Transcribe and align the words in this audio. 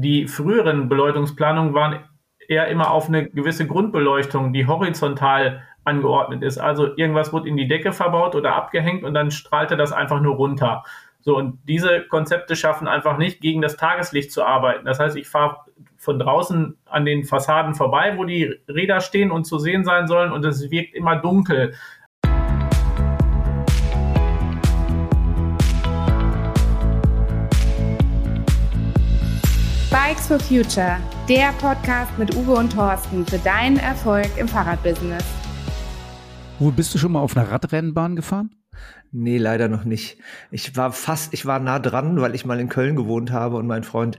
die 0.00 0.28
früheren 0.28 0.88
Beleuchtungsplanungen 0.88 1.74
waren 1.74 2.00
eher 2.48 2.68
immer 2.68 2.90
auf 2.90 3.08
eine 3.08 3.28
gewisse 3.28 3.66
Grundbeleuchtung, 3.66 4.52
die 4.52 4.66
horizontal 4.66 5.62
angeordnet 5.84 6.42
ist. 6.42 6.58
Also 6.58 6.96
irgendwas 6.96 7.32
wurde 7.32 7.48
in 7.48 7.56
die 7.56 7.68
Decke 7.68 7.92
verbaut 7.92 8.34
oder 8.34 8.54
abgehängt 8.54 9.04
und 9.04 9.14
dann 9.14 9.30
strahlte 9.30 9.76
das 9.76 9.92
einfach 9.92 10.20
nur 10.20 10.34
runter. 10.34 10.84
So, 11.20 11.36
und 11.36 11.58
diese 11.66 12.02
Konzepte 12.02 12.54
schaffen 12.54 12.86
einfach 12.86 13.18
nicht, 13.18 13.40
gegen 13.40 13.60
das 13.60 13.76
Tageslicht 13.76 14.30
zu 14.30 14.44
arbeiten. 14.44 14.84
Das 14.84 15.00
heißt, 15.00 15.16
ich 15.16 15.28
fahre 15.28 15.58
von 15.96 16.20
draußen 16.20 16.76
an 16.84 17.04
den 17.04 17.24
Fassaden 17.24 17.74
vorbei, 17.74 18.14
wo 18.16 18.24
die 18.24 18.54
Räder 18.68 19.00
stehen 19.00 19.32
und 19.32 19.44
zu 19.44 19.58
sehen 19.58 19.84
sein 19.84 20.06
sollen, 20.06 20.30
und 20.30 20.44
es 20.44 20.70
wirkt 20.70 20.94
immer 20.94 21.16
dunkel. 21.16 21.74
Bikes 29.88 30.26
for 30.26 30.40
Future, 30.40 30.98
der 31.28 31.52
Podcast 31.60 32.18
mit 32.18 32.34
Uwe 32.34 32.54
und 32.54 32.72
Thorsten 32.72 33.24
für 33.24 33.38
deinen 33.38 33.76
Erfolg 33.76 34.26
im 34.36 34.48
Fahrradbusiness. 34.48 35.24
Wo 36.58 36.72
bist 36.72 36.92
du 36.92 36.98
schon 36.98 37.12
mal 37.12 37.20
auf 37.20 37.36
einer 37.36 37.48
Radrennbahn 37.48 38.16
gefahren? 38.16 38.50
Nee, 39.12 39.38
leider 39.38 39.68
noch 39.68 39.84
nicht. 39.84 40.18
Ich 40.50 40.76
war 40.76 40.90
fast, 40.90 41.32
ich 41.34 41.46
war 41.46 41.60
nah 41.60 41.78
dran, 41.78 42.20
weil 42.20 42.34
ich 42.34 42.44
mal 42.44 42.58
in 42.58 42.68
Köln 42.68 42.96
gewohnt 42.96 43.30
habe 43.30 43.56
und 43.56 43.68
mein 43.68 43.84
Freund 43.84 44.18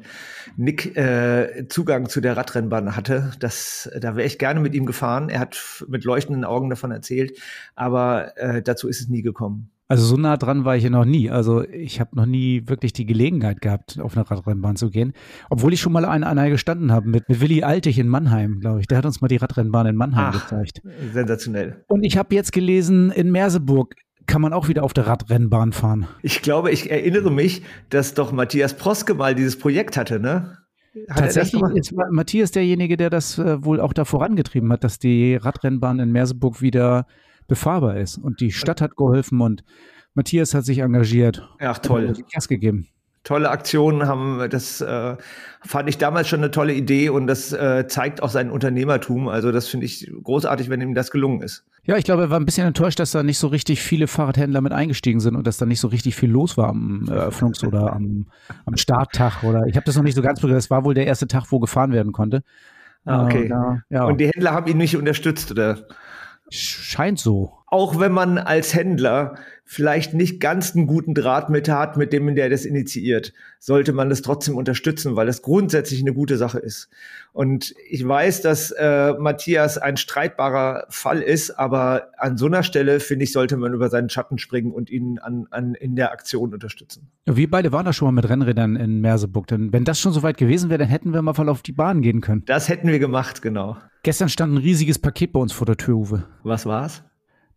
Nick 0.56 0.96
äh, 0.96 1.68
Zugang 1.68 2.08
zu 2.08 2.22
der 2.22 2.38
Radrennbahn 2.38 2.96
hatte. 2.96 3.32
Das, 3.40 3.92
da 4.00 4.16
wäre 4.16 4.26
ich 4.26 4.40
gerne 4.40 4.62
mit 4.62 4.74
ihm 4.74 4.86
gefahren. 4.86 5.28
Er 5.28 5.42
hat 5.42 5.86
mit 5.90 6.06
leuchtenden 6.06 6.46
Augen 6.46 6.70
davon 6.70 6.92
erzählt, 6.92 7.38
aber 7.76 8.38
äh, 8.38 8.62
dazu 8.62 8.88
ist 8.88 9.02
es 9.02 9.10
nie 9.10 9.22
gekommen. 9.22 9.70
Also 9.90 10.04
so 10.04 10.18
nah 10.18 10.36
dran 10.36 10.66
war 10.66 10.76
ich 10.76 10.84
ja 10.84 10.90
noch 10.90 11.06
nie. 11.06 11.30
Also 11.30 11.64
ich 11.64 12.02
habe 12.02 12.16
noch 12.16 12.26
nie 12.26 12.64
wirklich 12.66 12.92
die 12.92 13.06
Gelegenheit 13.06 13.62
gehabt, 13.62 14.00
auf 14.00 14.18
eine 14.18 14.30
Radrennbahn 14.30 14.76
zu 14.76 14.90
gehen. 14.90 15.14
Obwohl 15.50 15.74
ich 15.74 15.80
schon 15.80 15.94
mal 15.94 16.04
an 16.04 16.26
einer 16.26 16.50
gestanden 16.50 16.92
habe 16.92 17.08
mit, 17.08 17.30
mit 17.30 17.40
Willi 17.40 17.64
Altig 17.64 17.98
in 17.98 18.10
Mannheim, 18.10 18.60
glaube 18.60 18.82
ich. 18.82 18.88
Der 18.88 18.98
hat 18.98 19.06
uns 19.06 19.22
mal 19.22 19.30
die 19.30 19.38
Radrennbahn 19.38 19.88
in 19.88 19.96
Mannheim 19.96 20.34
Ach, 20.34 20.42
gezeigt. 20.44 20.82
Sensationell. 21.14 21.86
Und 21.88 22.04
ich 22.04 22.18
habe 22.18 22.36
jetzt 22.36 22.52
gelesen, 22.52 23.12
in 23.12 23.32
Merseburg 23.32 23.96
kann 24.26 24.42
man 24.42 24.52
auch 24.52 24.68
wieder 24.68 24.84
auf 24.84 24.92
der 24.92 25.08
Radrennbahn 25.08 25.72
fahren. 25.72 26.06
Ich 26.22 26.42
glaube, 26.42 26.72
ich 26.72 26.92
erinnere 26.92 27.32
mich, 27.32 27.62
dass 27.90 28.14
doch 28.14 28.34
Matthias 28.34 28.76
Proske 28.76 29.14
mal 29.14 29.36
dieses 29.36 29.58
Projekt 29.58 29.96
hatte, 29.96 30.20
ne? 30.20 30.58
Hat 31.10 31.20
Tatsächlich 31.20 31.62
ist 31.76 31.94
Matthias 32.12 32.52
derjenige, 32.52 32.98
der 32.98 33.10
das 33.10 33.38
äh, 33.38 33.64
wohl 33.64 33.80
auch 33.80 33.94
da 33.94 34.04
vorangetrieben 34.04 34.72
hat, 34.74 34.84
dass 34.84 35.00
die 35.00 35.36
Radrennbahn 35.36 36.00
in 36.00 36.12
Merseburg 36.12 36.62
wieder 36.62 37.06
befahrbar 37.48 37.98
ist. 37.98 38.18
Und 38.18 38.40
die 38.40 38.52
Stadt 38.52 38.82
hat 38.82 38.96
geholfen 38.96 39.42
und 39.42 39.64
Matthias 40.14 40.54
hat 40.54 40.66
sich 40.66 40.80
engagiert. 40.80 41.48
Ach, 41.60 41.78
toll. 41.78 42.08
Und 42.08 42.32
Gas 42.32 42.48
gegeben 42.48 42.88
tolle 43.28 43.50
Aktionen 43.50 44.08
haben. 44.08 44.50
Das 44.50 44.80
äh, 44.80 45.18
fand 45.62 45.90
ich 45.90 45.98
damals 45.98 46.30
schon 46.30 46.40
eine 46.40 46.50
tolle 46.50 46.74
Idee 46.74 47.10
und 47.10 47.28
das 47.28 47.52
äh, 47.52 47.86
zeigt 47.88 48.24
auch 48.24 48.30
sein 48.30 48.50
Unternehmertum. 48.50 49.28
Also 49.28 49.52
das 49.52 49.68
finde 49.68 49.86
ich 49.86 50.10
großartig, 50.24 50.70
wenn 50.70 50.80
ihm 50.80 50.96
das 50.96 51.12
gelungen 51.12 51.42
ist. 51.42 51.66
Ja, 51.84 51.98
ich 51.98 52.06
glaube, 52.06 52.24
er 52.24 52.30
war 52.30 52.40
ein 52.40 52.46
bisschen 52.46 52.66
enttäuscht, 52.66 53.00
dass 53.00 53.12
da 53.12 53.24
nicht 53.24 53.38
so 53.38 53.48
richtig 53.48 53.82
viele 53.82 54.08
Fahrradhändler 54.08 54.62
mit 54.62 54.72
eingestiegen 54.72 55.20
sind 55.20 55.36
und 55.36 55.46
dass 55.46 55.58
da 55.58 55.66
nicht 55.66 55.82
so 55.82 55.90
richtig 55.90 56.16
viel 56.16 56.30
los 56.30 56.58
war 56.58 56.70
am 56.70 57.06
Eröffnungs- 57.10 57.66
oder 57.66 57.94
am, 57.94 58.28
am 58.66 58.78
Starttag. 58.78 59.44
Oder 59.44 59.66
ich 59.68 59.76
habe 59.76 59.86
das 59.86 59.98
noch 59.98 60.04
nicht 60.04 60.16
so 60.16 60.22
ganz 60.22 60.40
begriffen. 60.40 60.58
Das 60.58 60.70
war 60.70 60.86
wohl 60.86 60.94
der 60.94 61.06
erste 61.06 61.28
Tag, 61.28 61.46
wo 61.50 61.60
gefahren 61.60 61.92
werden 61.92 62.14
konnte. 62.14 62.44
Ah, 63.04 63.26
okay. 63.26 63.46
Äh, 63.46 63.94
ja. 63.94 64.06
Und 64.06 64.20
die 64.20 64.28
Händler 64.28 64.52
haben 64.52 64.68
ihn 64.68 64.78
nicht 64.78 64.96
unterstützt, 64.96 65.52
oder? 65.52 65.80
Scheint 66.50 67.20
so. 67.20 67.54
Auch 67.68 68.00
wenn 68.00 68.12
man 68.12 68.38
als 68.38 68.74
Händler 68.74 69.36
vielleicht 69.70 70.14
nicht 70.14 70.40
ganz 70.40 70.74
einen 70.76 70.88
guten 70.88 71.14
Draht 71.14 71.50
mit 71.50 71.68
hat, 71.68 71.98
mit 71.98 72.14
dem, 72.14 72.34
der 72.36 72.50
das 72.50 72.64
initiiert, 72.64 73.34
sollte 73.60 73.92
man 73.92 74.10
das 74.10 74.22
trotzdem 74.22 74.56
unterstützen, 74.56 75.18
weil 75.18 75.28
das 75.28 75.42
grundsätzlich 75.42 76.00
eine 76.00 76.14
gute 76.14 76.38
Sache 76.38 76.58
ist. 76.58 76.88
Und 77.34 77.76
ich 77.90 78.08
weiß, 78.08 78.42
dass 78.42 78.72
äh, 78.72 79.14
Matthias 79.20 79.78
ein 79.78 79.98
streitbarer 79.98 80.86
Fall 80.90 81.22
ist, 81.22 81.52
aber 81.52 82.12
an 82.18 82.38
so 82.38 82.46
einer 82.46 82.64
Stelle, 82.64 83.02
finde 83.02 83.26
ich, 83.26 83.34
sollte 83.34 83.58
man 83.58 83.74
über 83.74 83.90
seinen 83.90 84.10
Schatten 84.10 84.38
springen 84.38 84.72
und 84.72 84.90
ihn 84.90 85.20
an, 85.20 85.48
an, 85.52 85.76
in 85.76 85.98
der 85.98 86.14
Aktion 86.14 86.54
unterstützen. 86.54 87.12
Wir 87.26 87.50
beide 87.50 87.74
waren 87.74 87.86
da 87.86 87.92
schon 87.92 88.06
mal 88.06 88.14
mit 88.14 88.30
Rennrädern 88.30 88.78
in 88.78 89.02
Merseburg. 89.02 89.48
Denn 89.48 89.74
wenn 89.74 89.84
das 89.84 90.00
schon 90.00 90.14
so 90.14 90.24
weit 90.24 90.38
gewesen 90.38 90.70
wäre, 90.70 90.80
dann 90.80 90.88
hätten 90.88 91.14
wir 91.14 91.22
mal 91.22 91.34
voll 91.34 91.50
auf 91.50 91.62
die 91.62 91.74
Bahn 91.74 92.02
gehen 92.02 92.22
können. 92.22 92.44
Das 92.46 92.70
hätten 92.70 92.88
wir 92.88 93.00
gemacht, 93.00 93.42
genau. 93.42 93.76
Gestern 94.04 94.30
stand 94.30 94.54
ein 94.54 94.58
riesiges 94.58 94.98
Paket 94.98 95.34
bei 95.34 95.42
uns 95.42 95.52
vor 95.52 95.66
der 95.66 95.76
Tür, 95.76 95.96
Uwe. 95.96 96.24
Was 96.44 96.66
war's? 96.66 97.04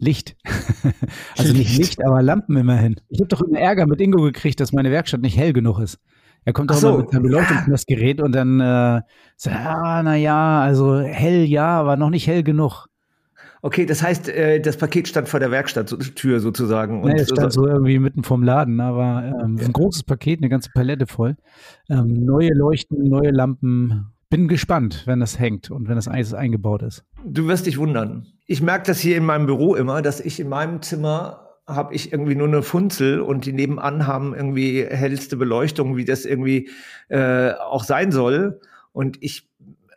Licht. 0.00 0.36
also 1.38 1.52
nicht 1.52 1.76
Licht, 1.76 2.04
aber 2.04 2.22
Lampen 2.22 2.56
immerhin. 2.56 2.96
Ich 3.08 3.20
habe 3.20 3.28
doch 3.28 3.42
immer 3.42 3.58
Ärger 3.58 3.86
mit 3.86 4.00
Ingo 4.00 4.22
gekriegt, 4.22 4.60
dass 4.60 4.72
meine 4.72 4.90
Werkstatt 4.90 5.20
nicht 5.20 5.36
hell 5.36 5.52
genug 5.52 5.78
ist. 5.78 5.98
Er 6.44 6.54
kommt 6.54 6.72
auch 6.72 6.76
so, 6.76 6.98
mit 6.98 7.10
seinem 7.10 7.24
Beleuchtungsmessgerät 7.24 8.20
und 8.20 8.32
dann 8.32 8.60
äh, 8.60 9.02
sagt, 9.36 9.56
ah, 9.56 10.02
na 10.02 10.16
ja, 10.16 10.62
also 10.62 10.98
hell 10.98 11.44
ja, 11.44 11.66
aber 11.80 11.96
noch 11.96 12.10
nicht 12.10 12.26
hell 12.26 12.42
genug. 12.42 12.86
Okay, 13.62 13.84
das 13.84 14.02
heißt, 14.02 14.30
äh, 14.30 14.58
das 14.60 14.78
Paket 14.78 15.06
stand 15.06 15.28
vor 15.28 15.38
der 15.38 15.50
Werkstatttür 15.50 16.40
sozusagen. 16.40 17.02
Und 17.02 17.12
nee, 17.12 17.20
es 17.20 17.28
stand 17.28 17.52
so 17.52 17.66
irgendwie 17.66 17.98
mitten 17.98 18.24
vom 18.24 18.42
Laden, 18.42 18.80
aber 18.80 19.22
ähm, 19.42 19.58
ja. 19.58 19.66
ein 19.66 19.72
großes 19.72 20.04
Paket, 20.04 20.40
eine 20.40 20.48
ganze 20.48 20.70
Palette 20.72 21.06
voll. 21.06 21.36
Ähm, 21.90 22.24
neue 22.24 22.54
Leuchten, 22.54 23.06
neue 23.06 23.30
Lampen, 23.30 24.06
bin 24.30 24.48
gespannt, 24.48 25.02
wenn 25.06 25.20
das 25.20 25.38
hängt 25.38 25.70
und 25.70 25.88
wenn 25.88 25.96
das 25.96 26.08
alles 26.08 26.32
eingebaut 26.32 26.82
ist. 26.82 27.04
Du 27.24 27.48
wirst 27.48 27.66
dich 27.66 27.78
wundern. 27.78 28.28
Ich 28.46 28.62
merke 28.62 28.86
das 28.86 29.00
hier 29.00 29.16
in 29.16 29.24
meinem 29.26 29.46
Büro 29.46 29.74
immer, 29.74 30.00
dass 30.02 30.20
ich 30.20 30.40
in 30.40 30.48
meinem 30.48 30.80
Zimmer 30.82 31.48
habe 31.66 31.94
ich 31.94 32.12
irgendwie 32.12 32.34
nur 32.34 32.48
eine 32.48 32.62
Funzel 32.62 33.20
und 33.20 33.44
die 33.44 33.52
nebenan 33.52 34.06
haben 34.06 34.34
irgendwie 34.34 34.84
hellste 34.84 35.36
Beleuchtung, 35.36 35.96
wie 35.96 36.04
das 36.04 36.24
irgendwie 36.24 36.68
äh, 37.08 37.52
auch 37.52 37.84
sein 37.84 38.12
soll. 38.12 38.60
Und 38.92 39.18
ich 39.20 39.48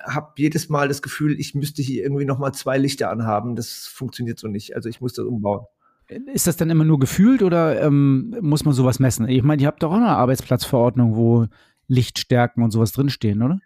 habe 0.04 0.34
jedes 0.38 0.70
Mal 0.70 0.88
das 0.88 1.02
Gefühl, 1.02 1.40
ich 1.40 1.56
müsste 1.56 1.82
hier 1.82 2.04
irgendwie 2.04 2.26
noch 2.26 2.38
mal 2.38 2.54
zwei 2.54 2.78
Lichter 2.78 3.10
anhaben. 3.10 3.56
Das 3.56 3.88
funktioniert 3.88 4.38
so 4.38 4.48
nicht. 4.48 4.76
Also 4.76 4.90
ich 4.90 5.02
muss 5.02 5.14
das 5.14 5.26
umbauen. 5.26 5.66
Ist 6.34 6.48
das 6.48 6.58
dann 6.58 6.70
immer 6.70 6.84
nur 6.84 7.00
gefühlt 7.00 7.42
oder 7.42 7.82
ähm, 7.82 8.36
muss 8.42 8.66
man 8.66 8.74
sowas 8.74 9.00
messen? 9.00 9.28
Ich 9.28 9.42
meine, 9.42 9.62
ihr 9.62 9.68
habt 9.68 9.82
doch 9.82 9.92
auch 9.92 9.98
eine 9.98 10.10
Arbeitsplatzverordnung, 10.10 11.16
wo 11.16 11.48
Lichtstärken 11.88 12.64
und 12.64 12.72
sowas 12.72 12.92
drinstehen, 12.92 13.42
oder? 13.42 13.60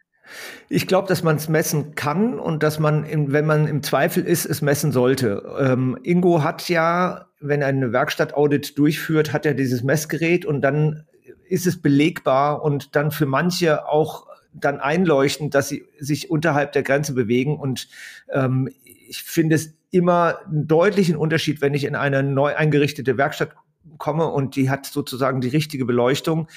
Ich 0.69 0.87
glaube, 0.87 1.07
dass 1.07 1.23
man 1.23 1.37
es 1.37 1.49
messen 1.49 1.95
kann 1.95 2.39
und 2.39 2.63
dass 2.63 2.79
man, 2.79 3.03
im, 3.03 3.31
wenn 3.31 3.45
man 3.45 3.67
im 3.67 3.83
Zweifel 3.83 4.23
ist, 4.23 4.45
es 4.45 4.61
messen 4.61 4.91
sollte. 4.91 5.43
Ähm, 5.59 5.97
Ingo 6.03 6.43
hat 6.43 6.69
ja, 6.69 7.27
wenn 7.39 7.61
er 7.61 7.67
eine 7.67 7.93
Werkstattaudit 7.93 8.77
durchführt, 8.77 9.33
hat 9.33 9.45
er 9.45 9.53
dieses 9.53 9.83
Messgerät 9.83 10.45
und 10.45 10.61
dann 10.61 11.05
ist 11.47 11.67
es 11.67 11.81
belegbar 11.81 12.63
und 12.63 12.95
dann 12.95 13.11
für 13.11 13.25
manche 13.25 13.87
auch 13.87 14.27
dann 14.53 14.79
einleuchtend, 14.79 15.53
dass 15.55 15.69
sie 15.69 15.85
sich 15.99 16.29
unterhalb 16.29 16.73
der 16.73 16.83
Grenze 16.83 17.13
bewegen. 17.13 17.57
Und 17.57 17.87
ähm, 18.31 18.69
ich 18.83 19.23
finde 19.23 19.55
es 19.55 19.73
immer 19.91 20.39
einen 20.45 20.67
deutlichen 20.67 21.15
Unterschied, 21.15 21.61
wenn 21.61 21.73
ich 21.73 21.85
in 21.85 21.95
eine 21.95 22.23
neu 22.23 22.55
eingerichtete 22.55 23.17
Werkstatt 23.17 23.51
komme 23.97 24.27
und 24.27 24.55
die 24.55 24.69
hat 24.69 24.85
sozusagen 24.85 25.41
die 25.41 25.49
richtige 25.49 25.85
Beleuchtung, 25.85 26.47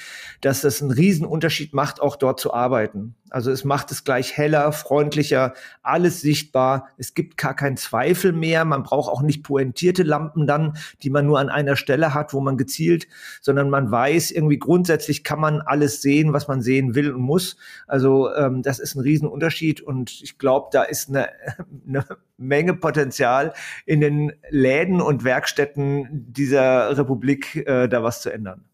dass 0.41 0.61
das 0.61 0.81
einen 0.81 0.91
riesen 0.91 1.27
macht, 1.71 2.01
auch 2.01 2.15
dort 2.15 2.39
zu 2.39 2.53
arbeiten. 2.53 3.15
Also 3.31 3.49
es 3.49 3.63
macht 3.63 3.91
es 3.91 4.03
gleich 4.03 4.35
heller, 4.35 4.71
freundlicher, 4.73 5.53
alles 5.81 6.19
sichtbar. 6.19 6.89
Es 6.97 7.13
gibt 7.13 7.37
gar 7.37 7.55
keinen 7.55 7.77
Zweifel 7.77 8.33
mehr. 8.33 8.65
Man 8.65 8.83
braucht 8.83 9.09
auch 9.09 9.21
nicht 9.21 9.43
pointierte 9.43 10.03
Lampen 10.03 10.47
dann, 10.47 10.77
die 11.01 11.09
man 11.09 11.25
nur 11.25 11.39
an 11.39 11.49
einer 11.49 11.77
Stelle 11.77 12.13
hat, 12.13 12.33
wo 12.33 12.41
man 12.41 12.57
gezielt, 12.57 13.07
sondern 13.39 13.69
man 13.69 13.89
weiß 13.89 14.31
irgendwie 14.31 14.59
grundsätzlich 14.59 15.23
kann 15.23 15.39
man 15.39 15.61
alles 15.61 16.01
sehen, 16.01 16.33
was 16.33 16.49
man 16.49 16.61
sehen 16.61 16.93
will 16.93 17.13
und 17.13 17.21
muss. 17.21 17.55
Also 17.87 18.33
ähm, 18.35 18.63
das 18.63 18.79
ist 18.79 18.95
ein 18.95 19.01
Riesenunterschied 19.01 19.79
und 19.79 20.21
ich 20.21 20.37
glaube, 20.37 20.67
da 20.73 20.83
ist 20.83 21.07
eine, 21.07 21.29
eine 21.87 22.05
Menge 22.41 22.73
Potenzial 22.73 23.53
in 23.85 24.01
den 24.01 24.33
Läden 24.49 25.01
und 25.01 25.23
Werkstätten 25.23 26.07
dieser 26.11 26.97
Republik, 26.97 27.55
äh, 27.67 27.87
da 27.87 28.03
was 28.03 28.21
zu 28.21 28.31
ändern. 28.31 28.65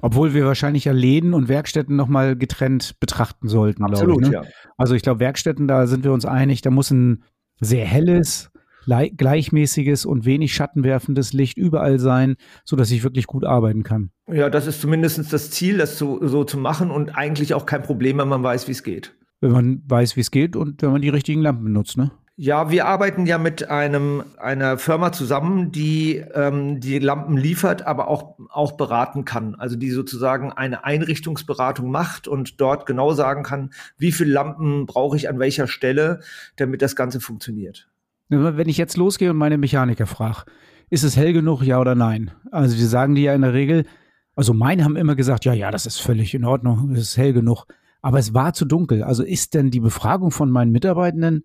Obwohl 0.00 0.34
wir 0.34 0.44
wahrscheinlich 0.44 0.84
ja 0.84 0.92
Läden 0.92 1.34
und 1.34 1.48
Werkstätten 1.48 1.96
nochmal 1.96 2.36
getrennt 2.36 2.98
betrachten 3.00 3.48
sollten, 3.48 3.84
Absolut, 3.84 4.22
ich, 4.22 4.28
ne? 4.28 4.34
ja. 4.34 4.42
Also 4.76 4.94
ich 4.94 5.02
glaube, 5.02 5.20
Werkstätten, 5.20 5.68
da 5.68 5.86
sind 5.86 6.04
wir 6.04 6.12
uns 6.12 6.24
einig, 6.24 6.62
da 6.62 6.70
muss 6.70 6.90
ein 6.90 7.24
sehr 7.60 7.84
helles, 7.84 8.50
gleichmäßiges 8.88 10.06
und 10.06 10.24
wenig 10.24 10.54
schattenwerfendes 10.54 11.32
Licht 11.32 11.58
überall 11.58 11.98
sein, 11.98 12.36
so 12.64 12.74
dass 12.74 12.90
ich 12.90 13.02
wirklich 13.02 13.26
gut 13.26 13.44
arbeiten 13.44 13.82
kann. 13.82 14.10
Ja, 14.30 14.48
das 14.48 14.66
ist 14.66 14.80
zumindest 14.80 15.32
das 15.32 15.50
Ziel, 15.50 15.78
das 15.78 15.98
so, 15.98 16.26
so 16.26 16.44
zu 16.44 16.58
machen 16.58 16.90
und 16.90 17.10
eigentlich 17.10 17.54
auch 17.54 17.66
kein 17.66 17.82
Problem, 17.82 18.18
wenn 18.18 18.28
man 18.28 18.42
weiß, 18.42 18.66
wie 18.66 18.72
es 18.72 18.82
geht. 18.82 19.14
Wenn 19.40 19.52
man 19.52 19.82
weiß, 19.86 20.16
wie 20.16 20.20
es 20.20 20.30
geht 20.30 20.56
und 20.56 20.82
wenn 20.82 20.90
man 20.90 21.02
die 21.02 21.10
richtigen 21.10 21.42
Lampen 21.42 21.64
benutzt, 21.64 21.96
ne? 21.96 22.10
Ja, 22.40 22.70
wir 22.70 22.86
arbeiten 22.86 23.26
ja 23.26 23.36
mit 23.36 23.68
einem 23.68 24.22
einer 24.36 24.78
Firma 24.78 25.10
zusammen, 25.10 25.72
die 25.72 26.22
ähm, 26.34 26.78
die 26.78 27.00
Lampen 27.00 27.36
liefert, 27.36 27.84
aber 27.84 28.06
auch 28.06 28.36
auch 28.48 28.76
beraten 28.76 29.24
kann. 29.24 29.56
Also 29.56 29.74
die 29.74 29.90
sozusagen 29.90 30.52
eine 30.52 30.84
Einrichtungsberatung 30.84 31.90
macht 31.90 32.28
und 32.28 32.60
dort 32.60 32.86
genau 32.86 33.12
sagen 33.12 33.42
kann, 33.42 33.70
wie 33.96 34.12
viele 34.12 34.32
Lampen 34.32 34.86
brauche 34.86 35.16
ich 35.16 35.28
an 35.28 35.40
welcher 35.40 35.66
Stelle, 35.66 36.20
damit 36.54 36.80
das 36.80 36.94
Ganze 36.94 37.18
funktioniert. 37.18 37.88
Wenn 38.28 38.68
ich 38.68 38.76
jetzt 38.76 38.96
losgehe 38.96 39.30
und 39.30 39.36
meine 39.36 39.58
Mechaniker 39.58 40.06
frage, 40.06 40.44
ist 40.90 41.02
es 41.02 41.16
hell 41.16 41.32
genug, 41.32 41.62
ja 41.62 41.80
oder 41.80 41.96
nein? 41.96 42.30
Also 42.52 42.76
die 42.76 42.84
sagen 42.84 43.16
die 43.16 43.22
ja 43.24 43.34
in 43.34 43.42
der 43.42 43.52
Regel, 43.52 43.84
also 44.36 44.54
meine 44.54 44.84
haben 44.84 44.94
immer 44.94 45.16
gesagt, 45.16 45.44
ja, 45.44 45.54
ja, 45.54 45.72
das 45.72 45.86
ist 45.86 45.98
völlig 46.00 46.34
in 46.34 46.44
Ordnung, 46.44 46.92
es 46.92 47.00
ist 47.00 47.16
hell 47.16 47.32
genug. 47.32 47.66
aber 48.00 48.20
es 48.20 48.32
war 48.32 48.52
zu 48.52 48.64
dunkel. 48.64 49.02
Also 49.02 49.24
ist 49.24 49.54
denn 49.54 49.72
die 49.72 49.80
Befragung 49.80 50.30
von 50.30 50.52
meinen 50.52 50.70
Mitarbeitenden 50.70 51.44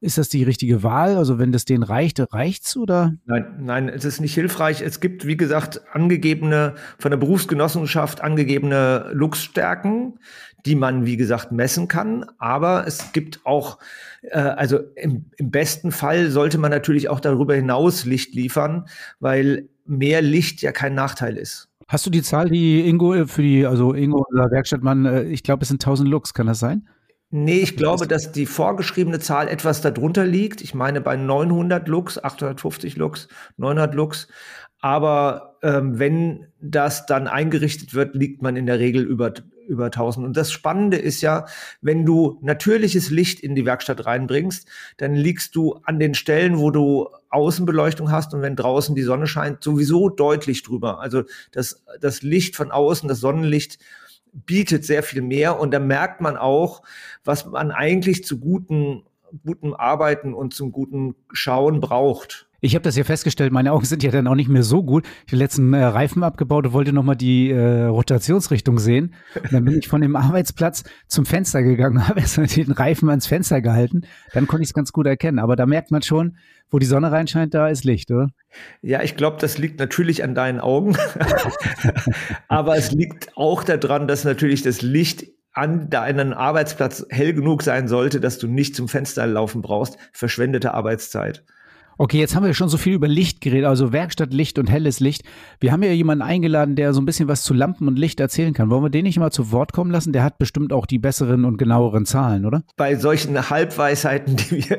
ist 0.00 0.18
das 0.18 0.28
die 0.28 0.42
richtige 0.42 0.82
Wahl? 0.82 1.16
Also 1.16 1.38
wenn 1.38 1.52
das 1.52 1.64
denen 1.64 1.82
reicht, 1.82 2.20
reicht's 2.32 2.76
oder? 2.76 3.14
Nein, 3.26 3.46
nein, 3.60 3.88
es 3.88 4.04
ist 4.04 4.20
nicht 4.20 4.34
hilfreich. 4.34 4.80
Es 4.80 5.00
gibt, 5.00 5.26
wie 5.26 5.36
gesagt, 5.36 5.82
angegebene, 5.92 6.74
von 6.98 7.10
der 7.10 7.18
Berufsgenossenschaft 7.18 8.22
angegebene 8.22 9.10
Luxstärken, 9.12 10.18
die 10.64 10.74
man, 10.74 11.04
wie 11.04 11.16
gesagt, 11.16 11.52
messen 11.52 11.88
kann. 11.88 12.24
Aber 12.38 12.86
es 12.86 13.12
gibt 13.12 13.40
auch, 13.44 13.78
äh, 14.22 14.38
also 14.38 14.80
im, 14.96 15.26
im 15.36 15.50
besten 15.50 15.92
Fall 15.92 16.30
sollte 16.30 16.58
man 16.58 16.70
natürlich 16.70 17.08
auch 17.08 17.20
darüber 17.20 17.54
hinaus 17.54 18.04
Licht 18.04 18.34
liefern, 18.34 18.86
weil 19.18 19.68
mehr 19.84 20.22
Licht 20.22 20.62
ja 20.62 20.72
kein 20.72 20.94
Nachteil 20.94 21.36
ist. 21.36 21.68
Hast 21.88 22.06
du 22.06 22.10
die 22.10 22.22
Zahl, 22.22 22.48
die 22.48 22.88
Ingo 22.88 23.26
für 23.26 23.42
die, 23.42 23.66
also 23.66 23.94
Ingo, 23.94 24.24
unser 24.30 24.50
Werkstattmann, 24.50 25.04
äh, 25.04 25.22
ich 25.24 25.42
glaube, 25.42 25.62
es 25.62 25.68
sind 25.68 25.82
1000 25.82 26.08
Lux, 26.08 26.32
kann 26.32 26.46
das 26.46 26.58
sein? 26.58 26.88
Nee, 27.32 27.60
ich 27.60 27.76
glaube, 27.76 28.08
dass 28.08 28.32
die 28.32 28.46
vorgeschriebene 28.46 29.20
Zahl 29.20 29.46
etwas 29.46 29.80
darunter 29.80 30.26
liegt. 30.26 30.62
Ich 30.62 30.74
meine 30.74 31.00
bei 31.00 31.16
900 31.16 31.86
Lux, 31.86 32.18
850 32.18 32.96
Lux, 32.96 33.28
900 33.56 33.94
Lux. 33.94 34.26
Aber 34.80 35.58
ähm, 35.62 35.98
wenn 35.98 36.46
das 36.60 37.06
dann 37.06 37.28
eingerichtet 37.28 37.94
wird, 37.94 38.16
liegt 38.16 38.42
man 38.42 38.56
in 38.56 38.66
der 38.66 38.80
Regel 38.80 39.04
über, 39.04 39.32
über 39.68 39.84
1000. 39.84 40.26
Und 40.26 40.36
das 40.36 40.50
Spannende 40.50 40.96
ist 40.96 41.20
ja, 41.20 41.46
wenn 41.80 42.04
du 42.04 42.40
natürliches 42.42 43.10
Licht 43.10 43.38
in 43.38 43.54
die 43.54 43.66
Werkstatt 43.66 44.06
reinbringst, 44.06 44.66
dann 44.96 45.14
liegst 45.14 45.54
du 45.54 45.74
an 45.84 46.00
den 46.00 46.14
Stellen, 46.14 46.58
wo 46.58 46.72
du 46.72 47.10
Außenbeleuchtung 47.28 48.10
hast 48.10 48.34
und 48.34 48.42
wenn 48.42 48.56
draußen 48.56 48.96
die 48.96 49.02
Sonne 49.02 49.28
scheint, 49.28 49.62
sowieso 49.62 50.08
deutlich 50.08 50.64
drüber. 50.64 51.00
Also 51.00 51.22
das, 51.52 51.84
das 52.00 52.22
Licht 52.22 52.56
von 52.56 52.72
außen, 52.72 53.08
das 53.08 53.20
Sonnenlicht 53.20 53.78
bietet 54.32 54.84
sehr 54.84 55.02
viel 55.02 55.22
mehr 55.22 55.58
und 55.58 55.72
da 55.72 55.78
merkt 55.78 56.20
man 56.20 56.36
auch, 56.36 56.82
was 57.24 57.46
man 57.46 57.70
eigentlich 57.70 58.24
zu 58.24 58.38
guten, 58.38 59.04
gutem 59.44 59.74
Arbeiten 59.74 60.34
und 60.34 60.54
zum 60.54 60.72
guten 60.72 61.14
Schauen 61.32 61.80
braucht. 61.80 62.49
Ich 62.60 62.74
habe 62.74 62.82
das 62.82 62.96
ja 62.96 63.04
festgestellt, 63.04 63.52
meine 63.52 63.72
Augen 63.72 63.84
sind 63.84 64.02
ja 64.02 64.10
dann 64.10 64.26
auch 64.26 64.34
nicht 64.34 64.48
mehr 64.48 64.62
so 64.62 64.82
gut. 64.82 65.06
Ich 65.26 65.32
habe 65.32 65.42
letzten 65.42 65.72
äh, 65.72 65.82
Reifen 65.82 66.22
abgebaut 66.22 66.66
und 66.66 66.72
wollte 66.72 66.92
nochmal 66.92 67.16
die 67.16 67.50
äh, 67.50 67.84
Rotationsrichtung 67.84 68.78
sehen. 68.78 69.14
Und 69.34 69.52
dann 69.52 69.64
bin 69.64 69.78
ich 69.78 69.88
von 69.88 70.00
dem 70.00 70.16
Arbeitsplatz 70.30 70.84
zum 71.06 71.24
Fenster 71.24 71.62
gegangen, 71.62 72.08
habe 72.08 72.20
erstmal 72.20 72.46
den 72.46 72.72
Reifen 72.72 73.08
ans 73.08 73.26
Fenster 73.26 73.60
gehalten. 73.60 74.02
Dann 74.32 74.46
konnte 74.46 74.62
ich 74.62 74.70
es 74.70 74.74
ganz 74.74 74.92
gut 74.92 75.06
erkennen. 75.06 75.38
Aber 75.38 75.56
da 75.56 75.66
merkt 75.66 75.90
man 75.90 76.02
schon, 76.02 76.36
wo 76.70 76.78
die 76.78 76.86
Sonne 76.86 77.10
reinscheint, 77.10 77.54
da 77.54 77.68
ist 77.68 77.84
Licht, 77.84 78.10
oder? 78.10 78.30
Ja, 78.82 79.02
ich 79.02 79.16
glaube, 79.16 79.38
das 79.40 79.58
liegt 79.58 79.78
natürlich 79.78 80.22
an 80.22 80.34
deinen 80.34 80.60
Augen. 80.60 80.96
Aber 82.48 82.76
es 82.76 82.92
liegt 82.92 83.36
auch 83.36 83.64
daran, 83.64 84.06
dass 84.06 84.24
natürlich 84.24 84.62
das 84.62 84.82
Licht 84.82 85.26
an 85.52 85.90
deinem 85.90 86.32
Arbeitsplatz 86.32 87.04
hell 87.10 87.32
genug 87.32 87.62
sein 87.62 87.88
sollte, 87.88 88.20
dass 88.20 88.38
du 88.38 88.46
nicht 88.46 88.76
zum 88.76 88.88
Fenster 88.88 89.26
laufen 89.26 89.62
brauchst. 89.62 89.98
Verschwendete 90.12 90.74
Arbeitszeit. 90.74 91.44
Okay, 92.02 92.18
jetzt 92.18 92.34
haben 92.34 92.46
wir 92.46 92.54
schon 92.54 92.70
so 92.70 92.78
viel 92.78 92.94
über 92.94 93.08
Licht 93.08 93.42
geredet, 93.42 93.66
also 93.66 93.92
Werkstattlicht 93.92 94.58
und 94.58 94.70
helles 94.70 95.00
Licht. 95.00 95.22
Wir 95.60 95.70
haben 95.70 95.82
ja 95.82 95.92
jemanden 95.92 96.22
eingeladen, 96.22 96.74
der 96.74 96.94
so 96.94 97.02
ein 97.02 97.04
bisschen 97.04 97.28
was 97.28 97.42
zu 97.42 97.52
Lampen 97.52 97.86
und 97.88 97.98
Licht 97.98 98.20
erzählen 98.20 98.54
kann. 98.54 98.70
Wollen 98.70 98.82
wir 98.82 98.88
den 98.88 99.02
nicht 99.02 99.18
mal 99.18 99.30
zu 99.30 99.52
Wort 99.52 99.74
kommen 99.74 99.90
lassen? 99.90 100.14
Der 100.14 100.24
hat 100.24 100.38
bestimmt 100.38 100.72
auch 100.72 100.86
die 100.86 100.98
besseren 100.98 101.44
und 101.44 101.58
genaueren 101.58 102.06
Zahlen, 102.06 102.46
oder? 102.46 102.62
Bei 102.78 102.96
solchen 102.96 103.50
Halbweisheiten, 103.50 104.36
die 104.50 104.66
wir, 104.66 104.78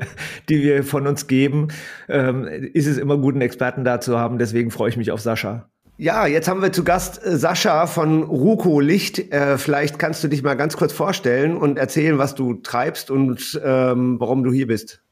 die 0.49 0.63
wir 0.63 0.83
von 0.83 1.05
uns 1.05 1.27
geben, 1.27 1.67
ähm, 2.09 2.47
ist 2.47 2.87
es 2.87 2.97
immer 2.97 3.19
gut, 3.19 3.35
einen 3.35 3.43
Experten 3.43 3.83
da 3.83 4.01
zu 4.01 4.17
haben. 4.17 4.39
Deswegen 4.39 4.71
freue 4.71 4.89
ich 4.89 4.97
mich 4.97 5.11
auf 5.11 5.21
Sascha. 5.21 5.69
Ja, 5.97 6.25
jetzt 6.25 6.47
haben 6.47 6.63
wir 6.63 6.73
zu 6.73 6.83
Gast 6.83 7.23
äh, 7.23 7.37
Sascha 7.37 7.85
von 7.85 8.23
Ruko 8.23 8.79
Licht. 8.79 9.31
Äh, 9.31 9.59
vielleicht 9.59 9.99
kannst 9.99 10.23
du 10.23 10.27
dich 10.27 10.41
mal 10.41 10.55
ganz 10.55 10.75
kurz 10.75 10.91
vorstellen 10.91 11.55
und 11.55 11.77
erzählen, 11.77 12.17
was 12.17 12.33
du 12.33 12.55
treibst 12.55 13.11
und 13.11 13.61
ähm, 13.63 14.19
warum 14.19 14.43
du 14.43 14.51
hier 14.51 14.65
bist. 14.65 15.03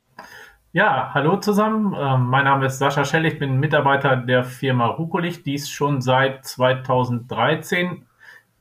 Ja, 0.71 1.09
hallo 1.15 1.37
zusammen. 1.37 1.95
Ähm, 1.97 2.27
mein 2.27 2.43
Name 2.43 2.67
ist 2.67 2.77
Sascha 2.77 3.03
Schell. 3.03 3.25
Ich 3.25 3.39
bin 3.39 3.59
Mitarbeiter 3.59 4.15
der 4.15 4.43
Firma 4.43 4.85
Rukolich, 4.85 5.41
dies 5.41 5.67
schon 5.67 5.99
seit 5.99 6.45
2013. 6.45 8.05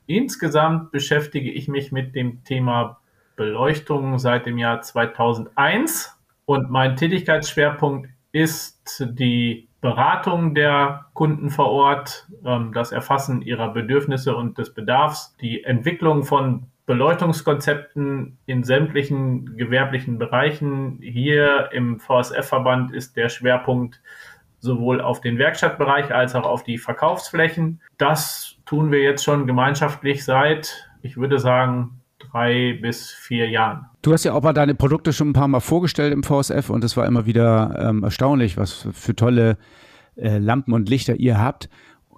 Insgesamt 0.06 0.90
beschäftige 0.90 1.50
ich 1.50 1.68
mich 1.68 1.92
mit 1.92 2.14
dem 2.14 2.42
Thema 2.44 2.98
Beleuchtung 3.36 4.18
seit 4.18 4.46
dem 4.46 4.56
Jahr 4.56 4.80
2001 4.80 6.16
und 6.46 6.70
mein 6.70 6.96
Tätigkeitsschwerpunkt 6.96 8.08
ist 8.32 9.04
die 9.06 9.68
Beratung 9.82 10.54
der 10.54 11.10
Kunden 11.12 11.50
vor 11.50 11.70
Ort, 11.70 12.26
ähm, 12.42 12.72
das 12.72 12.90
Erfassen 12.90 13.42
ihrer 13.42 13.68
Bedürfnisse 13.74 14.34
und 14.34 14.56
des 14.56 14.72
Bedarfs, 14.72 15.36
die 15.42 15.62
Entwicklung 15.62 16.24
von 16.24 16.68
Beleuchtungskonzepten 16.88 18.38
in 18.46 18.64
sämtlichen 18.64 19.58
gewerblichen 19.58 20.18
Bereichen. 20.18 20.98
Hier 21.02 21.68
im 21.70 22.00
VSF-Verband 22.00 22.92
ist 22.92 23.14
der 23.16 23.28
Schwerpunkt 23.28 24.00
sowohl 24.58 25.02
auf 25.02 25.20
den 25.20 25.36
Werkstattbereich 25.36 26.12
als 26.14 26.34
auch 26.34 26.46
auf 26.46 26.64
die 26.64 26.78
Verkaufsflächen. 26.78 27.82
Das 27.98 28.56
tun 28.64 28.90
wir 28.90 29.02
jetzt 29.02 29.22
schon 29.22 29.46
gemeinschaftlich 29.46 30.24
seit, 30.24 30.88
ich 31.02 31.18
würde 31.18 31.38
sagen, 31.38 32.00
drei 32.18 32.78
bis 32.80 33.10
vier 33.10 33.50
Jahren. 33.50 33.84
Du 34.00 34.14
hast 34.14 34.24
ja 34.24 34.32
auch 34.32 34.42
mal 34.42 34.54
deine 34.54 34.74
Produkte 34.74 35.12
schon 35.12 35.28
ein 35.28 35.34
paar 35.34 35.46
Mal 35.46 35.60
vorgestellt 35.60 36.14
im 36.14 36.22
VSF 36.22 36.70
und 36.70 36.82
es 36.84 36.96
war 36.96 37.04
immer 37.04 37.26
wieder 37.26 37.78
ähm, 37.78 38.02
erstaunlich, 38.02 38.56
was 38.56 38.88
für 38.92 39.14
tolle 39.14 39.58
äh, 40.16 40.38
Lampen 40.38 40.72
und 40.72 40.88
Lichter 40.88 41.16
ihr 41.16 41.38
habt 41.38 41.68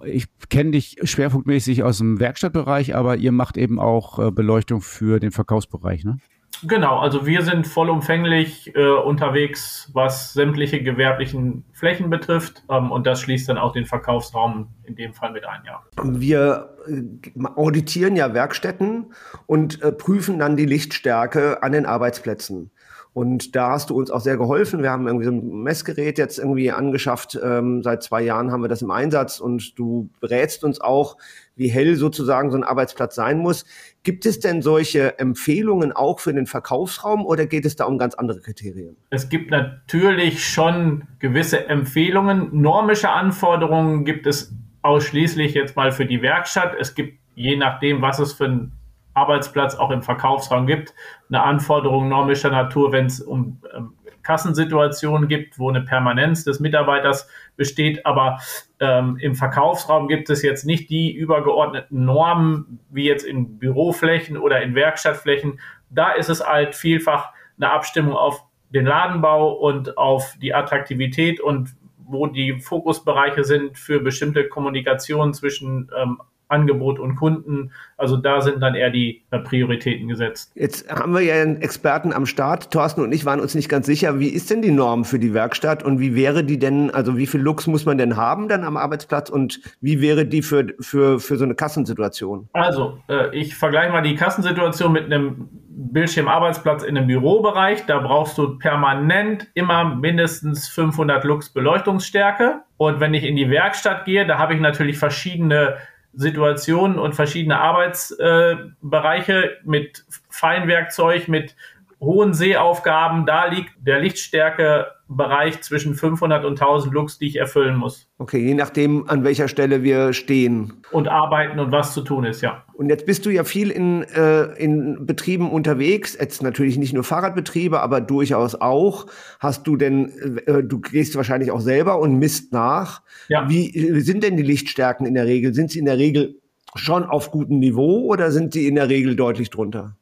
ich 0.05 0.25
kenne 0.49 0.71
dich 0.71 0.97
schwerpunktmäßig 1.03 1.83
aus 1.83 1.99
dem 1.99 2.19
Werkstattbereich, 2.19 2.95
aber 2.95 3.17
ihr 3.17 3.31
macht 3.31 3.57
eben 3.57 3.79
auch 3.79 4.19
äh, 4.19 4.31
Beleuchtung 4.31 4.81
für 4.81 5.19
den 5.19 5.31
Verkaufsbereich, 5.31 6.03
ne? 6.03 6.17
Genau, 6.63 6.99
also 6.99 7.25
wir 7.25 7.41
sind 7.41 7.65
vollumfänglich 7.65 8.75
äh, 8.75 8.91
unterwegs, 8.91 9.89
was 9.93 10.33
sämtliche 10.33 10.83
gewerblichen 10.83 11.65
Flächen 11.73 12.09
betrifft. 12.11 12.63
Ähm, 12.69 12.91
und 12.91 13.07
das 13.07 13.21
schließt 13.21 13.49
dann 13.49 13.57
auch 13.57 13.73
den 13.73 13.85
Verkaufsraum 13.85 14.67
in 14.83 14.95
dem 14.95 15.13
Fall 15.13 15.31
mit 15.31 15.45
ein, 15.45 15.61
ja. 15.65 15.81
Wir 16.03 16.75
äh, 16.87 17.45
auditieren 17.55 18.15
ja 18.15 18.33
Werkstätten 18.33 19.13
und 19.47 19.81
äh, 19.81 19.91
prüfen 19.91 20.37
dann 20.37 20.55
die 20.55 20.65
Lichtstärke 20.65 21.63
an 21.63 21.71
den 21.71 21.87
Arbeitsplätzen. 21.87 22.69
Und 23.13 23.57
da 23.57 23.71
hast 23.71 23.89
du 23.89 23.97
uns 23.97 24.09
auch 24.09 24.21
sehr 24.21 24.37
geholfen. 24.37 24.81
Wir 24.81 24.89
haben 24.89 25.05
irgendwie 25.05 25.25
so 25.25 25.31
ein 25.31 25.63
Messgerät 25.63 26.17
jetzt 26.17 26.39
irgendwie 26.39 26.71
angeschafft. 26.71 27.37
Ähm, 27.43 27.83
seit 27.83 28.03
zwei 28.03 28.21
Jahren 28.21 28.51
haben 28.51 28.61
wir 28.61 28.69
das 28.69 28.81
im 28.81 28.91
Einsatz 28.91 29.41
und 29.41 29.77
du 29.77 30.09
berätst 30.21 30.63
uns 30.63 30.79
auch, 30.79 31.17
wie 31.57 31.67
hell 31.67 31.97
sozusagen 31.97 32.51
so 32.51 32.57
ein 32.57 32.63
Arbeitsplatz 32.63 33.15
sein 33.15 33.39
muss. 33.39 33.65
Gibt 34.03 34.25
es 34.25 34.39
denn 34.39 34.61
solche 34.61 35.19
Empfehlungen 35.19 35.91
auch 35.91 36.21
für 36.21 36.33
den 36.33 36.45
Verkaufsraum 36.45 37.25
oder 37.25 37.47
geht 37.47 37.65
es 37.65 37.75
da 37.75 37.83
um 37.83 37.97
ganz 37.97 38.15
andere 38.15 38.39
Kriterien? 38.39 38.95
Es 39.09 39.27
gibt 39.27 39.51
natürlich 39.51 40.47
schon 40.47 41.03
gewisse 41.19 41.67
Empfehlungen. 41.67 42.61
Normische 42.61 43.09
Anforderungen 43.09 44.05
gibt 44.05 44.25
es 44.25 44.53
ausschließlich 44.83 45.53
jetzt 45.53 45.75
mal 45.75 45.91
für 45.91 46.05
die 46.05 46.21
Werkstatt. 46.21 46.75
Es 46.79 46.95
gibt 46.95 47.19
je 47.35 47.57
nachdem, 47.57 48.01
was 48.01 48.19
es 48.19 48.31
für 48.33 48.45
ein 48.45 48.71
Arbeitsplatz 49.13 49.75
auch 49.75 49.91
im 49.91 50.01
Verkaufsraum 50.01 50.67
gibt, 50.67 50.93
eine 51.29 51.43
Anforderung 51.43 52.07
normischer 52.09 52.49
Natur, 52.49 52.91
wenn 52.91 53.07
es 53.07 53.21
um 53.21 53.61
ähm, 53.75 53.93
Kassensituationen 54.23 55.27
gibt, 55.27 55.57
wo 55.59 55.69
eine 55.69 55.81
Permanenz 55.81 56.43
des 56.43 56.59
Mitarbeiters 56.59 57.27
besteht. 57.55 58.05
Aber 58.05 58.39
ähm, 58.79 59.17
im 59.19 59.35
Verkaufsraum 59.35 60.07
gibt 60.07 60.29
es 60.29 60.41
jetzt 60.41 60.65
nicht 60.65 60.89
die 60.89 61.11
übergeordneten 61.11 62.05
Normen 62.05 62.79
wie 62.89 63.05
jetzt 63.05 63.25
in 63.25 63.57
Büroflächen 63.57 64.37
oder 64.37 64.61
in 64.61 64.75
Werkstattflächen. 64.75 65.59
Da 65.89 66.11
ist 66.11 66.29
es 66.29 66.45
halt 66.45 66.75
vielfach 66.75 67.31
eine 67.57 67.71
Abstimmung 67.71 68.15
auf 68.15 68.43
den 68.69 68.85
Ladenbau 68.85 69.53
und 69.53 69.97
auf 69.97 70.35
die 70.41 70.53
Attraktivität 70.53 71.41
und 71.41 71.75
wo 71.97 72.27
die 72.27 72.59
Fokusbereiche 72.59 73.43
sind 73.43 73.77
für 73.77 73.99
bestimmte 74.01 74.47
Kommunikation 74.47 75.33
zwischen 75.33 75.89
ähm, 75.97 76.21
Angebot 76.51 76.99
und 76.99 77.15
Kunden. 77.15 77.71
Also 77.97 78.17
da 78.17 78.41
sind 78.41 78.61
dann 78.61 78.75
eher 78.75 78.89
die 78.89 79.23
äh, 79.31 79.39
Prioritäten 79.39 80.07
gesetzt. 80.07 80.51
Jetzt 80.55 80.89
haben 80.89 81.13
wir 81.13 81.21
ja 81.21 81.41
einen 81.41 81.61
Experten 81.61 82.13
am 82.13 82.25
Start. 82.25 82.71
Thorsten 82.71 83.01
und 83.01 83.11
ich 83.11 83.25
waren 83.25 83.39
uns 83.39 83.55
nicht 83.55 83.69
ganz 83.69 83.85
sicher, 83.85 84.19
wie 84.19 84.29
ist 84.29 84.49
denn 84.49 84.61
die 84.61 84.71
Norm 84.71 85.05
für 85.05 85.19
die 85.19 85.33
Werkstatt 85.33 85.83
und 85.83 85.99
wie 85.99 86.15
wäre 86.15 86.43
die 86.43 86.59
denn, 86.59 86.91
also 86.91 87.17
wie 87.17 87.27
viel 87.27 87.41
Lux 87.41 87.67
muss 87.67 87.85
man 87.85 87.97
denn 87.97 88.17
haben 88.17 88.47
dann 88.47 88.63
am 88.63 88.77
Arbeitsplatz 88.77 89.29
und 89.29 89.59
wie 89.81 90.01
wäre 90.01 90.25
die 90.25 90.41
für, 90.41 90.67
für, 90.79 91.19
für 91.19 91.37
so 91.37 91.45
eine 91.45 91.55
Kassensituation? 91.55 92.49
Also, 92.53 92.99
äh, 93.07 93.35
ich 93.35 93.55
vergleiche 93.55 93.91
mal 93.91 94.01
die 94.01 94.15
Kassensituation 94.15 94.91
mit 94.91 95.05
einem 95.05 95.49
Bildschirmarbeitsplatz 95.91 96.83
in 96.83 96.97
einem 96.97 97.07
Bürobereich. 97.07 97.85
Da 97.85 97.99
brauchst 97.99 98.37
du 98.37 98.57
permanent 98.57 99.47
immer 99.53 99.95
mindestens 99.95 100.67
500 100.69 101.23
Lux 101.23 101.49
Beleuchtungsstärke. 101.49 102.61
Und 102.77 102.99
wenn 102.99 103.13
ich 103.13 103.23
in 103.23 103.35
die 103.35 103.49
Werkstatt 103.49 104.05
gehe, 104.05 104.25
da 104.25 104.37
habe 104.37 104.53
ich 104.53 104.59
natürlich 104.59 104.97
verschiedene 104.97 105.75
Situationen 106.13 106.99
und 106.99 107.13
verschiedene 107.15 107.59
Arbeitsbereiche 107.59 109.57
mit 109.63 110.05
Feinwerkzeug, 110.29 111.27
mit 111.27 111.55
hohen 112.01 112.33
Seeaufgaben, 112.33 113.27
da 113.27 113.45
liegt 113.45 113.73
der 113.79 113.99
Lichtstärkebereich 113.99 115.61
zwischen 115.61 115.93
500 115.93 116.43
und 116.45 116.59
1000 116.59 116.91
Lux, 116.93 117.19
die 117.19 117.27
ich 117.27 117.35
erfüllen 117.35 117.75
muss. 117.75 118.09
Okay, 118.17 118.39
je 118.39 118.55
nachdem, 118.55 119.07
an 119.07 119.23
welcher 119.23 119.47
Stelle 119.47 119.83
wir 119.83 120.11
stehen. 120.13 120.81
Und 120.91 121.07
arbeiten 121.07 121.59
und 121.59 121.71
was 121.71 121.93
zu 121.93 122.01
tun 122.01 122.25
ist, 122.25 122.41
ja. 122.41 122.63
Und 122.73 122.89
jetzt 122.89 123.05
bist 123.05 123.27
du 123.27 123.29
ja 123.29 123.43
viel 123.43 123.69
in, 123.69 124.01
äh, 124.01 124.45
in 124.55 125.05
Betrieben 125.05 125.51
unterwegs, 125.51 126.17
jetzt 126.19 126.41
natürlich 126.41 126.79
nicht 126.79 126.93
nur 126.93 127.03
Fahrradbetriebe, 127.03 127.79
aber 127.79 128.01
durchaus 128.01 128.55
auch. 128.55 129.05
Hast 129.39 129.67
du 129.67 129.77
denn, 129.77 130.41
äh, 130.47 130.63
du 130.63 130.79
gehst 130.79 131.15
wahrscheinlich 131.15 131.51
auch 131.51 131.61
selber 131.61 131.99
und 131.99 132.17
misst 132.17 132.51
nach. 132.51 133.03
Ja. 133.29 133.47
Wie 133.47 133.69
sind 134.01 134.23
denn 134.23 134.37
die 134.37 134.43
Lichtstärken 134.43 135.05
in 135.05 135.13
der 135.13 135.27
Regel? 135.27 135.53
Sind 135.53 135.69
sie 135.69 135.77
in 135.77 135.85
der 135.85 135.99
Regel 135.99 136.41
schon 136.73 137.03
auf 137.03 137.29
gutem 137.29 137.59
Niveau 137.59 138.05
oder 138.05 138.31
sind 138.31 138.53
sie 138.53 138.67
in 138.67 138.75
der 138.75 138.89
Regel 138.89 139.15
deutlich 139.15 139.51
drunter? 139.51 139.97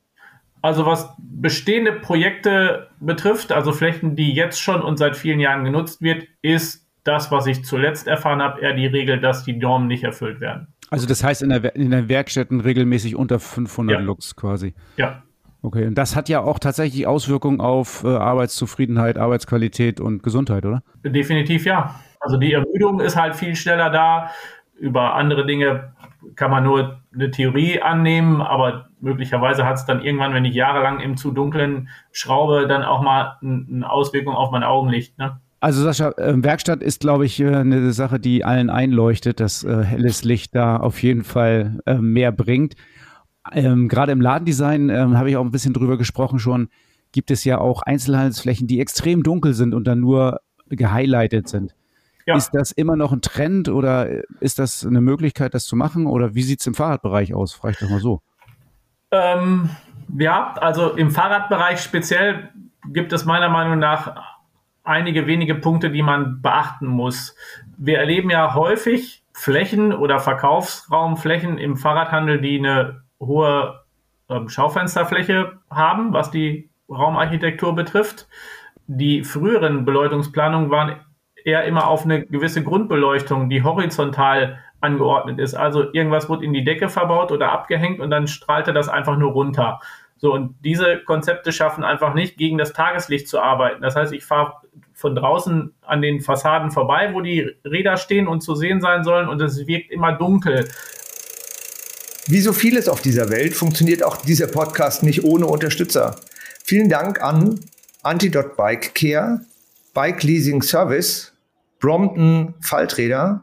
Also 0.62 0.86
was 0.86 1.14
bestehende 1.20 1.94
Projekte 1.94 2.90
betrifft, 3.00 3.52
also 3.52 3.72
Flächen, 3.72 4.16
die 4.16 4.34
jetzt 4.34 4.60
schon 4.60 4.82
und 4.82 4.98
seit 4.98 5.16
vielen 5.16 5.40
Jahren 5.40 5.64
genutzt 5.64 6.02
wird, 6.02 6.28
ist 6.42 6.86
das, 7.04 7.32
was 7.32 7.48
ich 7.48 7.64
zuletzt 7.64 8.08
erfahren 8.08 8.42
habe, 8.42 8.62
eher 8.62 8.74
die 8.74 8.88
Regel, 8.88 9.20
dass 9.20 9.46
die 9.46 9.54
Normen 9.54 9.88
nicht 9.88 10.04
erfüllt 10.04 10.42
werden. 10.42 10.68
Also 10.90 11.08
das 11.08 11.24
heißt 11.24 11.44
in, 11.44 11.50
der, 11.50 11.76
in 11.76 11.92
den 11.92 12.10
Werkstätten 12.10 12.60
regelmäßig 12.60 13.16
unter 13.16 13.40
500 13.40 14.00
ja. 14.00 14.02
Lux 14.02 14.36
quasi. 14.36 14.74
Ja. 14.98 15.24
Okay, 15.62 15.86
und 15.88 15.96
das 15.96 16.16
hat 16.16 16.30
ja 16.30 16.42
auch 16.42 16.58
tatsächlich 16.58 17.06
Auswirkungen 17.06 17.60
auf 17.60 18.04
äh, 18.04 18.08
Arbeitszufriedenheit, 18.08 19.18
Arbeitsqualität 19.18 20.00
und 20.00 20.24
Gesundheit, 20.24 20.66
oder? 20.66 20.84
Definitiv 21.04 21.66
ja. 21.66 22.00
Also 22.22 22.38
die 22.38 22.54
Ermüdung 22.54 23.00
ist 23.00 23.16
halt 23.16 23.36
viel 23.36 23.56
schneller 23.56 23.90
da. 23.90 24.30
Über 24.80 25.16
andere 25.16 25.46
Dinge 25.46 25.94
kann 26.36 26.52
man 26.52 26.64
nur 26.64 27.02
eine 27.14 27.32
Theorie 27.32 27.82
annehmen, 27.82 28.42
aber 28.42 28.90
möglicherweise 29.02 29.66
hat 29.66 29.76
es 29.76 29.86
dann 29.86 30.02
irgendwann, 30.02 30.34
wenn 30.34 30.46
ich 30.46 30.56
jahrelang 30.56 31.00
im 31.00 31.18
zu 31.18 31.32
dunklen 31.32 31.90
schraube, 32.12 32.68
dann 32.68 32.84
auch 32.84 33.02
mal 33.02 33.38
eine 33.42 33.90
Auswirkung 33.90 34.36
auf 34.36 34.52
mein 34.52 34.64
Augenlicht. 34.64 35.18
Ne? 35.18 35.40
Also 35.62 35.82
Sascha, 35.82 36.12
äh, 36.18 36.42
Werkstatt 36.42 36.82
ist, 36.82 37.02
glaube 37.02 37.26
ich, 37.26 37.40
äh, 37.40 37.54
eine 37.54 37.92
Sache, 37.92 38.20
die 38.20 38.46
allen 38.46 38.70
einleuchtet, 38.70 39.40
dass 39.40 39.64
äh, 39.64 39.84
helles 39.84 40.24
Licht 40.24 40.56
da 40.56 40.78
auf 40.78 41.02
jeden 41.02 41.24
Fall 41.24 41.80
äh, 41.86 41.96
mehr 41.96 42.32
bringt. 42.32 42.76
Ähm, 43.52 43.90
Gerade 43.90 44.12
im 44.12 44.22
Ladendesign 44.22 44.90
ähm, 44.90 45.18
habe 45.18 45.30
ich 45.30 45.38
auch 45.38 45.44
ein 45.44 45.52
bisschen 45.52 45.74
drüber 45.74 45.98
gesprochen 45.98 46.40
schon, 46.40 46.70
gibt 47.12 47.32
es 47.32 47.44
ja 47.44 47.58
auch 47.58 47.82
Einzelhandelsflächen, 47.82 48.68
die 48.68 48.80
extrem 48.80 49.24
dunkel 49.24 49.54
sind 49.54 49.74
und 49.74 49.86
dann 49.86 50.00
nur 50.00 50.40
gehighlightet 50.70 51.50
sind. 51.50 51.76
Ja. 52.30 52.36
Ist 52.36 52.52
das 52.52 52.72
immer 52.72 52.96
noch 52.96 53.12
ein 53.12 53.22
Trend 53.22 53.70
oder 53.70 54.08
ist 54.40 54.60
das 54.60 54.86
eine 54.86 55.02
Möglichkeit, 55.02 55.56
das 55.56 55.66
zu 55.66 55.76
machen? 55.76 56.06
Oder 56.06 56.36
wie 56.36 56.44
sieht 56.44 56.60
es 56.60 56.68
im 56.68 56.76
Fahrradbereich 56.76 57.34
aus? 57.34 57.54
Frage 57.54 57.72
ich 57.74 57.80
doch 57.80 57.90
mal 57.90 58.00
so. 58.00 58.22
Ähm, 59.10 59.72
ja, 60.16 60.54
also 60.54 60.92
im 60.92 61.10
Fahrradbereich 61.10 61.82
speziell 61.82 62.50
gibt 62.86 63.14
es 63.14 63.26
meiner 63.26 63.50
Meinung 63.50 63.80
nach 63.80 64.38
einige 64.84 65.26
wenige 65.26 65.56
Punkte, 65.56 65.90
die 65.90 66.04
man 66.04 66.40
beachten 66.44 66.86
muss. 66.86 67.36
Wir 67.80 67.98
erleben 67.98 68.30
ja 68.30 68.54
häufig 68.54 69.24
Flächen 69.34 69.92
oder 69.92 70.20
Verkaufsraumflächen 70.20 71.58
im 71.58 71.78
Fahrradhandel, 71.78 72.42
die 72.42 72.60
eine 72.60 73.02
hohe 73.20 73.80
ähm, 74.30 74.50
Schaufensterfläche 74.50 75.54
haben, 75.72 76.14
was 76.14 76.30
die 76.30 76.70
Raumarchitektur 76.92 77.74
betrifft. 77.74 78.28
Die 78.86 79.24
früheren 79.24 79.84
Beleuchtungsplanungen 79.84 80.70
waren 80.70 80.98
eher 81.50 81.64
immer 81.66 81.88
auf 81.88 82.06
eine 82.06 82.26
gewisse 82.26 82.64
Grundbeleuchtung, 82.64 83.50
die 83.50 83.64
horizontal 83.64 84.60
angeordnet 84.82 85.40
ist. 85.40 85.56
Also 85.56 85.92
irgendwas 85.94 86.30
wird 86.30 86.42
in 86.42 86.54
die 86.54 86.64
Decke 86.64 86.90
verbaut 86.90 87.32
oder 87.32 87.52
abgehängt 87.52 88.00
und 88.00 88.12
dann 88.12 88.28
strahlte 88.28 88.74
das 88.74 88.88
einfach 88.88 89.18
nur 89.18 89.32
runter. 89.32 89.80
So, 90.18 90.34
und 90.34 90.56
diese 90.64 91.00
Konzepte 91.06 91.52
schaffen 91.54 91.84
einfach 91.84 92.14
nicht, 92.14 92.38
gegen 92.38 92.58
das 92.58 92.74
Tageslicht 92.74 93.28
zu 93.28 93.40
arbeiten. 93.40 93.82
Das 93.82 93.96
heißt, 93.96 94.12
ich 94.14 94.26
fahre 94.26 94.54
von 94.94 95.16
draußen 95.16 95.74
an 95.82 96.02
den 96.02 96.20
Fassaden 96.20 96.72
vorbei, 96.72 97.12
wo 97.14 97.22
die 97.22 97.50
Räder 97.64 97.96
stehen 97.96 98.28
und 98.28 98.42
zu 98.42 98.54
sehen 98.54 98.82
sein 98.82 99.06
sollen, 99.06 99.30
und 99.30 99.42
es 99.42 99.66
wirkt 99.66 99.92
immer 99.92 100.12
dunkel. 100.12 100.68
Wie 102.28 102.42
so 102.42 102.52
vieles 102.52 102.90
auf 102.90 103.02
dieser 103.02 103.30
Welt 103.30 103.54
funktioniert 103.54 104.04
auch 104.04 104.18
dieser 104.18 104.48
Podcast 104.48 105.04
nicht 105.04 105.24
ohne 105.24 105.48
Unterstützer. 105.48 106.18
Vielen 106.66 106.90
Dank 106.90 107.24
an 107.24 107.62
Antidot 108.04 108.58
Bike 108.58 108.94
Care, 108.94 109.40
Bike 109.94 110.22
Leasing 110.24 110.62
Service, 110.62 111.34
Brompton 111.80 112.56
Falträder, 112.62 113.42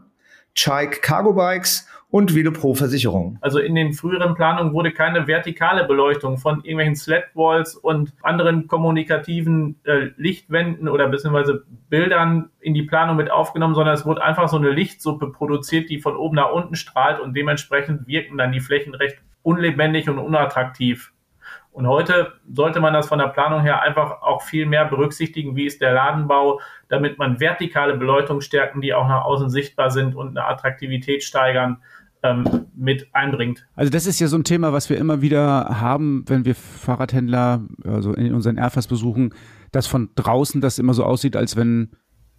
Chike 0.54 1.00
Cargo 1.00 1.32
Bikes 1.32 1.86
und 2.08 2.34
Velopro 2.34 2.74
Versicherung. 2.74 3.36
Also 3.40 3.58
in 3.58 3.74
den 3.74 3.92
früheren 3.92 4.34
Planungen 4.34 4.72
wurde 4.72 4.92
keine 4.92 5.26
vertikale 5.26 5.84
Beleuchtung 5.84 6.38
von 6.38 6.56
irgendwelchen 6.62 6.96
Slatwalls 6.96 7.74
und 7.74 8.12
anderen 8.22 8.68
kommunikativen 8.68 9.80
äh, 9.84 10.10
Lichtwänden 10.16 10.88
oder 10.88 11.08
beziehungsweise 11.08 11.64
Bildern 11.88 12.50
in 12.60 12.74
die 12.74 12.84
Planung 12.84 13.16
mit 13.16 13.30
aufgenommen, 13.30 13.74
sondern 13.74 13.94
es 13.94 14.06
wurde 14.06 14.22
einfach 14.22 14.48
so 14.48 14.56
eine 14.56 14.70
Lichtsuppe 14.70 15.30
produziert, 15.30 15.90
die 15.90 16.00
von 16.00 16.16
oben 16.16 16.36
nach 16.36 16.52
unten 16.52 16.76
strahlt 16.76 17.20
und 17.20 17.36
dementsprechend 17.36 18.06
wirken 18.06 18.38
dann 18.38 18.52
die 18.52 18.60
Flächen 18.60 18.94
recht 18.94 19.18
unlebendig 19.42 20.08
und 20.08 20.18
unattraktiv. 20.18 21.12
Und 21.76 21.86
heute 21.86 22.32
sollte 22.50 22.80
man 22.80 22.94
das 22.94 23.06
von 23.06 23.18
der 23.18 23.28
Planung 23.28 23.60
her 23.60 23.82
einfach 23.82 24.22
auch 24.22 24.40
viel 24.40 24.64
mehr 24.64 24.86
berücksichtigen, 24.86 25.56
wie 25.56 25.66
ist 25.66 25.82
der 25.82 25.92
Ladenbau, 25.92 26.60
damit 26.88 27.18
man 27.18 27.40
vertikale 27.40 27.96
Beleuchtungsstärken, 27.96 28.80
die 28.80 28.94
auch 28.94 29.08
nach 29.08 29.24
außen 29.24 29.50
sichtbar 29.50 29.90
sind 29.90 30.14
und 30.14 30.30
eine 30.30 30.46
Attraktivität 30.46 31.22
steigern, 31.22 31.78
ähm, 32.22 32.66
mit 32.74 33.08
einbringt. 33.12 33.66
Also 33.74 33.90
das 33.90 34.06
ist 34.06 34.20
ja 34.20 34.26
so 34.26 34.36
ein 34.36 34.44
Thema, 34.44 34.72
was 34.72 34.90
wir 34.90 34.98
immer 34.98 35.20
wieder 35.22 35.80
haben, 35.80 36.24
wenn 36.26 36.44
wir 36.44 36.54
Fahrradhändler 36.54 37.66
also 37.84 38.12
in 38.12 38.34
unseren 38.34 38.56
Airfas 38.56 38.86
besuchen, 38.86 39.34
dass 39.72 39.86
von 39.86 40.10
draußen 40.14 40.60
das 40.60 40.78
immer 40.78 40.94
so 40.94 41.04
aussieht, 41.04 41.36
als 41.36 41.56
wenn 41.56 41.90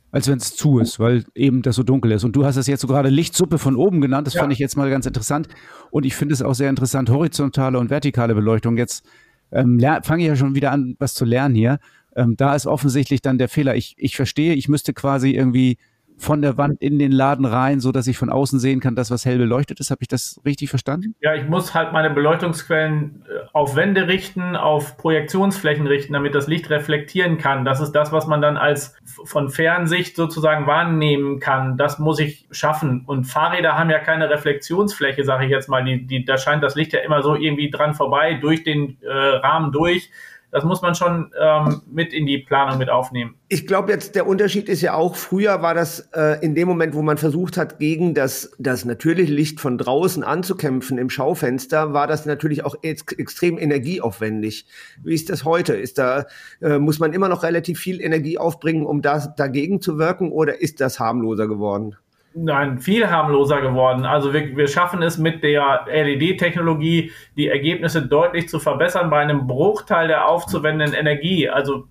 als 0.10 0.30
wenn 0.30 0.38
es 0.38 0.56
zu 0.56 0.80
ist, 0.80 1.00
weil 1.00 1.25
eben 1.36 1.62
das 1.62 1.75
so 1.75 1.84
dunkel 1.84 2.13
ist. 2.13 2.24
Und 2.24 2.36
du 2.36 2.46
hast 2.46 2.56
es 2.56 2.66
jetzt 2.66 2.82
so 2.82 2.88
gerade 2.88 3.10
Lichtsuppe 3.10 3.58
von 3.58 3.75
oben 3.75 4.00
genannt. 4.00 4.25
Das 4.25 4.36
ja. 4.36 4.42
fand 4.42 4.54
ich 4.54 4.60
jetzt 4.60 4.77
mal 4.77 4.89
ganz 4.89 5.06
interessant. 5.06 5.50
Und 5.92 6.06
ich 6.06 6.16
finde 6.16 6.34
es 6.34 6.42
auch 6.42 6.54
sehr 6.54 6.70
interessant, 6.70 7.10
horizontale 7.10 7.77
und 7.77 7.89
vertikale 7.89 8.34
Beleuchtung. 8.34 8.77
Jetzt 8.77 9.06
ähm, 9.51 9.80
fange 10.04 10.24
ich 10.24 10.30
ja 10.30 10.36
schon 10.38 10.56
wieder 10.56 10.72
an, 10.72 10.96
was 10.98 11.13
zu 11.13 11.25
lernen 11.25 11.56
hier. 11.56 11.80
Ähm, 12.18 12.36
da 12.36 12.56
ist 12.56 12.66
offensichtlich 12.66 13.22
dann 13.22 13.38
der 13.38 13.48
Fehler. 13.48 13.76
Ich, 13.76 13.96
ich 13.98 14.16
verstehe, 14.16 14.56
ich 14.56 14.68
müsste 14.68 14.94
quasi 14.94 15.32
irgendwie 15.32 15.78
von 16.18 16.42
der 16.42 16.58
Wand 16.58 16.82
in 16.82 16.98
den 16.98 17.12
Laden 17.12 17.46
rein, 17.46 17.80
so 17.80 17.92
dass 17.92 18.08
ich 18.08 18.18
von 18.18 18.32
außen 18.32 18.60
sehen 18.60 18.80
kann, 18.80 18.96
dass 18.96 19.12
was 19.12 19.24
hell 19.24 19.38
beleuchtet 19.38 19.80
ist. 19.80 19.92
Habe 19.92 20.02
ich 20.02 20.08
das 20.08 20.42
richtig 20.46 20.70
verstanden? 20.70 21.14
Ja, 21.22 21.36
ich 21.36 21.48
muss 21.48 21.76
halt 21.76 21.94
meine 21.94 22.10
Beleuchtungsquellen 22.10 23.24
äh, 23.28 23.46
auf 23.54 23.76
Wände 23.76 24.08
richten, 24.08 24.56
auf 24.56 24.98
Projektionsflächen 24.98 25.86
richten, 25.86 26.14
damit 26.14 26.34
das 26.34 26.48
Licht 26.48 26.72
reflektieren 26.72 27.38
kann. 27.38 27.66
Das 27.66 27.80
ist 27.80 27.92
das, 27.92 28.12
was 28.12 28.26
man 28.26 28.42
dann 28.42 28.58
als 28.58 28.96
von 29.04 29.50
Fernsicht 29.50 30.16
sozusagen 30.16 30.66
wahrnehmen 30.66 31.40
kann. 31.40 31.78
Das 31.78 32.00
muss 32.00 32.20
ich 32.20 32.48
schaffen. 32.50 33.04
Und 33.06 33.26
Fahrräder 33.26 33.78
haben 33.78 33.92
ja 33.92 34.00
keine 34.00 34.28
Reflexionsfläche, 34.30 35.24
sage 35.24 35.46
ich 35.46 35.52
jetzt 35.52 35.70
mal. 35.70 35.84
Die, 35.84 36.08
die, 36.08 36.26
da 36.26 36.40
scheint 36.40 36.64
das 36.64 36.74
Licht 36.74 36.94
ja 36.94 37.00
immer 37.02 37.22
so 37.22 37.36
irgendwie 37.36 37.70
dran 37.70 37.94
vorbei, 37.94 38.34
durch 38.34 38.64
den 38.64 38.98
äh, 39.04 39.08
Rahmen 39.08 39.72
durch 39.72 40.10
das 40.51 40.63
muss 40.63 40.82
man 40.82 40.96
schon 40.96 41.32
ähm, 41.39 41.82
mit 41.92 42.13
in 42.13 42.25
die 42.25 42.38
Planung 42.38 42.77
mit 42.77 42.89
aufnehmen. 42.89 43.36
Ich 43.50 43.68
glaube 43.68 43.92
jetzt, 43.92 44.16
der 44.16 44.27
Unterschied 44.27 44.70
ist 44.70 44.82
ja 44.82 44.94
auch, 44.94 45.16
früher 45.16 45.62
war 45.62 45.74
das 45.74 46.10
äh, 46.13 46.44
in 46.44 46.56
dem 46.56 46.68
Moment, 46.68 46.94
wo 46.94 47.01
man 47.01 47.18
versucht 47.18 47.58
hat, 47.58 47.80
gegen 47.80 48.13
das, 48.13 48.51
das 48.58 48.86
natürliche 48.86 49.34
Licht 49.34 49.60
von 49.60 49.77
draußen 49.77 50.24
anzukämpfen 50.24 50.98
im 50.98 51.10
Schaufenster, 51.10 51.94
war 51.94 52.08
das 52.08 52.25
natürlich 52.25 52.63
auch 52.63 52.75
ex 52.82 53.04
extrem 53.18 53.58
energieaufwendig. 53.58 54.66
Wie 55.04 55.13
ist 55.13 55.30
das 55.30 55.44
heute? 55.44 55.74
Ist 55.74 55.98
da, 55.98 56.25
äh, 56.62 56.80
muss 56.80 57.00
man 57.00 57.13
immer 57.13 57.30
noch 57.30 57.44
relativ 57.44 57.80
viel 57.80 58.01
Energie 58.01 58.38
aufbringen, 58.38 58.86
um 58.86 59.01
das 59.01 59.36
dagegen 59.36 59.82
zu 59.82 59.98
wirken 59.98 60.32
oder 60.32 60.62
ist 60.62 60.80
das 60.80 61.00
harmloser 61.00 61.48
geworden? 61.48 61.98
Nein, 62.39 62.77
viel 62.77 63.10
harmloser 63.10 63.62
geworden. 63.62 64.06
Also 64.06 64.32
wir, 64.32 64.56
wir 64.56 64.67
schaffen 64.67 65.01
es 65.01 65.17
mit 65.17 65.41
der 65.41 65.86
LED-Technologie, 65.88 67.12
die 67.36 67.48
Ergebnisse 67.48 68.03
deutlich 68.03 68.48
zu 68.48 68.60
verbessern 68.60 69.10
bei 69.10 69.20
einem 69.20 69.48
Bruchteil 69.48 70.08
der 70.08 70.27
aufzuwendenden 70.27 70.94
Energie. 70.96 71.50
Also 71.50 71.88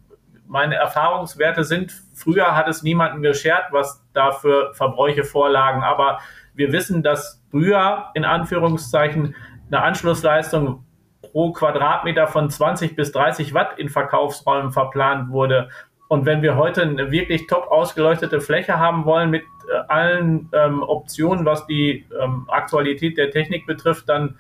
meine 0.47 0.77
Erfahrungswerte 0.77 1.65
sind, 1.65 2.01
früher 2.15 2.55
hat 2.55 2.69
es 2.69 2.85
niemanden 2.85 3.23
geschert, 3.23 3.65
was 3.73 4.05
da 4.13 4.31
für 4.31 4.73
Verbräuche 4.75 5.25
vorlagen. 5.25 5.83
Aber 5.83 6.21
wir 6.55 6.71
wissen, 6.71 7.03
dass 7.03 7.43
früher 7.51 8.11
in 8.15 8.25
Anführungszeichen 8.25 9.35
eine 9.67 9.83
Anschlussleistung 9.83 10.85
pro 11.23 11.51
Quadratmeter 11.51 12.29
von 12.29 12.51
20 12.51 12.95
bis 12.95 13.11
30 13.11 13.53
Watt 13.53 13.81
in 13.81 13.89
Verkaufsräumen 13.89 14.71
verplant 14.71 15.31
wurde. 15.31 15.71
Und 16.09 16.25
wenn 16.25 16.43
wir 16.43 16.57
heute 16.57 16.83
eine 16.83 17.11
wirklich 17.11 17.47
top 17.47 17.69
ausgeleuchtete 17.69 18.41
Fläche 18.41 18.79
haben 18.79 19.05
wollen 19.05 19.31
mit 19.31 19.43
äh, 19.69 19.77
allen 19.89 20.49
ähm, 20.53 20.83
Optionen, 20.83 21.45
was 21.45 21.67
die 21.67 22.07
ähm, 22.23 22.45
Aktualität 22.49 23.19
der 23.19 23.31
Technik 23.31 23.67
betrifft, 23.67 24.09
dann 24.09 24.39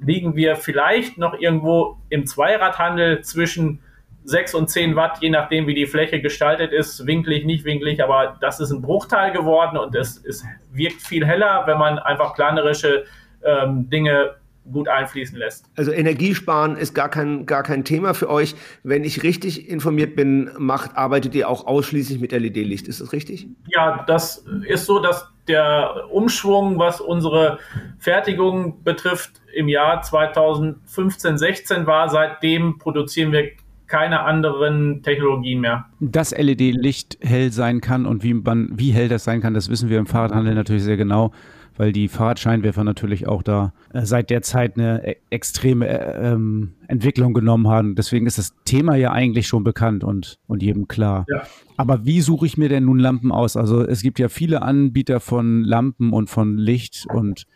liegen 0.00 0.36
wir 0.36 0.56
vielleicht 0.56 1.18
noch 1.18 1.38
irgendwo 1.38 1.98
im 2.08 2.26
Zweiradhandel 2.26 3.22
zwischen 3.22 3.80
6 4.24 4.54
und 4.54 4.68
10 4.68 4.94
Watt, 4.94 5.18
je 5.20 5.30
nachdem, 5.30 5.66
wie 5.66 5.74
die 5.74 5.86
Fläche 5.86 6.20
gestaltet 6.20 6.72
ist, 6.72 7.06
winklig, 7.06 7.46
nicht 7.46 7.64
winklig, 7.64 8.02
aber 8.02 8.36
das 8.40 8.60
ist 8.60 8.70
ein 8.70 8.82
Bruchteil 8.82 9.32
geworden 9.32 9.76
und 9.78 9.94
es, 9.94 10.22
es 10.24 10.44
wirkt 10.70 11.00
viel 11.00 11.26
heller, 11.26 11.62
wenn 11.66 11.78
man 11.78 11.98
einfach 11.98 12.34
planerische 12.34 13.06
ähm, 13.42 13.88
Dinge 13.88 14.36
gut 14.72 14.88
einfließen 14.88 15.38
lässt. 15.38 15.66
Also 15.76 15.92
Energiesparen 15.92 16.76
ist 16.76 16.94
gar 16.94 17.08
kein, 17.08 17.46
gar 17.46 17.62
kein 17.62 17.84
Thema 17.84 18.14
für 18.14 18.30
euch. 18.30 18.54
Wenn 18.82 19.04
ich 19.04 19.22
richtig 19.22 19.68
informiert 19.68 20.16
bin, 20.16 20.50
macht, 20.58 20.96
arbeitet 20.96 21.34
ihr 21.34 21.48
auch 21.48 21.66
ausschließlich 21.66 22.20
mit 22.20 22.32
LED-Licht. 22.32 22.88
Ist 22.88 23.00
das 23.00 23.12
richtig? 23.12 23.48
Ja, 23.68 24.04
das 24.06 24.44
ist 24.66 24.86
so, 24.86 24.98
dass 24.98 25.30
der 25.48 26.04
Umschwung, 26.10 26.78
was 26.78 27.00
unsere 27.00 27.58
Fertigung 27.98 28.82
betrifft, 28.84 29.40
im 29.54 29.68
Jahr 29.68 30.02
2015, 30.02 31.38
16 31.38 31.86
war. 31.86 32.08
Seitdem 32.08 32.78
produzieren 32.78 33.32
wir 33.32 33.48
keine 33.88 34.20
anderen 34.20 35.02
Technologien 35.02 35.60
mehr. 35.60 35.86
Dass 35.98 36.36
LED-Licht 36.36 37.18
hell 37.20 37.50
sein 37.50 37.80
kann 37.80 38.06
und 38.06 38.22
wie, 38.22 38.34
man, 38.34 38.70
wie 38.74 38.90
hell 38.90 39.08
das 39.08 39.24
sein 39.24 39.40
kann, 39.40 39.54
das 39.54 39.70
wissen 39.70 39.88
wir 39.88 39.98
im 39.98 40.06
Fahrradhandel 40.06 40.54
natürlich 40.54 40.82
sehr 40.82 40.98
genau, 40.98 41.32
weil 41.78 41.92
die 41.92 42.08
Fahrradscheinwerfer 42.08 42.84
natürlich 42.84 43.26
auch 43.26 43.42
da 43.42 43.72
äh, 43.94 44.04
seit 44.04 44.28
der 44.30 44.42
Zeit 44.42 44.76
eine 44.76 45.06
e 45.06 45.16
extreme 45.30 45.88
äh, 45.88 46.32
ähm, 46.32 46.74
Entwicklung 46.88 47.32
genommen 47.32 47.68
haben. 47.68 47.94
Deswegen 47.94 48.26
ist 48.26 48.36
das 48.36 48.54
Thema 48.64 48.96
ja 48.96 49.12
eigentlich 49.12 49.46
schon 49.46 49.64
bekannt 49.64 50.04
und, 50.04 50.38
und 50.48 50.62
jedem 50.62 50.88
klar. 50.88 51.24
Ja. 51.28 51.42
Aber 51.76 52.04
wie 52.04 52.20
suche 52.20 52.46
ich 52.46 52.58
mir 52.58 52.68
denn 52.68 52.84
nun 52.84 52.98
Lampen 52.98 53.30
aus? 53.30 53.56
Also 53.56 53.86
es 53.86 54.02
gibt 54.02 54.18
ja 54.18 54.28
viele 54.28 54.62
Anbieter 54.62 55.20
von 55.20 55.62
Lampen 55.62 56.12
und 56.12 56.28
von 56.28 56.58
Licht 56.58 57.06
und 57.08 57.46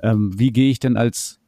ähm, 0.00 0.38
wie 0.38 0.52
gehe 0.52 0.70
ich 0.70 0.78
denn 0.78 0.96
als 0.96 1.40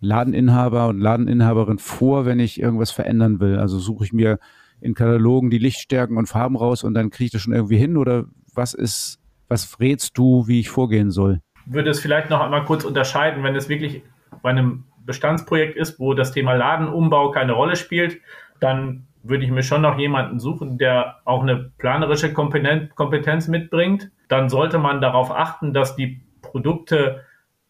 Ladeninhaber 0.00 0.88
und 0.88 0.98
Ladeninhaberin 0.98 1.78
vor, 1.78 2.24
wenn 2.24 2.40
ich 2.40 2.58
irgendwas 2.58 2.90
verändern 2.90 3.38
will? 3.38 3.58
Also 3.58 3.78
suche 3.78 4.04
ich 4.04 4.12
mir 4.14 4.38
in 4.80 4.94
Katalogen 4.94 5.50
die 5.50 5.58
Lichtstärken 5.58 6.16
und 6.16 6.26
Farben 6.26 6.56
raus 6.56 6.84
und 6.84 6.94
dann 6.94 7.10
kriege 7.10 7.26
ich 7.26 7.32
das 7.32 7.42
schon 7.42 7.52
irgendwie 7.52 7.76
hin 7.76 7.98
oder 7.98 8.24
was 8.54 8.72
ist, 8.72 9.18
was 9.48 9.78
rätst 9.78 10.16
du, 10.16 10.48
wie 10.48 10.60
ich 10.60 10.70
vorgehen 10.70 11.10
soll? 11.10 11.40
Würde 11.66 11.90
es 11.90 12.00
vielleicht 12.00 12.30
noch 12.30 12.40
einmal 12.40 12.64
kurz 12.64 12.84
unterscheiden, 12.84 13.42
wenn 13.44 13.56
es 13.56 13.68
wirklich 13.68 14.02
bei 14.42 14.50
einem 14.50 14.84
Bestandsprojekt 15.04 15.76
ist, 15.76 15.98
wo 15.98 16.14
das 16.14 16.32
Thema 16.32 16.54
Ladenumbau 16.54 17.30
keine 17.30 17.52
Rolle 17.52 17.76
spielt, 17.76 18.20
dann 18.60 19.06
würde 19.22 19.44
ich 19.44 19.50
mir 19.50 19.62
schon 19.62 19.82
noch 19.82 19.98
jemanden 19.98 20.40
suchen, 20.40 20.78
der 20.78 21.20
auch 21.24 21.42
eine 21.42 21.70
planerische 21.78 22.32
Kompetenz 22.32 23.48
mitbringt. 23.48 24.10
Dann 24.28 24.48
sollte 24.48 24.78
man 24.78 25.00
darauf 25.00 25.30
achten, 25.30 25.72
dass 25.72 25.94
die 25.94 26.22
Produkte 26.40 27.24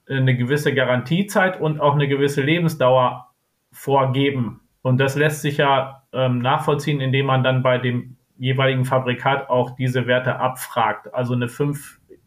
eine 0.08 0.36
gewisse 0.36 0.74
Garantiezeit 0.74 1.60
und 1.60 1.80
auch 1.80 1.94
eine 1.94 2.08
gewisse 2.08 2.42
Lebensdauer 2.42 3.28
vorgeben. 3.70 4.60
Und 4.82 4.98
das 4.98 5.14
lässt 5.14 5.42
sich 5.42 5.58
ja 5.58 6.02
ähm, 6.12 6.38
nachvollziehen, 6.38 7.00
indem 7.00 7.26
man 7.26 7.44
dann 7.44 7.62
bei 7.62 7.78
dem 7.78 8.16
jeweiligen 8.38 8.84
Fabrikat 8.84 9.48
auch 9.48 9.76
diese 9.76 10.06
Werte 10.06 10.40
abfragt. 10.40 11.14
Also 11.14 11.34
eine 11.34 11.48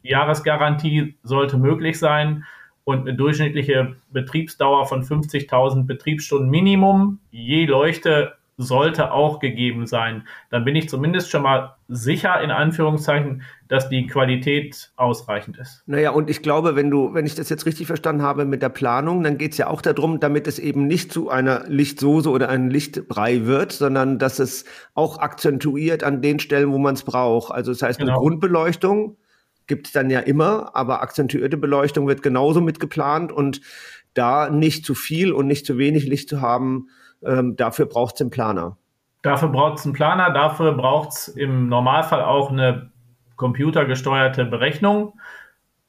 Fünf-Jahres-Garantie 0.06 1.16
sollte 1.24 1.58
möglich 1.58 1.98
sein 1.98 2.46
und 2.84 3.02
eine 3.02 3.16
durchschnittliche 3.16 3.96
Betriebsdauer 4.12 4.86
von 4.86 5.04
50.000 5.04 5.88
Betriebsstunden 5.88 6.50
Minimum 6.50 7.20
je 7.32 7.66
Leuchte 7.66 8.34
sollte 8.58 9.12
auch 9.12 9.40
gegeben 9.40 9.86
sein. 9.86 10.24
Dann 10.50 10.64
bin 10.64 10.78
ich 10.78 10.88
zumindest 10.88 11.30
schon 11.30 11.42
mal 11.42 11.76
sicher, 11.90 12.40
in 12.40 12.52
Anführungszeichen, 12.52 13.42
dass 13.68 13.90
die 13.90 14.08
Qualität 14.08 14.92
ausreichend 14.96 15.58
ist. 15.58 15.84
Naja, 15.88 16.12
und 16.12 16.30
ich 16.30 16.42
glaube, 16.42 16.78
wenn 16.78 16.90
du, 16.90 17.14
wenn 17.14 17.26
ich 17.26 17.36
das 17.36 17.50
jetzt 17.50 17.66
richtig 17.66 17.88
verstanden 17.88 18.22
habe 18.22 18.46
mit 18.46 18.62
der 18.62 18.70
Planung, 18.70 19.24
dann 19.24 19.38
geht 19.38 19.54
es 19.54 19.58
ja 19.58 19.68
auch 19.68 19.82
darum, 19.82 20.22
damit 20.22 20.48
es 20.48 20.58
eben 20.60 20.88
nicht 20.88 21.12
zu 21.12 21.30
einer 21.30 21.66
Lichtsoße 21.68 22.30
oder 22.30 22.48
einem 22.48 22.70
Lichtbrei 22.70 23.46
wird, 23.46 23.74
sondern 23.74 24.20
dass 24.20 24.40
es 24.40 24.64
auch 24.94 25.20
akzentuiert 25.20 26.06
an 26.06 26.22
den 26.22 26.40
Stellen, 26.40 26.72
wo 26.72 26.78
man 26.78 26.94
es 26.94 27.04
braucht. 27.04 27.52
Also 27.52 27.74
das 27.74 27.82
heißt, 27.82 28.00
genau. 28.00 28.14
eine 28.14 28.20
Grundbeleuchtung 28.20 29.18
gibt 29.68 29.88
es 29.88 29.94
dann 29.94 30.10
ja 30.10 30.20
immer, 30.20 30.76
aber 30.76 31.02
akzentuierte 31.02 31.58
Beleuchtung 31.58 32.08
wird 32.08 32.22
genauso 32.22 32.62
mitgeplant 32.62 33.32
und 33.32 33.62
da 34.14 34.50
nicht 34.50 34.86
zu 34.86 34.96
viel 34.96 35.32
und 35.32 35.48
nicht 35.48 35.66
zu 35.66 35.78
wenig 35.78 36.06
Licht 36.06 36.30
zu 36.30 36.42
haben, 36.42 36.88
ähm, 37.24 37.56
dafür 37.56 37.86
braucht 37.86 38.16
es 38.16 38.22
einen 38.22 38.30
Planer. 38.30 38.78
Dafür 39.22 39.50
braucht 39.50 39.80
es 39.80 39.86
einen 39.86 39.94
Planer, 39.94 40.32
dafür 40.32 40.74
braucht 40.74 41.10
es 41.10 41.28
im 41.28 41.68
Normalfall 41.68 42.22
auch 42.22 42.52
eine 42.52 42.92
computergesteuerte 43.36 44.46
Berechnung. 44.46 45.20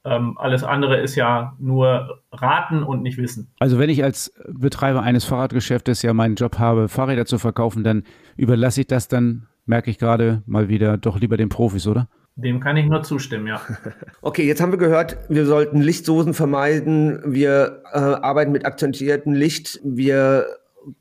Ähm, 0.03 0.37
alles 0.37 0.63
andere 0.63 0.97
ist 0.97 1.15
ja 1.15 1.55
nur 1.59 2.21
raten 2.31 2.83
und 2.83 3.03
nicht 3.03 3.17
wissen. 3.17 3.51
Also 3.59 3.77
wenn 3.77 3.89
ich 3.89 4.03
als 4.03 4.33
Betreiber 4.47 5.01
eines 5.01 5.25
Fahrradgeschäftes 5.25 6.01
ja 6.01 6.13
meinen 6.13 6.35
Job 6.35 6.59
habe, 6.59 6.87
Fahrräder 6.87 7.25
zu 7.25 7.37
verkaufen, 7.37 7.83
dann 7.83 8.03
überlasse 8.37 8.81
ich 8.81 8.87
das 8.87 9.07
dann, 9.07 9.47
merke 9.65 9.91
ich 9.91 9.99
gerade 9.99 10.43
mal 10.45 10.69
wieder, 10.69 10.97
doch 10.97 11.19
lieber 11.19 11.37
den 11.37 11.49
Profis, 11.49 11.87
oder? 11.87 12.07
Dem 12.37 12.59
kann 12.59 12.77
ich 12.77 12.85
nur 12.85 13.01
zustimmen, 13.01 13.47
ja. 13.47 13.61
Okay, 14.21 14.45
jetzt 14.45 14.61
haben 14.61 14.71
wir 14.71 14.77
gehört, 14.77 15.17
wir 15.27 15.47
sollten 15.47 15.81
Lichtsoßen 15.81 16.35
vermeiden. 16.35 17.19
Wir 17.25 17.81
äh, 17.91 17.97
arbeiten 17.97 18.51
mit 18.51 18.63
akzentiertem 18.63 19.33
Licht. 19.33 19.79
Wir 19.83 20.45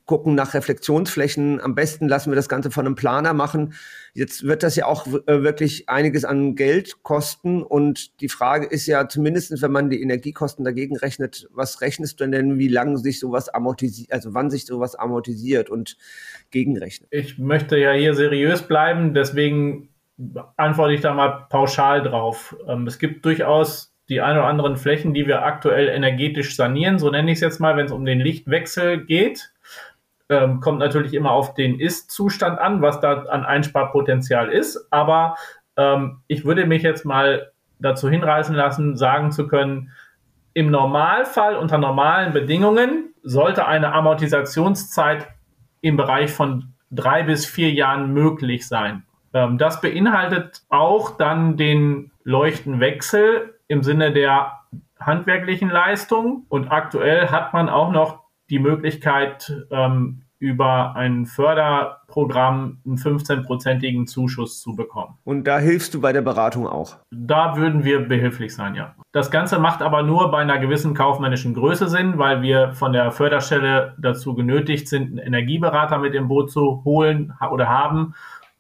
gucken 0.07 0.35
nach 0.35 0.55
Reflexionsflächen. 0.55 1.61
Am 1.61 1.75
besten 1.75 2.09
lassen 2.09 2.31
wir 2.31 2.37
das 2.37 2.49
Ganze 2.49 2.71
von 2.71 2.87
einem 2.87 2.95
Planer 2.95 3.35
machen. 3.35 3.75
Jetzt 4.15 4.45
wird 4.45 4.63
das 4.63 4.77
ja 4.77 4.87
auch 4.87 5.07
äh, 5.07 5.43
wirklich 5.43 5.91
einiges 5.91 6.25
an 6.25 6.55
Geld 6.55 7.03
kosten. 7.03 7.63
Und 7.63 8.19
die 8.23 8.31
Frage 8.31 8.67
ist 8.67 8.87
ja 8.87 9.07
zumindest, 9.07 9.61
wenn 9.61 9.73
man 9.73 9.91
die 9.91 10.01
Energiekosten 10.01 10.65
dagegen 10.65 10.97
rechnet, 10.97 11.49
was 11.53 11.83
rechnest 11.83 12.19
du 12.19 12.27
denn, 12.27 12.59
wie 12.59 12.69
lange 12.69 12.97
sich 12.97 13.21
sowas 13.21 13.51
amortisiert, 13.51 14.11
also 14.11 14.33
wann 14.33 14.51
sich 14.51 14.65
sowas 14.65 14.95
amortisiert 14.95 15.69
und 15.69 15.99
gegenrechnet? 16.51 17.09
Ich 17.13 17.39
möchte 17.39 17.77
ja 17.77 17.93
hier 17.93 18.15
seriös 18.15 18.63
bleiben, 18.63 19.13
deswegen 19.13 19.91
antworte 20.57 20.95
ich 20.95 21.01
da 21.01 21.15
mal 21.15 21.47
pauschal 21.49 22.03
drauf. 22.03 22.57
Ähm, 22.67 22.87
es 22.87 22.99
gibt 22.99 23.25
durchaus 23.25 23.93
die 24.09 24.21
ein 24.21 24.37
oder 24.37 24.47
anderen 24.47 24.77
Flächen, 24.77 25.15
die 25.15 25.27
wir 25.27 25.43
aktuell 25.45 25.89
energetisch 25.89 26.55
sanieren, 26.55 26.99
so 26.99 27.11
nenne 27.11 27.31
ich 27.31 27.37
es 27.37 27.43
jetzt 27.43 27.61
mal, 27.61 27.77
wenn 27.77 27.87
es 27.87 27.93
um 27.93 28.05
den 28.05 28.21
Lichtwechsel 28.21 29.05
geht. 29.05 29.53
Ähm, 30.29 30.61
kommt 30.61 30.79
natürlich 30.79 31.15
immer 31.15 31.31
auf 31.33 31.55
den 31.55 31.79
Ist-Zustand 31.79 32.59
an, 32.59 32.83
was 32.83 33.01
da 33.01 33.23
an 33.25 33.45
Einsparpotenzial 33.45 34.51
ist. 34.51 34.89
Aber 34.91 35.37
ähm, 35.77 36.23
ich 36.27 36.45
würde 36.45 36.67
mich 36.67 36.83
jetzt 36.83 37.05
mal 37.05 37.53
dazu 37.79 38.09
hinreißen 38.09 38.55
lassen, 38.55 38.97
sagen 38.97 39.33
zu 39.33 39.47
können, 39.47 39.93
im 40.55 40.71
Normalfall 40.71 41.57
unter 41.57 41.79
normalen 41.79 42.33
Bedingungen 42.33 43.13
sollte 43.23 43.67
eine 43.67 43.93
Amortisationszeit 43.93 45.29
im 45.81 45.97
Bereich 45.97 46.31
von 46.31 46.73
drei 46.91 47.25
bis 47.25 47.45
vier 47.45 47.73
Jahren 47.73 48.13
möglich 48.13 48.67
sein. 48.67 49.05
Ähm, 49.37 49.59
das 49.59 49.83
beinhaltet 49.83 50.63
auch 50.71 51.19
dann 51.19 51.59
den 51.59 52.11
Leuchtenwechsel 52.25 53.55
im 53.69 53.83
Sinne 53.83 54.11
der 54.13 54.53
handwerklichen 54.99 55.69
Leistung. 55.69 56.47
Und 56.49 56.69
aktuell 56.73 57.29
hat 57.29 57.53
man 57.53 57.69
auch 57.69 57.93
noch 57.93 58.23
die 58.49 58.59
Möglichkeit, 58.59 59.53
ähm, 59.71 60.23
über 60.39 60.95
ein 60.97 61.25
Förderprogramm 61.25 62.79
einen 62.85 62.97
15-prozentigen 62.97 64.07
Zuschuss 64.07 64.61
zu 64.61 64.77
bekommen. 64.77 65.17
Und 65.25 65.45
da 65.45 65.59
hilfst 65.59 65.95
du 65.95 66.01
bei 66.01 66.13
der 66.13 66.21
Beratung 66.21 66.67
auch? 66.67 66.97
Da 67.11 67.57
würden 67.57 67.85
wir 67.85 68.07
behilflich 68.07 68.55
sein, 68.55 68.75
ja. 68.75 68.95
Das 69.13 69.31
Ganze 69.31 69.59
macht 69.59 69.81
aber 69.81 70.03
nur 70.03 70.31
bei 70.31 70.39
einer 70.39 70.59
gewissen 70.59 70.93
kaufmännischen 70.93 71.55
Größe 71.55 71.89
Sinn, 71.89 72.19
weil 72.19 72.43
wir 72.43 72.73
von 72.73 72.93
der 72.93 73.13
Förderstelle 73.13 73.95
dazu 73.99 74.35
genötigt 74.35 74.89
sind, 74.89 75.09
einen 75.09 75.19
Energieberater 75.19 75.99
mit 75.99 76.15
im 76.15 76.29
Boot 76.29 76.51
zu 76.51 76.83
holen 76.85 77.33
oder 77.51 77.69
haben. 77.69 78.15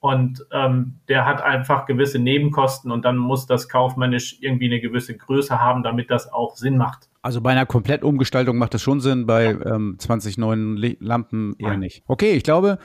Und 0.06 0.46
ähm, 0.52 1.00
der 1.08 1.26
hat 1.26 1.42
einfach 1.42 1.84
gewisse 1.84 2.20
Nebenkosten 2.20 2.92
und 2.92 3.04
dann 3.04 3.16
muss 3.16 3.46
das 3.46 3.68
kaufmännisch 3.68 4.36
irgendwie 4.40 4.66
eine 4.66 4.80
gewisse 4.80 5.16
Größe 5.16 5.60
haben, 5.60 5.82
damit 5.82 6.12
das 6.12 6.32
auch 6.32 6.54
Sinn 6.54 6.76
macht. 6.76 7.08
Also 7.22 7.40
bei 7.40 7.50
einer 7.50 7.66
Komplettumgestaltung 7.66 8.56
macht 8.56 8.72
das 8.74 8.82
schon 8.82 9.00
Sinn, 9.00 9.26
bei 9.26 9.46
ja. 9.46 9.74
ähm, 9.74 9.96
20 9.98 10.38
neuen 10.38 10.76
Lampen 11.00 11.56
eher 11.58 11.70
Nein. 11.70 11.80
nicht. 11.80 12.04
Okay, 12.06 12.34
ich 12.34 12.44
glaube, 12.44 12.78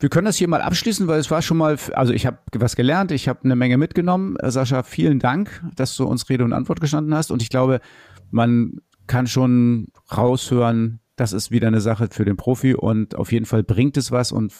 wir 0.00 0.10
können 0.10 0.26
das 0.26 0.36
hier 0.36 0.48
mal 0.48 0.60
abschließen, 0.60 1.08
weil 1.08 1.18
es 1.18 1.30
war 1.30 1.40
schon 1.40 1.56
mal, 1.56 1.78
also 1.94 2.12
ich 2.12 2.26
habe 2.26 2.36
was 2.52 2.76
gelernt, 2.76 3.10
ich 3.10 3.26
habe 3.26 3.40
eine 3.44 3.56
Menge 3.56 3.78
mitgenommen. 3.78 4.36
Äh, 4.36 4.50
Sascha, 4.50 4.82
vielen 4.82 5.18
Dank, 5.18 5.62
dass 5.76 5.96
du 5.96 6.04
uns 6.04 6.28
Rede 6.28 6.44
und 6.44 6.52
Antwort 6.52 6.82
gestanden 6.82 7.14
hast. 7.14 7.30
Und 7.30 7.40
ich 7.40 7.48
glaube, 7.48 7.80
man 8.30 8.82
kann 9.06 9.26
schon 9.26 9.86
raushören, 10.14 11.00
das 11.16 11.32
ist 11.32 11.50
wieder 11.50 11.68
eine 11.68 11.80
Sache 11.80 12.08
für 12.10 12.26
den 12.26 12.36
Profi 12.36 12.74
und 12.74 13.14
auf 13.14 13.32
jeden 13.32 13.46
Fall 13.46 13.62
bringt 13.62 13.96
es 13.96 14.12
was 14.12 14.30
und 14.30 14.52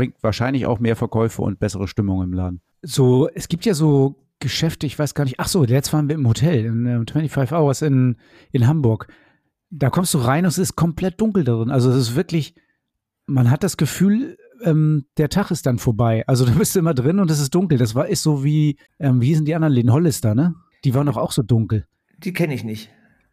bringt 0.00 0.22
wahrscheinlich 0.22 0.64
auch 0.64 0.80
mehr 0.80 0.96
Verkäufe 0.96 1.42
und 1.42 1.58
bessere 1.58 1.86
Stimmung 1.86 2.22
im 2.22 2.32
Laden. 2.32 2.62
So, 2.80 3.28
es 3.28 3.48
gibt 3.48 3.66
ja 3.66 3.74
so 3.74 4.16
Geschäfte, 4.38 4.86
ich 4.86 4.98
weiß 4.98 5.12
gar 5.12 5.24
nicht. 5.24 5.38
Ach 5.38 5.46
so, 5.46 5.62
jetzt 5.66 5.92
waren 5.92 6.08
wir 6.08 6.14
im 6.14 6.26
Hotel, 6.26 6.64
in 6.64 6.86
uh, 6.86 7.04
25 7.06 7.52
Hours 7.52 7.82
in, 7.82 8.16
in 8.50 8.66
Hamburg. 8.66 9.08
Da 9.68 9.90
kommst 9.90 10.14
du 10.14 10.18
rein 10.18 10.46
und 10.46 10.48
es 10.48 10.56
ist 10.56 10.74
komplett 10.74 11.20
dunkel 11.20 11.44
darin. 11.44 11.70
Also 11.70 11.90
es 11.90 11.96
ist 11.98 12.16
wirklich, 12.16 12.54
man 13.26 13.50
hat 13.50 13.62
das 13.62 13.76
Gefühl, 13.76 14.38
ähm, 14.64 15.04
der 15.18 15.28
Tag 15.28 15.50
ist 15.50 15.66
dann 15.66 15.78
vorbei. 15.78 16.24
Also 16.26 16.46
du 16.50 16.54
bist 16.54 16.74
immer 16.76 16.94
drin 16.94 17.18
und 17.18 17.30
es 17.30 17.38
ist 17.38 17.54
dunkel. 17.54 17.76
Das 17.76 17.94
war 17.94 18.08
ist 18.08 18.22
so 18.22 18.42
wie, 18.42 18.78
ähm, 19.00 19.20
wie 19.20 19.34
sind 19.34 19.48
die 19.48 19.54
anderen 19.54 19.74
Läden? 19.74 19.92
Hollister, 19.92 20.34
ne? 20.34 20.54
Die 20.82 20.94
waren 20.94 21.08
doch 21.08 21.18
auch 21.18 21.32
so 21.32 21.42
dunkel. 21.42 21.84
Die 22.16 22.32
kenne 22.32 22.54
ich 22.54 22.64
nicht. 22.64 22.88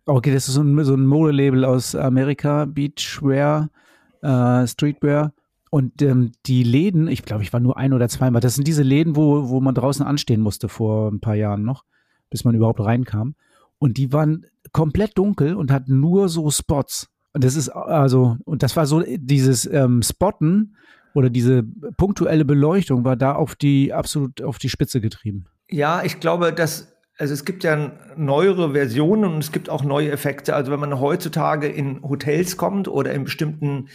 Okay, 0.05 0.33
das 0.33 0.49
ist 0.49 0.55
so 0.55 0.63
ein, 0.63 0.83
so 0.83 0.95
ein 0.95 1.05
Modelabel 1.05 1.63
aus 1.63 1.95
Amerika, 1.95 2.65
Beachwear, 2.65 3.69
äh, 4.21 4.67
Streetwear. 4.67 5.31
Und 5.69 6.01
ähm, 6.01 6.31
die 6.45 6.63
Läden, 6.63 7.07
ich 7.07 7.23
glaube, 7.23 7.43
ich 7.43 7.51
war 7.51 7.59
nur 7.59 7.77
ein 7.77 7.93
oder 7.93 8.07
zweimal, 8.07 8.41
das 8.41 8.55
sind 8.55 8.67
diese 8.67 8.83
Läden, 8.83 9.15
wo, 9.15 9.49
wo 9.49 9.59
man 9.59 9.75
draußen 9.75 10.05
anstehen 10.05 10.41
musste 10.41 10.69
vor 10.69 11.11
ein 11.11 11.19
paar 11.19 11.35
Jahren 11.35 11.63
noch, 11.63 11.83
bis 12.29 12.43
man 12.45 12.55
überhaupt 12.55 12.79
reinkam. 12.79 13.35
Und 13.79 13.97
die 13.97 14.13
waren 14.13 14.45
komplett 14.71 15.17
dunkel 15.17 15.55
und 15.55 15.71
hatten 15.71 15.99
nur 15.99 16.29
so 16.29 16.49
Spots. 16.49 17.09
Und 17.33 17.43
das 17.43 17.55
ist 17.55 17.69
also, 17.69 18.37
und 18.45 18.63
das 18.63 18.75
war 18.75 18.85
so 18.85 19.03
dieses 19.05 19.65
ähm, 19.65 20.01
Spotten 20.01 20.75
oder 21.13 21.29
diese 21.29 21.63
punktuelle 21.97 22.45
Beleuchtung 22.45 23.03
war 23.03 23.15
da 23.15 23.35
auf 23.35 23.55
die 23.55 23.93
absolut 23.93 24.41
auf 24.41 24.57
die 24.57 24.69
Spitze 24.69 25.01
getrieben. 25.01 25.45
Ja, 25.69 26.03
ich 26.03 26.19
glaube, 26.19 26.53
dass 26.53 26.95
also 27.17 27.33
es 27.33 27.45
gibt 27.45 27.63
ja 27.63 27.91
neuere 28.15 28.73
Versionen 28.73 29.33
und 29.33 29.39
es 29.39 29.51
gibt 29.51 29.69
auch 29.69 29.83
neue 29.83 30.11
Effekte. 30.11 30.55
Also 30.55 30.71
wenn 30.71 30.79
man 30.79 30.99
heutzutage 30.99 31.67
in 31.67 32.01
Hotels 32.03 32.57
kommt 32.57 32.87
oder 32.87 33.13
in 33.13 33.23
bestimmten 33.23 33.89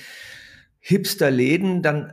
Hipster-Läden, 0.83 1.83
dann 1.83 2.13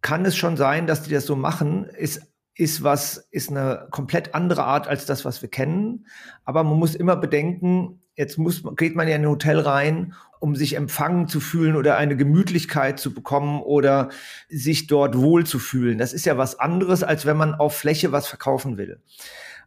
kann 0.00 0.24
es 0.24 0.36
schon 0.36 0.56
sein, 0.56 0.86
dass 0.86 1.02
die 1.02 1.12
das 1.12 1.26
so 1.26 1.36
machen. 1.36 1.84
Ist 1.84 2.32
ist 2.54 2.82
was, 2.82 3.28
ist 3.30 3.50
eine 3.50 3.88
komplett 3.90 4.34
andere 4.34 4.64
Art 4.64 4.86
als 4.86 5.06
das, 5.06 5.24
was 5.24 5.42
wir 5.42 5.48
kennen. 5.48 6.06
Aber 6.44 6.62
man 6.64 6.78
muss 6.78 6.94
immer 6.94 7.16
bedenken, 7.16 8.02
jetzt 8.14 8.36
muss, 8.36 8.62
geht 8.76 8.94
man 8.94 9.08
ja 9.08 9.16
in 9.16 9.22
ein 9.22 9.28
Hotel 9.28 9.58
rein, 9.58 10.14
um 10.38 10.54
sich 10.54 10.76
empfangen 10.76 11.28
zu 11.28 11.40
fühlen 11.40 11.76
oder 11.76 11.96
eine 11.96 12.16
Gemütlichkeit 12.16 12.98
zu 12.98 13.14
bekommen 13.14 13.62
oder 13.62 14.10
sich 14.48 14.86
dort 14.86 15.16
wohl 15.16 15.46
zu 15.46 15.58
fühlen. 15.58 15.98
Das 15.98 16.12
ist 16.12 16.26
ja 16.26 16.36
was 16.36 16.58
anderes, 16.58 17.02
als 17.02 17.24
wenn 17.24 17.36
man 17.36 17.54
auf 17.54 17.76
Fläche 17.76 18.12
was 18.12 18.26
verkaufen 18.26 18.76
will. 18.76 19.00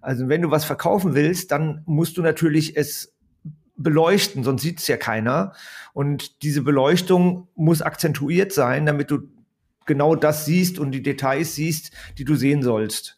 Also 0.01 0.27
wenn 0.29 0.43
du 0.43 0.51
was 0.51 0.65
verkaufen 0.65 1.15
willst, 1.15 1.51
dann 1.51 1.81
musst 1.86 2.17
du 2.17 2.21
natürlich 2.21 2.77
es 2.77 3.14
beleuchten, 3.77 4.43
sonst 4.43 4.61
sieht 4.61 4.79
es 4.79 4.88
ja 4.88 4.97
keiner. 4.97 5.53
Und 5.93 6.43
diese 6.43 6.61
Beleuchtung 6.61 7.47
muss 7.55 7.81
akzentuiert 7.81 8.53
sein, 8.53 8.85
damit 8.85 9.11
du 9.11 9.19
genau 9.85 10.15
das 10.15 10.45
siehst 10.45 10.79
und 10.79 10.91
die 10.91 11.03
Details 11.03 11.55
siehst, 11.55 11.91
die 12.17 12.25
du 12.25 12.35
sehen 12.35 12.63
sollst. 12.63 13.17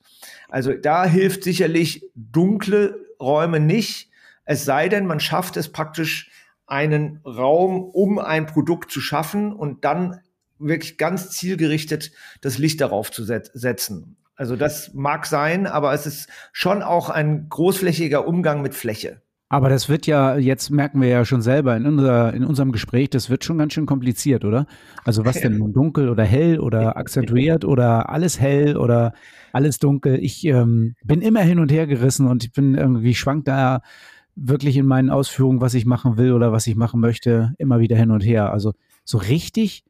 Also 0.49 0.73
da 0.73 1.05
hilft 1.05 1.43
sicherlich 1.43 2.09
dunkle 2.15 3.05
Räume 3.19 3.59
nicht, 3.59 4.09
es 4.45 4.63
sei 4.63 4.87
denn, 4.87 5.05
man 5.05 5.19
schafft 5.19 5.57
es 5.57 5.71
praktisch, 5.71 6.31
einen 6.67 7.19
Raum 7.25 7.83
um 7.83 8.19
ein 8.19 8.45
Produkt 8.45 8.91
zu 8.91 9.01
schaffen 9.01 9.53
und 9.53 9.85
dann 9.85 10.21
wirklich 10.59 10.97
ganz 10.97 11.31
zielgerichtet 11.31 12.11
das 12.41 12.57
Licht 12.57 12.81
darauf 12.81 13.11
zu 13.11 13.23
setzen. 13.23 14.17
Also 14.35 14.55
das 14.55 14.93
mag 14.93 15.25
sein, 15.25 15.67
aber 15.67 15.93
es 15.93 16.05
ist 16.05 16.29
schon 16.51 16.83
auch 16.83 17.09
ein 17.09 17.49
großflächiger 17.49 18.27
Umgang 18.27 18.61
mit 18.61 18.75
Fläche. 18.75 19.21
Aber 19.49 19.69
das 19.69 19.87
wird 19.87 20.07
ja, 20.07 20.37
jetzt 20.37 20.71
merken 20.71 20.99
wir 20.99 21.07
ja 21.07 21.23
schon 21.23 21.41
selber 21.41 21.77
in, 21.77 21.85
unser, 21.85 22.33
in 22.33 22.43
unserem 22.43 22.73
Gespräch, 22.73 23.09
das 23.09 23.29
wird 23.29 23.45
schon 23.45 23.57
ganz 23.57 23.71
schön 23.71 23.85
kompliziert, 23.85 24.43
oder? 24.43 24.65
Also 25.05 25.23
was 25.23 25.39
denn 25.39 25.57
nun 25.57 25.71
dunkel 25.71 26.09
oder 26.09 26.25
hell 26.25 26.59
oder 26.59 26.97
akzentuiert 26.97 27.63
oder 27.63 28.09
alles 28.09 28.41
hell 28.41 28.75
oder 28.75 29.13
alles 29.53 29.79
dunkel? 29.79 30.19
Ich 30.21 30.45
ähm, 30.45 30.95
bin 31.05 31.21
immer 31.21 31.41
hin 31.41 31.59
und 31.59 31.71
her 31.71 31.87
gerissen 31.87 32.27
und 32.27 32.43
ich 32.43 32.51
bin 32.51 32.75
irgendwie 32.75 33.15
schwank 33.15 33.45
da 33.45 33.81
wirklich 34.35 34.75
in 34.75 34.85
meinen 34.85 35.09
Ausführungen, 35.09 35.61
was 35.61 35.73
ich 35.73 35.85
machen 35.85 36.17
will 36.17 36.33
oder 36.33 36.51
was 36.51 36.67
ich 36.67 36.75
machen 36.75 36.99
möchte, 36.99 37.53
immer 37.57 37.79
wieder 37.79 37.95
hin 37.95 38.11
und 38.11 38.21
her. 38.21 38.51
Also 38.51 38.73
so 39.05 39.17
richtig, 39.17 39.85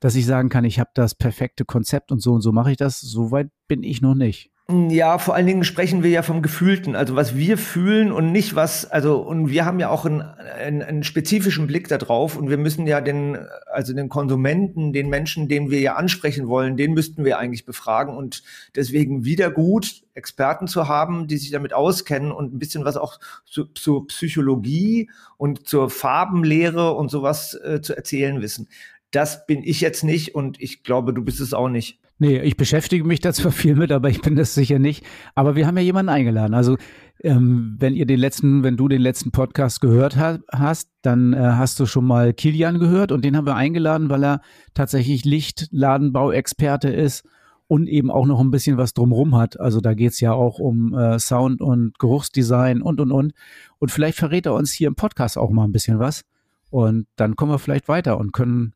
dass 0.00 0.16
ich 0.16 0.24
sagen 0.24 0.48
kann, 0.48 0.64
ich 0.64 0.80
habe 0.80 0.90
das 0.94 1.14
perfekte 1.14 1.66
Konzept 1.66 2.10
und 2.10 2.20
so 2.20 2.32
und 2.32 2.40
so 2.40 2.52
mache 2.52 2.70
ich 2.70 2.78
das, 2.78 3.00
so 3.00 3.30
weit 3.30 3.50
bin 3.68 3.82
ich 3.82 4.00
noch 4.00 4.14
nicht. 4.14 4.50
Ja, 4.70 5.18
vor 5.18 5.34
allen 5.34 5.46
Dingen 5.46 5.62
sprechen 5.62 6.02
wir 6.02 6.08
ja 6.08 6.22
vom 6.22 6.40
Gefühlten, 6.40 6.96
also 6.96 7.14
was 7.14 7.36
wir 7.36 7.58
fühlen 7.58 8.10
und 8.10 8.32
nicht 8.32 8.54
was, 8.54 8.90
also 8.90 9.18
und 9.18 9.50
wir 9.50 9.66
haben 9.66 9.78
ja 9.78 9.90
auch 9.90 10.06
einen, 10.06 10.22
einen, 10.22 10.80
einen 10.80 11.02
spezifischen 11.02 11.66
Blick 11.66 11.86
darauf 11.88 12.38
und 12.38 12.48
wir 12.48 12.56
müssen 12.56 12.86
ja 12.86 13.02
den, 13.02 13.36
also 13.66 13.92
den 13.92 14.08
Konsumenten, 14.08 14.94
den 14.94 15.10
Menschen, 15.10 15.48
den 15.48 15.70
wir 15.70 15.80
ja 15.80 15.96
ansprechen 15.96 16.48
wollen, 16.48 16.78
den 16.78 16.94
müssten 16.94 17.26
wir 17.26 17.38
eigentlich 17.38 17.66
befragen 17.66 18.16
und 18.16 18.42
deswegen 18.74 19.26
wieder 19.26 19.50
gut, 19.50 20.02
Experten 20.14 20.66
zu 20.66 20.88
haben, 20.88 21.28
die 21.28 21.36
sich 21.36 21.50
damit 21.50 21.74
auskennen 21.74 22.32
und 22.32 22.54
ein 22.54 22.58
bisschen 22.58 22.86
was 22.86 22.96
auch 22.96 23.20
zu, 23.44 23.66
zur 23.66 24.06
Psychologie 24.06 25.10
und 25.36 25.68
zur 25.68 25.90
Farbenlehre 25.90 26.94
und 26.94 27.10
sowas 27.10 27.52
äh, 27.52 27.82
zu 27.82 27.94
erzählen 27.94 28.40
wissen. 28.40 28.68
Das 29.10 29.46
bin 29.46 29.62
ich 29.62 29.82
jetzt 29.82 30.04
nicht 30.04 30.34
und 30.34 30.58
ich 30.58 30.84
glaube, 30.84 31.12
du 31.12 31.22
bist 31.22 31.40
es 31.40 31.52
auch 31.52 31.68
nicht. 31.68 31.98
Nee, 32.18 32.40
ich 32.40 32.56
beschäftige 32.56 33.04
mich 33.04 33.20
da 33.20 33.32
zwar 33.32 33.52
viel 33.52 33.74
mit, 33.74 33.90
aber 33.92 34.08
ich 34.08 34.20
bin 34.20 34.36
das 34.36 34.54
sicher 34.54 34.78
nicht. 34.78 35.04
Aber 35.34 35.56
wir 35.56 35.66
haben 35.66 35.76
ja 35.76 35.82
jemanden 35.82 36.10
eingeladen. 36.10 36.54
Also 36.54 36.76
ähm, 37.22 37.76
wenn 37.78 37.94
ihr 37.94 38.06
den 38.06 38.20
letzten, 38.20 38.62
wenn 38.62 38.76
du 38.76 38.88
den 38.88 39.00
letzten 39.00 39.30
Podcast 39.30 39.80
gehört 39.80 40.16
ha 40.16 40.38
hast, 40.52 40.90
dann 41.02 41.32
äh, 41.32 41.38
hast 41.38 41.80
du 41.80 41.86
schon 41.86 42.04
mal 42.04 42.32
Kilian 42.32 42.78
gehört 42.78 43.12
und 43.12 43.24
den 43.24 43.36
haben 43.36 43.46
wir 43.46 43.56
eingeladen, 43.56 44.10
weil 44.10 44.24
er 44.24 44.40
tatsächlich 44.74 45.24
Lichtladenbauexperte 45.24 46.88
ist 46.88 47.24
und 47.66 47.88
eben 47.88 48.10
auch 48.10 48.26
noch 48.26 48.40
ein 48.40 48.50
bisschen 48.50 48.76
was 48.76 48.94
drumrum 48.94 49.36
hat. 49.36 49.58
Also 49.58 49.80
da 49.80 49.94
geht's 49.94 50.20
ja 50.20 50.32
auch 50.32 50.58
um 50.58 50.94
äh, 50.94 51.18
Sound 51.18 51.60
und 51.60 51.98
Geruchsdesign 51.98 52.82
und 52.82 53.00
und 53.00 53.10
und. 53.10 53.32
Und 53.78 53.90
vielleicht 53.90 54.18
verrät 54.18 54.46
er 54.46 54.54
uns 54.54 54.72
hier 54.72 54.88
im 54.88 54.94
Podcast 54.94 55.38
auch 55.38 55.50
mal 55.50 55.64
ein 55.64 55.72
bisschen 55.72 55.98
was. 55.98 56.22
Und 56.70 57.06
dann 57.16 57.36
kommen 57.36 57.52
wir 57.52 57.58
vielleicht 57.58 57.88
weiter 57.88 58.18
und 58.18 58.32
können 58.32 58.74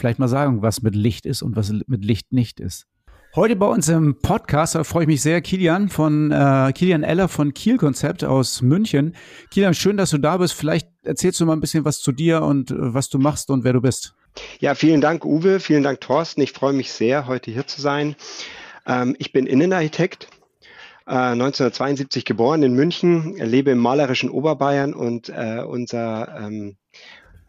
vielleicht 0.00 0.18
mal 0.18 0.28
sagen, 0.28 0.62
was 0.62 0.82
mit 0.82 0.94
Licht 0.94 1.26
ist 1.26 1.42
und 1.42 1.56
was 1.56 1.72
mit 1.86 2.04
Licht 2.04 2.32
nicht 2.32 2.58
ist. 2.58 2.86
Heute 3.36 3.54
bei 3.54 3.66
uns 3.66 3.88
im 3.88 4.18
Podcast, 4.20 4.74
da 4.74 4.82
freue 4.82 5.04
ich 5.04 5.06
mich 5.06 5.22
sehr, 5.22 5.40
Kilian 5.40 5.88
von 5.88 6.32
äh, 6.32 6.72
Kilian 6.74 7.04
Eller 7.04 7.28
von 7.28 7.54
Kiel 7.54 7.76
Konzept 7.76 8.24
aus 8.24 8.60
München. 8.60 9.14
Kilian, 9.52 9.72
schön, 9.72 9.96
dass 9.96 10.10
du 10.10 10.18
da 10.18 10.38
bist. 10.38 10.54
Vielleicht 10.54 10.88
erzählst 11.04 11.38
du 11.38 11.46
mal 11.46 11.52
ein 11.52 11.60
bisschen 11.60 11.84
was 11.84 12.00
zu 12.00 12.10
dir 12.10 12.42
und 12.42 12.72
äh, 12.72 12.74
was 12.78 13.08
du 13.08 13.18
machst 13.18 13.50
und 13.50 13.62
wer 13.62 13.72
du 13.72 13.80
bist. 13.80 14.14
Ja, 14.58 14.74
vielen 14.74 15.00
Dank, 15.00 15.24
Uwe. 15.24 15.60
Vielen 15.60 15.84
Dank, 15.84 16.00
Thorsten. 16.00 16.40
Ich 16.40 16.52
freue 16.52 16.72
mich 16.72 16.90
sehr, 16.90 17.28
heute 17.28 17.52
hier 17.52 17.68
zu 17.68 17.80
sein. 17.80 18.16
Ähm, 18.84 19.14
ich 19.18 19.32
bin 19.32 19.46
Innenarchitekt, 19.46 20.28
äh, 21.06 21.12
1972 21.12 22.24
geboren 22.24 22.64
in 22.64 22.74
München, 22.74 23.36
lebe 23.36 23.70
im 23.70 23.78
malerischen 23.78 24.30
Oberbayern 24.30 24.92
und 24.92 25.28
äh, 25.28 25.62
unser 25.64 26.36
ähm, 26.36 26.76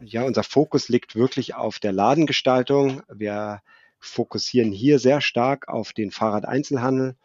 ja, 0.04 0.24
unser 0.24 0.42
Fokus 0.42 0.88
liegt 0.88 1.16
wirklich 1.16 1.54
auf 1.54 1.78
der 1.78 1.92
Ladengestaltung. 1.92 3.02
Wir 3.08 3.62
fokussieren 3.98 4.72
hier 4.72 4.98
sehr 4.98 5.20
stark 5.20 5.68
auf 5.68 5.92
den 5.92 6.10
Fahrradeinzelhandel 6.10 7.16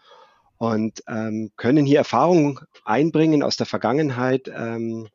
und 0.58 1.04
ähm, 1.08 1.52
können 1.56 1.86
hier 1.86 2.00
Erfahrungen 2.00 2.60
einbringen 2.86 3.44
aus 3.44 3.58
der 3.58 3.66
Vergangenheit. 3.66 4.52
Ähm, 4.54 5.08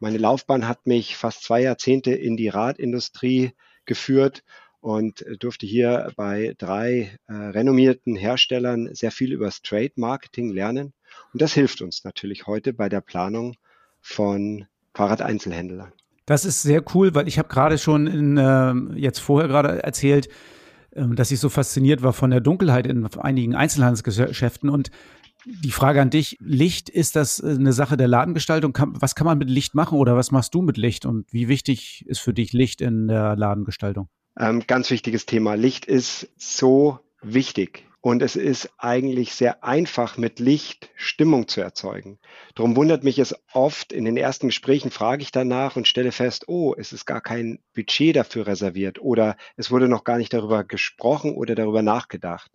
meine 0.00 0.18
Laufbahn 0.18 0.66
hat 0.68 0.86
mich 0.86 1.16
fast 1.16 1.44
zwei 1.44 1.62
Jahrzehnte 1.62 2.14
in 2.14 2.36
die 2.36 2.48
Radindustrie 2.48 3.52
geführt 3.84 4.42
und 4.80 5.24
durfte 5.38 5.66
hier 5.66 6.12
bei 6.16 6.54
drei 6.58 7.18
äh, 7.26 7.32
renommierten 7.32 8.16
Herstellern 8.16 8.94
sehr 8.94 9.10
viel 9.10 9.32
über 9.32 9.50
Trade 9.50 9.92
Marketing 9.96 10.50
lernen. 10.50 10.92
Und 11.32 11.40
das 11.40 11.54
hilft 11.54 11.80
uns 11.80 12.04
natürlich 12.04 12.46
heute 12.46 12.74
bei 12.74 12.88
der 12.88 13.00
Planung 13.00 13.56
von 14.02 14.66
Fahrradeinzelhändlern. 14.92 15.92
Das 16.26 16.44
ist 16.44 16.62
sehr 16.62 16.82
cool, 16.94 17.14
weil 17.14 17.28
ich 17.28 17.38
habe 17.38 17.48
gerade 17.48 17.78
schon 17.78 18.06
in, 18.06 18.36
äh, 18.36 18.72
jetzt 18.98 19.18
vorher 19.18 19.48
gerade 19.48 19.82
erzählt, 19.82 20.28
äh, 20.92 21.06
dass 21.14 21.30
ich 21.30 21.40
so 21.40 21.48
fasziniert 21.48 22.02
war 22.02 22.12
von 22.12 22.30
der 22.30 22.40
Dunkelheit 22.40 22.86
in 22.86 23.06
einigen 23.06 23.54
Einzelhandelsgeschäften 23.54 24.70
und 24.70 24.90
die 25.46 25.72
Frage 25.72 26.00
an 26.00 26.08
dich, 26.08 26.38
Licht, 26.40 26.88
ist 26.88 27.16
das 27.16 27.40
äh, 27.40 27.48
eine 27.48 27.72
Sache 27.72 27.96
der 27.96 28.08
Ladengestaltung? 28.08 28.72
Kann, 28.72 28.94
was 29.00 29.14
kann 29.14 29.26
man 29.26 29.38
mit 29.38 29.50
Licht 29.50 29.74
machen 29.74 29.98
oder 29.98 30.16
was 30.16 30.30
machst 30.30 30.54
du 30.54 30.62
mit 30.62 30.78
Licht 30.78 31.04
und 31.04 31.30
wie 31.32 31.48
wichtig 31.48 32.04
ist 32.06 32.20
für 32.20 32.32
dich 32.32 32.52
Licht 32.52 32.80
in 32.80 33.08
der 33.08 33.36
Ladengestaltung? 33.36 34.08
Ähm, 34.38 34.62
ganz 34.66 34.90
wichtiges 34.90 35.26
Thema. 35.26 35.54
Licht 35.54 35.84
ist 35.84 36.28
so 36.36 36.98
wichtig. 37.22 37.86
Und 38.04 38.20
es 38.20 38.36
ist 38.36 38.68
eigentlich 38.76 39.32
sehr 39.32 39.64
einfach, 39.64 40.18
mit 40.18 40.38
Licht 40.38 40.90
Stimmung 40.94 41.48
zu 41.48 41.62
erzeugen. 41.62 42.18
Darum 42.54 42.76
wundert 42.76 43.02
mich 43.02 43.18
es 43.18 43.34
oft, 43.54 43.94
in 43.94 44.04
den 44.04 44.18
ersten 44.18 44.48
Gesprächen 44.48 44.90
frage 44.90 45.22
ich 45.22 45.32
danach 45.32 45.76
und 45.76 45.88
stelle 45.88 46.12
fest, 46.12 46.44
oh, 46.46 46.74
es 46.76 46.92
ist 46.92 47.06
gar 47.06 47.22
kein 47.22 47.60
Budget 47.74 48.14
dafür 48.14 48.46
reserviert 48.46 49.00
oder 49.00 49.38
es 49.56 49.70
wurde 49.70 49.88
noch 49.88 50.04
gar 50.04 50.18
nicht 50.18 50.34
darüber 50.34 50.64
gesprochen 50.64 51.34
oder 51.34 51.54
darüber 51.54 51.80
nachgedacht. 51.80 52.50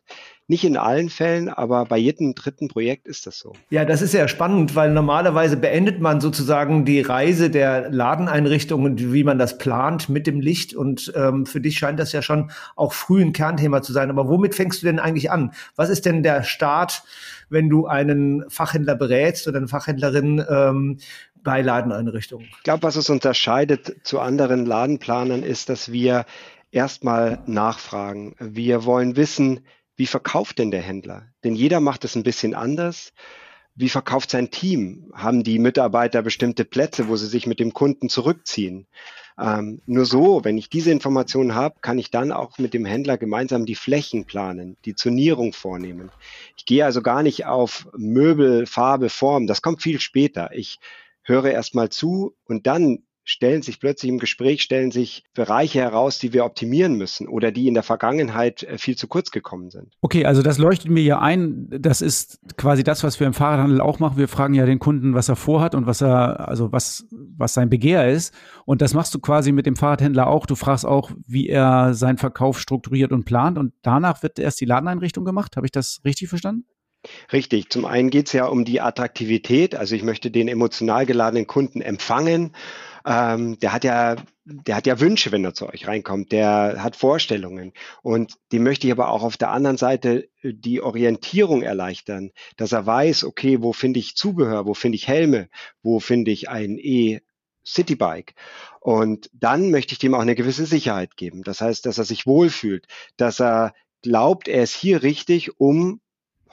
Nicht 0.50 0.64
in 0.64 0.78
allen 0.78 1.10
Fällen, 1.12 1.48
aber 1.48 1.86
bei 1.86 1.98
jedem 2.00 2.34
dritten 2.34 2.70
Projekt 2.70 3.08
ist 3.08 3.28
das 3.28 3.38
so. 3.38 3.54
Ja, 3.70 3.86
das 3.86 4.02
ist 4.02 4.16
ja 4.16 4.28
spannend, 4.28 4.76
weil 4.76 4.90
normalerweise 4.90 5.56
beendet 5.58 6.02
man 6.02 6.22
sozusagen 6.22 6.86
die 6.86 7.02
Reise 7.02 7.52
der 7.52 7.92
Ladeneinrichtung 7.92 8.84
und 8.84 9.14
wie 9.14 9.24
man 9.24 9.38
das 9.38 9.60
plant 9.60 10.10
mit 10.10 10.26
dem 10.26 10.42
Licht. 10.42 10.74
Und 10.74 11.14
ähm, 11.16 11.46
für 11.46 11.62
dich 11.62 11.78
scheint 11.78 12.00
das 12.00 12.14
ja 12.14 12.24
schon 12.24 12.50
auch 12.76 12.94
früh 12.94 13.22
ein 13.22 13.32
Kernthema 13.32 13.84
zu 13.84 13.94
sein. 13.94 14.10
Aber 14.10 14.28
womit 14.28 14.56
fängst 14.56 14.82
du 14.82 14.88
denn 14.88 14.98
eigentlich 14.98 15.30
an? 15.30 15.52
Was 15.76 15.90
ist 15.90 16.08
denn 16.08 16.24
der 16.24 16.42
Start, 16.42 17.04
wenn 17.52 17.70
du 17.70 17.86
einen 17.86 18.44
Fachhändler 18.50 18.96
berätst 18.96 19.48
oder 19.48 19.60
eine 19.60 19.68
Fachhändlerin 19.68 20.44
ähm, 20.50 20.98
bei 21.44 21.62
Ladeneinrichtungen? 21.62 22.48
Ich 22.58 22.64
glaube, 22.64 22.82
was 22.82 22.98
uns 22.98 23.12
unterscheidet 23.12 23.98
zu 24.02 24.20
anderen 24.20 24.66
Ladenplanern 24.66 25.44
ist, 25.44 25.70
dass 25.70 25.92
wir 25.92 26.26
erstmal 26.72 27.38
nachfragen. 27.46 28.36
Wir 28.40 28.86
wollen 28.86 29.16
wissen, 29.16 29.60
wie 30.00 30.08
verkauft 30.08 30.60
denn 30.60 30.72
der 30.72 30.82
Händler? 30.82 31.28
Denn 31.44 31.56
jeder 31.56 31.82
macht 31.82 32.06
es 32.06 32.16
ein 32.16 32.24
bisschen 32.24 32.54
anders. 32.54 33.12
Wie 33.76 33.90
verkauft 33.90 34.32
sein 34.32 34.50
Team? 34.50 35.12
Haben 35.14 35.44
die 35.44 35.60
Mitarbeiter 35.60 36.22
bestimmte 36.22 36.64
Plätze, 36.64 37.10
wo 37.10 37.18
sie 37.18 37.28
sich 37.28 37.46
mit 37.48 37.60
dem 37.60 37.74
Kunden 37.74 38.08
zurückziehen? 38.08 38.88
Ähm, 39.38 39.82
nur 39.88 40.06
so, 40.06 40.46
wenn 40.46 40.58
ich 40.58 40.70
diese 40.70 40.92
Informationen 40.92 41.54
habe, 41.54 41.82
kann 41.82 42.00
ich 42.00 42.12
dann 42.12 42.32
auch 42.32 42.58
mit 42.60 42.74
dem 42.74 42.86
Händler 42.86 43.18
gemeinsam 43.18 43.66
die 43.66 43.76
Flächen 43.76 44.24
planen, 44.24 44.78
die 44.86 44.96
Zonierung 44.96 45.52
vornehmen. 45.52 46.12
Ich 46.56 46.66
gehe 46.66 46.86
also 46.86 47.02
gar 47.02 47.22
nicht 47.22 47.46
auf 47.46 47.90
Möbel, 47.98 48.68
Farbe, 48.68 49.10
Form. 49.10 49.48
Das 49.48 49.62
kommt 49.62 49.82
viel 49.82 50.00
später. 50.00 50.52
Ich 50.54 50.80
höre 51.24 51.52
erstmal 51.52 51.90
zu 51.90 52.38
und 52.46 52.68
dann 52.68 53.04
stellen 53.30 53.62
sich 53.62 53.80
plötzlich 53.80 54.10
im 54.10 54.18
Gespräch, 54.18 54.64
stellen 54.64 54.90
sich 54.90 55.24
Bereiche 55.36 55.80
heraus, 55.80 56.18
die 56.18 56.34
wir 56.34 56.46
optimieren 56.46 56.96
müssen 56.96 57.28
oder 57.28 57.52
die 57.52 57.68
in 57.68 57.76
der 57.76 57.84
Vergangenheit 57.84 58.64
äh, 58.64 58.80
viel 58.80 58.98
zu 58.98 59.08
kurz 59.08 59.30
gekommen 59.30 59.70
sind. 59.70 59.94
Okay, 60.02 60.26
also 60.26 60.42
das 60.42 60.58
leuchtet 60.58 60.90
mir 60.90 61.04
ja 61.04 61.20
ein. 61.20 61.68
Das 61.70 62.02
ist 62.02 62.40
quasi 62.58 62.84
das, 62.84 63.04
was 63.04 63.20
wir 63.20 63.28
im 63.28 63.36
Fahrradhandel 63.36 63.82
auch 63.82 64.00
machen. 64.00 64.18
Wir 64.18 64.28
fragen 64.28 64.56
ja 64.56 64.66
den 64.66 64.80
Kunden, 64.80 65.14
was 65.14 65.30
er 65.30 65.36
vorhat 65.36 65.76
und 65.76 65.86
was 65.86 66.02
er, 66.02 66.50
also 66.50 66.72
was, 66.72 67.06
was 67.12 67.54
sein 67.54 67.70
Begehr 67.70 68.10
ist. 68.10 68.34
Und 68.66 68.82
das 68.82 68.96
machst 68.96 69.14
du 69.14 69.20
quasi 69.20 69.52
mit 69.52 69.68
dem 69.68 69.76
Fahrradhändler 69.76 70.26
auch. 70.26 70.48
Du 70.48 70.56
fragst 70.56 70.86
auch, 70.86 71.12
wie 71.28 71.50
er 71.50 71.94
seinen 71.94 72.18
Verkauf 72.18 72.60
strukturiert 72.60 73.12
und 73.12 73.26
plant. 73.26 73.60
Und 73.60 73.74
danach 73.84 74.24
wird 74.24 74.40
erst 74.40 74.60
die 74.60 74.66
Ladeneinrichtung 74.66 75.24
gemacht. 75.24 75.56
Habe 75.56 75.68
ich 75.68 75.72
das 75.72 76.02
richtig 76.04 76.30
verstanden? 76.30 76.66
Richtig. 77.32 77.70
Zum 77.70 77.86
einen 77.86 78.10
geht 78.10 78.28
es 78.28 78.34
ja 78.34 78.46
um 78.46 78.66
die 78.66 78.82
Attraktivität. 78.82 79.76
Also 79.76 79.96
ich 79.96 80.04
möchte 80.04 80.32
den 80.32 80.48
emotional 80.48 81.06
geladenen 81.06 81.48
Kunden 81.48 81.82
empfangen. 81.82 82.54
Ähm, 83.06 83.60
der 83.60 83.74
hat 83.74 83.84
ja, 83.84 84.16
der 84.46 84.76
hat 84.76 84.88
ja 84.88 85.00
Wünsche, 85.00 85.32
wenn 85.32 85.46
er 85.46 85.54
zu 85.54 85.68
euch 85.68 85.88
reinkommt. 85.88 86.32
Der 86.32 86.84
hat 86.84 86.96
Vorstellungen. 86.96 87.74
Und 88.02 88.34
die 88.52 88.60
möchte 88.60 88.88
ich 88.88 88.94
aber 88.94 89.10
auch 89.10 89.24
auf 89.24 89.38
der 89.38 89.52
anderen 89.52 89.78
Seite 89.78 90.30
äh, 90.42 90.54
die 90.54 90.82
Orientierung 90.82 91.62
erleichtern, 91.62 92.32
dass 92.58 92.72
er 92.72 92.86
weiß, 92.86 93.24
okay, 93.24 93.62
wo 93.62 93.74
finde 93.74 94.00
ich 94.00 94.16
Zubehör, 94.16 94.66
wo 94.66 94.74
finde 94.74 94.98
ich 94.98 95.08
Helme, 95.08 95.50
wo 95.82 96.00
finde 96.00 96.32
ich 96.32 96.50
ein 96.50 96.78
E 96.78 97.22
Citybike. 97.66 98.34
Und 98.80 99.30
dann 99.34 99.72
möchte 99.72 99.94
ich 99.94 100.00
dem 100.00 100.14
auch 100.14 100.22
eine 100.22 100.36
gewisse 100.36 100.66
Sicherheit 100.66 101.18
geben. 101.18 101.44
Das 101.44 101.62
heißt, 101.62 101.86
dass 101.86 101.98
er 101.98 102.06
sich 102.06 102.26
wohlfühlt, 102.26 102.88
dass 103.18 103.40
er 103.40 103.74
glaubt, 104.02 104.48
er 104.48 104.64
ist 104.64 104.76
hier 104.76 105.04
richtig, 105.04 105.60
um 105.60 106.02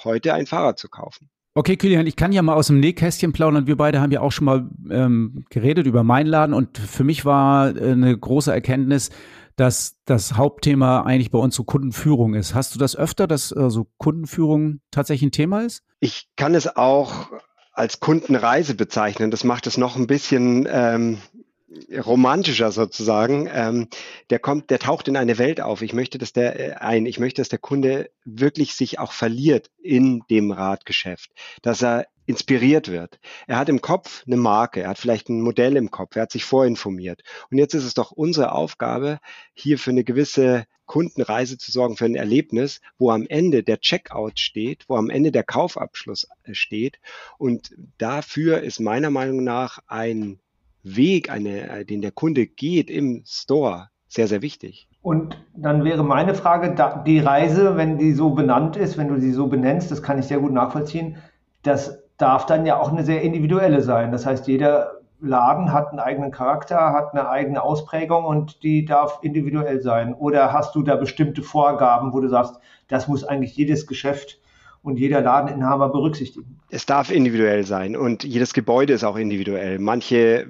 heute 0.05 0.35
ein 0.35 0.47
Fahrrad 0.47 0.79
zu 0.79 0.89
kaufen. 0.89 1.31
Okay, 1.57 1.79
Kilian, 1.79 2.07
ich 2.07 2.16
kann 2.16 2.33
ja 2.33 2.42
mal 2.42 2.53
aus 2.53 2.66
dem 2.66 2.81
Nähkästchen 2.81 3.33
plaudern. 3.33 3.66
Wir 3.66 3.79
beide 3.79 4.03
haben 4.03 4.12
ja 4.12 4.21
auch 4.21 4.31
schon 4.31 4.45
mal 4.45 4.69
ähm, 4.90 5.47
geredet 5.49 5.87
über 5.87 6.05
meinen 6.05 6.27
Laden 6.27 6.53
und 6.53 6.77
für 6.77 7.03
mich 7.03 7.25
war 7.25 7.75
äh, 7.75 7.92
eine 7.92 8.14
große 8.14 8.53
Erkenntnis, 8.53 9.09
dass 9.57 9.97
das 10.05 10.37
Hauptthema 10.37 11.01
eigentlich 11.05 11.31
bei 11.31 11.38
uns 11.38 11.55
so 11.55 11.64
Kundenführung 11.64 12.35
ist. 12.35 12.55
Hast 12.55 12.75
du 12.75 12.79
das 12.79 12.95
öfter, 12.95 13.27
dass 13.27 13.53
äh, 13.53 13.71
so 13.71 13.87
Kundenführung 13.97 14.81
tatsächlich 14.90 15.31
ein 15.31 15.33
Thema 15.33 15.62
ist? 15.62 15.83
Ich 15.99 16.29
kann 16.37 16.55
es 16.55 16.77
auch 16.77 17.31
als 17.73 18.01
Kundenreise 18.01 18.75
bezeichnen. 18.75 19.31
Das 19.31 19.42
macht 19.42 19.66
es 19.66 19.79
noch 19.79 19.97
ein 19.97 20.07
bisschen 20.07 20.69
ähm, 20.71 21.16
romantischer 21.90 22.70
sozusagen, 22.70 23.48
ähm, 23.52 23.88
der 24.31 24.38
kommt, 24.38 24.70
der 24.70 24.79
taucht 24.79 25.09
in 25.09 25.16
eine 25.16 25.38
Welt 25.38 25.61
auf. 25.61 25.83
Ich 25.83 25.92
möchte, 25.92 26.18
dass 26.18 26.33
der 26.33 26.61
äh, 26.61 26.72
ein, 26.74 27.07
ich 27.07 27.18
möchte, 27.18 27.40
dass 27.40 27.48
der 27.48 27.59
Kunde 27.59 28.11
wirklich 28.24 28.74
sich 28.74 28.98
auch 28.98 29.12
verliert 29.12 29.70
in 29.83 30.22
dem 30.31 30.52
Radgeschäft, 30.52 31.33
dass 31.62 31.83
er 31.83 32.07
inspiriert 32.26 32.90
wird. 32.90 33.18
Er 33.46 33.59
hat 33.59 33.68
im 33.68 33.81
Kopf 33.81 34.24
eine 34.26 34.37
Marke, 34.37 34.83
er 34.83 34.90
hat 34.90 34.98
vielleicht 34.98 35.29
ein 35.29 35.40
Modell 35.40 35.76
im 35.76 35.90
Kopf, 35.90 36.16
er 36.16 36.22
hat 36.22 36.33
sich 36.33 36.44
vorinformiert. 36.44 37.22
Und 37.50 37.59
jetzt 37.59 37.74
ist 37.74 37.85
es 37.85 37.94
doch 37.94 38.11
unsere 38.11 38.52
Aufgabe, 38.52 39.18
hier 39.55 39.79
für 39.79 39.90
eine 39.90 40.05
gewisse 40.05 40.66
Kundenreise 40.87 41.59
zu 41.59 41.72
sorgen, 41.72 41.96
für 41.96 42.05
ein 42.05 42.14
Erlebnis, 42.14 42.81
wo 42.98 43.11
am 43.11 43.26
Ende 43.26 43.62
der 43.62 43.81
Checkout 43.81 44.38
steht, 44.38 44.85
wo 44.88 44.96
am 44.96 45.11
Ende 45.11 45.33
der 45.33 45.44
Kaufabschluss 45.44 46.29
äh, 46.44 46.55
steht. 46.55 47.00
Und 47.38 47.74
dafür 47.98 48.62
ist 48.62 48.81
meiner 48.81 49.11
Meinung 49.11 49.42
nach 49.42 49.81
ein 49.87 50.40
Weg, 50.87 51.31
eine, 51.31 51.68
äh, 51.68 51.85
den 51.85 52.01
der 52.01 52.12
Kunde 52.12 52.46
geht 52.46 52.90
im 52.90 53.22
Store, 53.27 53.88
sehr, 54.09 54.29
sehr 54.29 54.42
wichtig. 54.42 54.88
Und 55.03 55.37
dann 55.57 55.85
wäre 55.85 56.05
meine 56.05 56.35
Frage, 56.35 56.75
die 57.07 57.18
Reise, 57.18 57.77
wenn 57.77 57.99
die 57.99 58.12
so 58.12 58.31
benannt 58.31 58.77
ist, 58.77 58.96
wenn 58.96 59.09
du 59.09 59.20
sie 59.20 59.33
so 59.33 59.49
benennst, 59.49 59.90
das 59.90 60.03
kann 60.03 60.18
ich 60.18 60.27
sehr 60.27 60.38
gut 60.38 60.53
nachvollziehen, 60.53 61.16
das 61.62 62.03
darf 62.16 62.46
dann 62.46 62.66
ja 62.66 62.79
auch 62.79 62.92
eine 62.92 63.05
sehr 63.05 63.22
individuelle 63.22 63.83
sein. 63.83 64.12
Das 64.12 64.27
heißt, 64.27 64.46
jeder 64.46 65.01
Laden 65.20 65.72
hat 65.72 65.90
einen 65.90 66.01
eigenen 66.01 66.31
Charakter, 66.31 66.92
hat 66.92 67.12
eine 67.12 67.29
eigene 67.29 67.62
Ausprägung 67.62 68.25
und 68.25 68.62
die 68.62 68.85
darf 68.85 69.18
individuell 69.22 69.81
sein. 69.81 70.14
Oder 70.14 70.53
hast 70.53 70.75
du 70.75 70.83
da 70.83 70.96
bestimmte 70.96 71.42
Vorgaben, 71.42 72.12
wo 72.12 72.20
du 72.20 72.29
sagst, 72.29 72.57
das 72.88 73.09
muss 73.09 73.25
eigentlich 73.25 73.57
jedes 73.57 73.87
Geschäft 73.87 74.40
und 74.87 75.01
jeder 75.01 75.20
Ladeninhaber 75.20 75.88
berücksichtigen. 75.88 76.61
Es 76.70 76.87
darf 76.87 77.11
individuell 77.11 77.66
sein 77.66 77.96
und 77.96 78.22
jedes 78.22 78.55
Gebäude 78.55 78.92
ist 78.92 79.03
auch 79.03 79.16
individuell. 79.16 79.81
Manche 79.81 80.46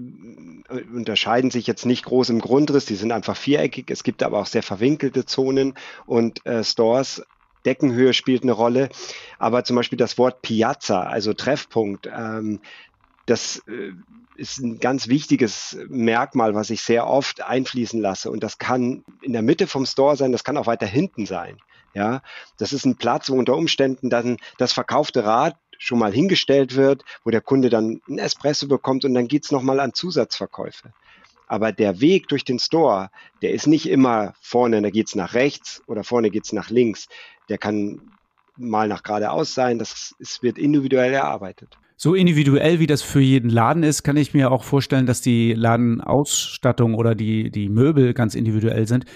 äh, 0.68 0.82
unterscheiden 0.94 1.50
sich 1.50 1.66
jetzt 1.66 1.86
nicht 1.86 2.04
groß 2.04 2.28
im 2.28 2.40
Grundriss, 2.40 2.84
die 2.84 2.96
sind 2.96 3.12
einfach 3.12 3.34
viereckig. 3.34 3.90
Es 3.90 4.04
gibt 4.04 4.22
aber 4.22 4.38
auch 4.38 4.46
sehr 4.46 4.62
verwinkelte 4.62 5.24
Zonen 5.24 5.72
und 6.04 6.44
äh, 6.44 6.62
Stores. 6.62 7.24
Deckenhöhe 7.64 8.12
spielt 8.12 8.42
eine 8.42 8.52
Rolle, 8.52 8.90
aber 9.38 9.64
zum 9.64 9.74
Beispiel 9.74 9.98
das 9.98 10.18
Wort 10.18 10.42
Piazza, 10.42 11.02
also 11.02 11.32
Treffpunkt, 11.32 12.06
ähm, 12.14 12.60
das 13.24 13.62
äh, 13.66 13.92
ist 14.36 14.58
ein 14.58 14.78
ganz 14.80 15.08
wichtiges 15.08 15.78
Merkmal, 15.88 16.54
was 16.54 16.68
ich 16.68 16.82
sehr 16.82 17.06
oft 17.06 17.42
einfließen 17.42 18.00
lasse. 18.00 18.30
Und 18.30 18.42
das 18.44 18.58
kann 18.58 19.02
in 19.22 19.32
der 19.32 19.42
Mitte 19.42 19.66
vom 19.66 19.86
Store 19.86 20.14
sein, 20.14 20.30
das 20.30 20.44
kann 20.44 20.58
auch 20.58 20.66
weiter 20.66 20.86
hinten 20.86 21.24
sein. 21.24 21.56
Ja, 21.94 22.22
das 22.58 22.72
ist 22.72 22.84
ein 22.84 22.96
Platz, 22.96 23.30
wo 23.30 23.34
unter 23.36 23.56
Umständen 23.56 24.10
dann 24.10 24.36
das 24.58 24.72
verkaufte 24.72 25.24
Rad 25.24 25.56
schon 25.78 25.98
mal 25.98 26.12
hingestellt 26.12 26.76
wird, 26.76 27.04
wo 27.24 27.30
der 27.30 27.40
Kunde 27.40 27.70
dann 27.70 28.00
ein 28.08 28.18
Espresso 28.18 28.68
bekommt 28.68 29.04
und 29.04 29.14
dann 29.14 29.28
geht's 29.28 29.50
nochmal 29.50 29.80
an 29.80 29.94
Zusatzverkäufe. 29.94 30.92
Aber 31.46 31.72
der 31.72 32.00
Weg 32.00 32.28
durch 32.28 32.44
den 32.44 32.58
Store, 32.58 33.10
der 33.40 33.52
ist 33.52 33.66
nicht 33.66 33.88
immer 33.88 34.34
vorne, 34.40 34.82
da 34.82 34.90
geht's 34.90 35.14
nach 35.14 35.34
rechts 35.34 35.82
oder 35.86 36.02
vorne 36.02 36.30
geht's 36.30 36.52
nach 36.52 36.70
links. 36.70 37.08
Der 37.48 37.58
kann 37.58 38.00
mal 38.56 38.88
nach 38.88 39.02
geradeaus 39.02 39.54
sein, 39.54 39.78
das 39.78 40.14
es 40.18 40.42
wird 40.42 40.58
individuell 40.58 41.12
erarbeitet. 41.12 41.78
So 41.98 42.14
individuell 42.14 42.78
wie 42.78 42.86
das 42.86 43.00
für 43.00 43.20
jeden 43.20 43.48
Laden 43.48 43.82
ist, 43.82 44.02
kann 44.02 44.16
ich 44.16 44.34
mir 44.34 44.50
auch 44.50 44.64
vorstellen, 44.64 45.06
dass 45.06 45.22
die 45.22 45.54
Ladenausstattung 45.54 46.94
oder 46.94 47.14
die, 47.14 47.50
die 47.50 47.70
Möbel 47.70 48.12
ganz 48.12 48.34
individuell 48.34 48.86
sind 48.86 49.06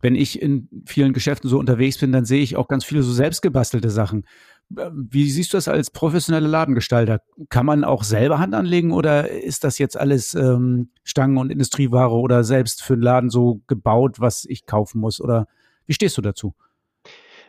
wenn 0.00 0.14
ich 0.14 0.40
in 0.40 0.68
vielen 0.86 1.12
Geschäften 1.12 1.48
so 1.48 1.58
unterwegs 1.58 1.98
bin, 1.98 2.12
dann 2.12 2.24
sehe 2.24 2.42
ich 2.42 2.56
auch 2.56 2.68
ganz 2.68 2.84
viele 2.84 3.02
so 3.02 3.12
selbstgebastelte 3.12 3.90
Sachen. 3.90 4.24
Wie 4.68 5.28
siehst 5.28 5.52
du 5.52 5.56
das 5.56 5.68
als 5.68 5.90
professioneller 5.90 6.48
Ladengestalter? 6.48 7.20
Kann 7.48 7.66
man 7.66 7.84
auch 7.84 8.04
selber 8.04 8.38
Hand 8.38 8.54
anlegen 8.54 8.92
oder 8.92 9.28
ist 9.28 9.64
das 9.64 9.78
jetzt 9.78 9.98
alles 9.98 10.34
ähm, 10.34 10.90
Stangen- 11.02 11.38
und 11.38 11.50
Industrieware 11.50 12.14
oder 12.14 12.44
selbst 12.44 12.82
für 12.82 12.96
den 12.96 13.02
Laden 13.02 13.30
so 13.30 13.60
gebaut, 13.66 14.20
was 14.20 14.44
ich 14.44 14.66
kaufen 14.66 15.00
muss? 15.00 15.20
Oder 15.20 15.46
wie 15.86 15.94
stehst 15.94 16.16
du 16.16 16.22
dazu? 16.22 16.54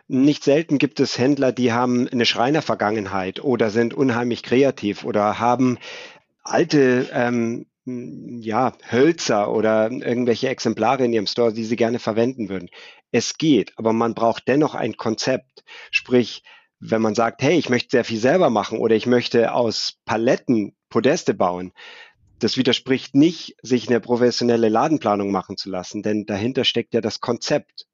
Nicht 0.07 0.43
selten 0.43 0.77
gibt 0.77 0.99
es 0.99 1.17
Händler, 1.17 1.51
die 1.51 1.71
haben 1.71 2.07
eine 2.07 2.25
Schreinervergangenheit 2.25 3.41
oder 3.43 3.69
sind 3.69 3.93
unheimlich 3.93 4.43
kreativ 4.43 5.05
oder 5.05 5.39
haben 5.39 5.77
alte 6.43 7.07
ähm, 7.13 7.65
ja, 7.85 8.73
Hölzer 8.91 9.51
oder 9.51 9.89
irgendwelche 9.91 10.49
Exemplare 10.49 11.05
in 11.05 11.13
Ihrem 11.13 11.27
Store, 11.27 11.53
die 11.53 11.63
Sie 11.63 11.75
gerne 11.75 11.99
verwenden 11.99 12.49
würden. 12.49 12.69
Es 13.11 13.37
geht, 13.37 13.73
aber 13.77 13.93
man 13.93 14.13
braucht 14.13 14.47
dennoch 14.47 14.75
ein 14.75 14.97
Konzept. 14.97 15.63
Sprich, 15.89 16.43
wenn 16.79 17.01
man 17.01 17.15
sagt, 17.15 17.41
hey, 17.41 17.57
ich 17.57 17.69
möchte 17.69 17.91
sehr 17.91 18.05
viel 18.05 18.19
selber 18.19 18.49
machen 18.49 18.79
oder 18.79 18.95
ich 18.95 19.05
möchte 19.05 19.53
aus 19.53 19.99
Paletten 20.05 20.75
Podeste 20.89 21.33
bauen, 21.33 21.73
das 22.39 22.57
widerspricht 22.57 23.15
nicht, 23.15 23.55
sich 23.61 23.87
eine 23.87 23.99
professionelle 23.99 24.69
Ladenplanung 24.69 25.31
machen 25.31 25.57
zu 25.57 25.69
lassen, 25.69 26.01
denn 26.01 26.25
dahinter 26.25 26.63
steckt 26.63 26.93
ja 26.93 27.01
das 27.01 27.19
Konzept. 27.19 27.85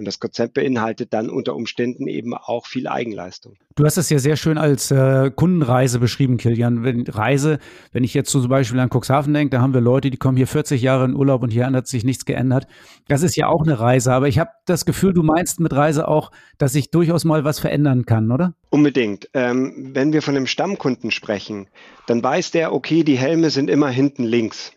Und 0.00 0.06
das 0.06 0.18
Konzept 0.18 0.54
beinhaltet 0.54 1.12
dann 1.12 1.28
unter 1.28 1.54
Umständen 1.54 2.06
eben 2.06 2.32
auch 2.32 2.66
viel 2.66 2.88
Eigenleistung. 2.88 3.52
Du 3.76 3.84
hast 3.84 3.98
es 3.98 4.08
ja 4.08 4.18
sehr 4.18 4.36
schön 4.36 4.56
als 4.56 4.90
äh, 4.90 5.30
Kundenreise 5.30 5.98
beschrieben, 5.98 6.38
Kilian. 6.38 6.84
Wenn, 6.84 7.06
Reise, 7.06 7.58
wenn 7.92 8.02
ich 8.02 8.14
jetzt 8.14 8.30
zum 8.30 8.48
Beispiel 8.48 8.80
an 8.80 8.88
Cuxhaven 8.88 9.34
denke, 9.34 9.50
da 9.50 9.60
haben 9.60 9.74
wir 9.74 9.82
Leute, 9.82 10.10
die 10.10 10.16
kommen 10.16 10.38
hier 10.38 10.46
40 10.46 10.80
Jahre 10.80 11.04
in 11.04 11.14
Urlaub 11.14 11.42
und 11.42 11.50
hier 11.50 11.66
hat 11.66 11.86
sich 11.86 12.02
nichts 12.02 12.24
geändert. 12.24 12.66
Das 13.08 13.22
ist 13.22 13.36
ja 13.36 13.48
auch 13.48 13.62
eine 13.62 13.78
Reise. 13.78 14.14
Aber 14.14 14.26
ich 14.26 14.38
habe 14.38 14.48
das 14.64 14.86
Gefühl, 14.86 15.12
du 15.12 15.22
meinst 15.22 15.60
mit 15.60 15.74
Reise 15.74 16.08
auch, 16.08 16.30
dass 16.56 16.72
sich 16.72 16.90
durchaus 16.90 17.26
mal 17.26 17.44
was 17.44 17.60
verändern 17.60 18.06
kann, 18.06 18.32
oder? 18.32 18.54
Unbedingt. 18.70 19.28
Ähm, 19.34 19.90
wenn 19.92 20.14
wir 20.14 20.22
von 20.22 20.34
einem 20.34 20.46
Stammkunden 20.46 21.10
sprechen, 21.10 21.68
dann 22.06 22.22
weiß 22.22 22.52
der, 22.52 22.72
okay, 22.72 23.04
die 23.04 23.18
Helme 23.18 23.50
sind 23.50 23.68
immer 23.68 23.90
hinten 23.90 24.24
links. 24.24 24.72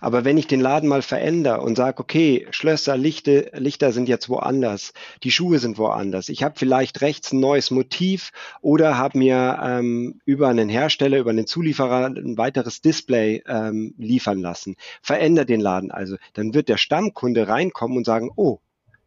Aber 0.00 0.24
wenn 0.24 0.38
ich 0.38 0.46
den 0.46 0.60
Laden 0.60 0.88
mal 0.88 1.02
verändere 1.02 1.60
und 1.60 1.76
sage, 1.76 2.00
okay, 2.00 2.46
Schlösser, 2.50 2.96
Lichte, 2.96 3.50
Lichter 3.54 3.92
sind 3.92 4.08
jetzt 4.08 4.28
woanders, 4.28 4.92
die 5.22 5.30
Schuhe 5.30 5.58
sind 5.58 5.78
woanders, 5.78 6.28
ich 6.28 6.42
habe 6.42 6.54
vielleicht 6.58 7.00
rechts 7.02 7.32
ein 7.32 7.40
neues 7.40 7.70
Motiv 7.70 8.32
oder 8.62 8.96
habe 8.96 9.18
mir 9.18 9.60
ähm, 9.62 10.20
über 10.24 10.48
einen 10.48 10.68
Hersteller, 10.68 11.18
über 11.18 11.30
einen 11.30 11.46
Zulieferer 11.46 12.06
ein 12.06 12.36
weiteres 12.36 12.80
Display 12.80 13.42
ähm, 13.46 13.94
liefern 13.98 14.40
lassen, 14.40 14.76
verändere 15.02 15.46
den 15.46 15.60
Laden 15.60 15.90
also, 15.90 16.16
dann 16.34 16.54
wird 16.54 16.68
der 16.68 16.76
Stammkunde 16.76 17.48
reinkommen 17.48 17.96
und 17.96 18.04
sagen, 18.04 18.30
oh, 18.36 18.60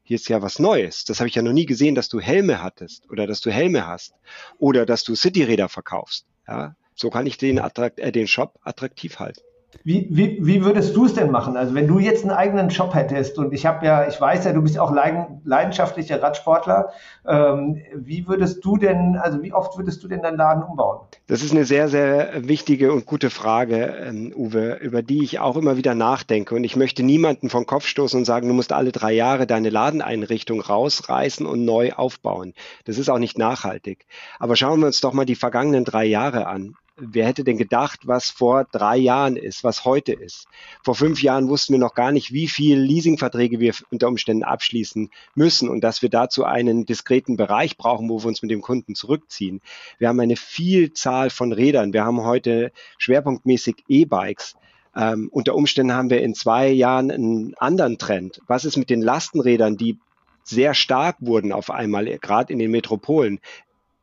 hier 0.03 0.15
ist 0.15 0.27
ja 0.27 0.41
was 0.41 0.59
Neues. 0.59 1.05
Das 1.05 1.19
habe 1.19 1.29
ich 1.29 1.35
ja 1.35 1.41
noch 1.41 1.53
nie 1.53 1.65
gesehen, 1.65 1.95
dass 1.95 2.09
du 2.09 2.19
Helme 2.19 2.61
hattest 2.61 3.09
oder 3.09 3.25
dass 3.25 3.41
du 3.41 3.51
Helme 3.51 3.87
hast 3.87 4.13
oder 4.57 4.85
dass 4.85 5.03
du 5.03 5.15
Cityräder 5.15 5.69
verkaufst. 5.69 6.25
Ja, 6.47 6.75
so 6.93 7.09
kann 7.09 7.25
ich 7.25 7.37
den, 7.37 7.59
Attrakt, 7.59 7.99
äh, 7.99 8.11
den 8.11 8.27
Shop 8.27 8.59
attraktiv 8.63 9.19
halten. 9.19 9.41
Wie, 9.83 10.07
wie, 10.09 10.37
wie 10.41 10.63
würdest 10.63 10.95
du 10.95 11.05
es 11.05 11.13
denn 11.13 11.31
machen? 11.31 11.57
Also 11.57 11.75
wenn 11.75 11.87
du 11.87 11.99
jetzt 11.99 12.23
einen 12.23 12.31
eigenen 12.31 12.69
Shop 12.69 12.93
hättest 12.93 13.37
und 13.37 13.53
ich 13.53 13.65
habe 13.65 13.85
ja, 13.85 14.07
ich 14.07 14.19
weiß 14.19 14.45
ja, 14.45 14.53
du 14.53 14.61
bist 14.61 14.77
auch 14.77 14.93
leidenschaftlicher 14.93 16.21
Radsportler. 16.21 16.91
Ähm, 17.27 17.81
wie 17.95 18.27
würdest 18.27 18.63
du 18.63 18.77
denn, 18.77 19.17
also 19.17 19.41
wie 19.41 19.53
oft 19.53 19.77
würdest 19.77 20.03
du 20.03 20.07
denn 20.07 20.21
deinen 20.21 20.37
Laden 20.37 20.63
umbauen? 20.63 20.99
Das 21.27 21.43
ist 21.43 21.51
eine 21.51 21.65
sehr, 21.65 21.89
sehr 21.89 22.47
wichtige 22.47 22.91
und 22.91 23.05
gute 23.05 23.29
Frage, 23.29 23.95
ähm, 24.05 24.33
Uwe, 24.35 24.75
über 24.75 25.01
die 25.01 25.23
ich 25.23 25.39
auch 25.39 25.57
immer 25.57 25.77
wieder 25.77 25.95
nachdenke. 25.95 26.55
Und 26.55 26.63
ich 26.63 26.75
möchte 26.75 27.03
niemanden 27.03 27.49
vom 27.49 27.65
Kopf 27.65 27.85
stoßen 27.85 28.19
und 28.19 28.25
sagen, 28.25 28.47
du 28.47 28.53
musst 28.53 28.73
alle 28.73 28.91
drei 28.91 29.13
Jahre 29.13 29.47
deine 29.47 29.69
Ladeneinrichtung 29.69 30.61
rausreißen 30.61 31.45
und 31.45 31.65
neu 31.65 31.93
aufbauen. 31.93 32.53
Das 32.85 32.97
ist 32.97 33.09
auch 33.09 33.19
nicht 33.19 33.37
nachhaltig. 33.37 34.05
Aber 34.39 34.55
schauen 34.55 34.79
wir 34.79 34.87
uns 34.87 35.01
doch 35.01 35.13
mal 35.13 35.25
die 35.25 35.35
vergangenen 35.35 35.85
drei 35.85 36.05
Jahre 36.05 36.47
an 36.47 36.75
wer 36.95 37.25
hätte 37.25 37.43
denn 37.43 37.57
gedacht, 37.57 38.01
was 38.05 38.29
vor 38.29 38.65
drei 38.71 38.97
Jahren 38.97 39.35
ist, 39.35 39.63
was 39.63 39.85
heute 39.85 40.13
ist? 40.13 40.47
Vor 40.83 40.95
fünf 40.95 41.23
Jahren 41.23 41.49
wussten 41.49 41.73
wir 41.73 41.79
noch 41.79 41.95
gar 41.95 42.11
nicht, 42.11 42.33
wie 42.33 42.47
viel 42.47 42.79
Leasingverträge 42.79 43.59
wir 43.59 43.73
unter 43.89 44.07
Umständen 44.07 44.43
abschließen 44.43 45.09
müssen 45.33 45.69
und 45.69 45.81
dass 45.81 46.01
wir 46.01 46.09
dazu 46.09 46.45
einen 46.45 46.85
diskreten 46.85 47.35
Bereich 47.35 47.77
brauchen, 47.77 48.09
wo 48.09 48.21
wir 48.21 48.27
uns 48.27 48.41
mit 48.41 48.51
dem 48.51 48.61
Kunden 48.61 48.95
zurückziehen. 48.95 49.61
Wir 49.97 50.09
haben 50.09 50.19
eine 50.19 50.35
Vielzahl 50.35 51.29
von 51.29 51.51
Rädern. 51.51 51.93
Wir 51.93 52.05
haben 52.05 52.23
heute 52.23 52.71
schwerpunktmäßig 52.97 53.83
E-Bikes. 53.87 54.55
Ähm, 54.95 55.29
unter 55.31 55.55
Umständen 55.55 55.93
haben 55.93 56.11
wir 56.11 56.21
in 56.21 56.35
zwei 56.35 56.69
Jahren 56.69 57.09
einen 57.09 57.55
anderen 57.55 57.97
Trend. 57.97 58.41
Was 58.45 58.65
ist 58.65 58.77
mit 58.77 58.91
den 58.91 59.01
Lastenrädern, 59.01 59.77
die 59.77 59.97
sehr 60.43 60.75
stark 60.75 61.17
wurden 61.19 61.51
auf 61.51 61.71
einmal, 61.71 62.05
gerade 62.19 62.53
in 62.53 62.59
den 62.59 62.69
Metropolen, 62.69 63.39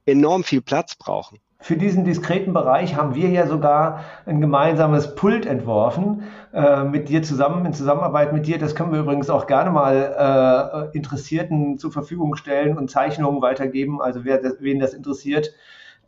enorm 0.07 0.43
viel 0.43 0.63
Platz 0.63 0.97
brauchen? 0.97 1.39
Für 1.63 1.77
diesen 1.77 2.05
diskreten 2.05 2.55
Bereich 2.55 2.97
haben 2.97 3.15
wir 3.15 3.29
ja 3.29 3.47
sogar 3.47 4.01
ein 4.25 4.41
gemeinsames 4.41 5.15
Pult 5.15 5.45
entworfen 5.45 6.23
äh, 6.55 6.85
mit 6.85 7.11
dir 7.11 7.23
zusammen, 7.23 7.67
in 7.67 7.75
Zusammenarbeit 7.75 8.33
mit 8.33 8.47
dir. 8.47 8.59
Das 8.59 8.75
können 8.75 8.93
wir 8.93 9.01
übrigens 9.01 9.29
auch 9.29 9.47
gerne 9.47 9.71
mal 9.71 10.91
äh, 10.93 10.97
Interessierten 10.97 11.77
zur 11.77 11.93
Verfügung 11.93 12.35
stellen 12.37 12.79
und 12.79 12.91
Zeichnungen 12.91 13.43
weitergeben. 13.43 14.01
Also 14.01 14.25
wer 14.25 14.39
das, 14.39 14.55
wen 14.61 14.81
das 14.81 14.95
interessiert, 14.95 15.53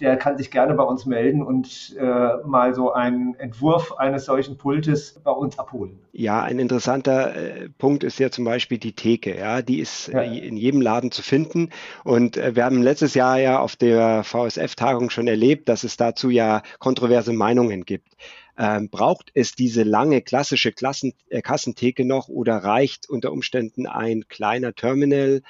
der 0.02 0.16
kann 0.16 0.36
sich 0.36 0.50
gerne 0.50 0.74
bei 0.74 0.82
uns 0.82 1.06
melden 1.06 1.42
und 1.42 1.96
äh, 1.96 2.36
mal 2.44 2.74
so 2.74 2.92
einen 2.92 3.36
Entwurf 3.36 3.92
eines 3.92 4.24
solchen 4.24 4.58
Pultes 4.58 5.20
bei 5.22 5.30
uns 5.30 5.60
abholen. 5.60 6.00
Ja, 6.10 6.42
ein 6.42 6.58
interessanter 6.58 7.36
äh, 7.36 7.68
Punkt 7.78 8.02
ist 8.02 8.18
ja 8.18 8.32
zum 8.32 8.44
Beispiel 8.44 8.78
die 8.78 8.96
Theke. 8.96 9.38
Ja, 9.38 9.62
die 9.62 9.78
ist 9.78 10.08
ja. 10.08 10.22
äh, 10.22 10.38
in 10.38 10.56
jedem 10.56 10.80
Laden 10.80 11.12
zu 11.12 11.22
finden. 11.22 11.70
Und 12.02 12.36
äh, 12.36 12.56
wir 12.56 12.64
haben 12.64 12.82
letztes 12.82 13.14
Jahr 13.14 13.38
ja 13.38 13.60
auf 13.60 13.76
der 13.76 14.24
VSF-Tagung 14.24 15.08
schon 15.10 15.28
erlebt, 15.28 15.68
dass 15.68 15.84
es 15.84 15.96
dazu 15.96 16.30
ja 16.30 16.62
kontroverse 16.80 17.32
Meinungen 17.32 17.84
gibt. 17.84 18.16
Ähm, 18.58 18.90
braucht 18.90 19.30
es 19.34 19.54
diese 19.54 19.84
lange 19.84 20.20
klassische 20.20 20.72
Klassen, 20.72 21.14
äh, 21.28 21.42
Kassentheke 21.42 22.04
noch 22.04 22.28
oder 22.28 22.56
reicht 22.56 23.08
unter 23.08 23.30
Umständen 23.30 23.86
ein 23.86 24.24
kleiner 24.28 24.74
Terminal, 24.74 25.42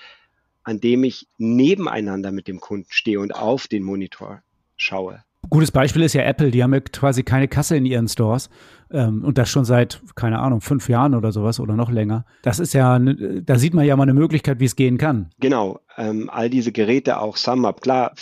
an 0.65 0.81
dem 0.81 1.05
ich 1.05 1.29
nebeneinander 1.39 2.33
mit 2.33 2.49
dem 2.49 2.61
Kunden 2.61 2.91
stehe 2.91 3.21
und 3.21 3.35
auf 3.35 3.69
den 3.69 3.83
Monitor 3.83 4.43
schaue. 4.77 5.25
Gutes 5.51 5.71
Beispiel 5.71 6.03
ist 6.03 6.15
ja 6.15 6.23
Apple, 6.23 6.51
die 6.51 6.63
haben 6.63 6.73
ja 6.73 6.81
quasi 6.81 7.23
keine 7.25 7.49
Kasse 7.49 7.77
in 7.77 7.85
ihren 7.85 8.09
Stores 8.09 8.49
ähm, 8.91 9.25
und 9.25 9.39
das 9.39 9.51
schon 9.51 9.65
seit, 9.65 10.01
keine 10.15 10.39
Ahnung, 10.39 10.61
fünf 10.61 10.89
Jahren 10.89 11.15
oder 11.15 11.33
sowas 11.33 11.61
oder 11.61 11.75
noch 11.75 11.91
länger. 11.91 12.25
Das 12.43 12.59
ist 12.59 12.73
ja, 12.73 12.99
ne, 12.99 13.43
da 13.43 13.59
sieht 13.59 13.75
man 13.75 13.85
ja 13.85 13.97
mal 13.97 14.05
eine 14.05 14.15
Möglichkeit, 14.15 14.61
wie 14.61 14.65
es 14.65 14.77
gehen 14.77 14.99
kann. 14.99 15.31
Genau, 15.41 15.81
ähm, 15.97 16.31
all 16.31 16.49
diese 16.49 16.73
Geräte, 16.73 17.19
auch 17.19 17.37
SumUp, 17.37 17.83
klar, 17.83 18.13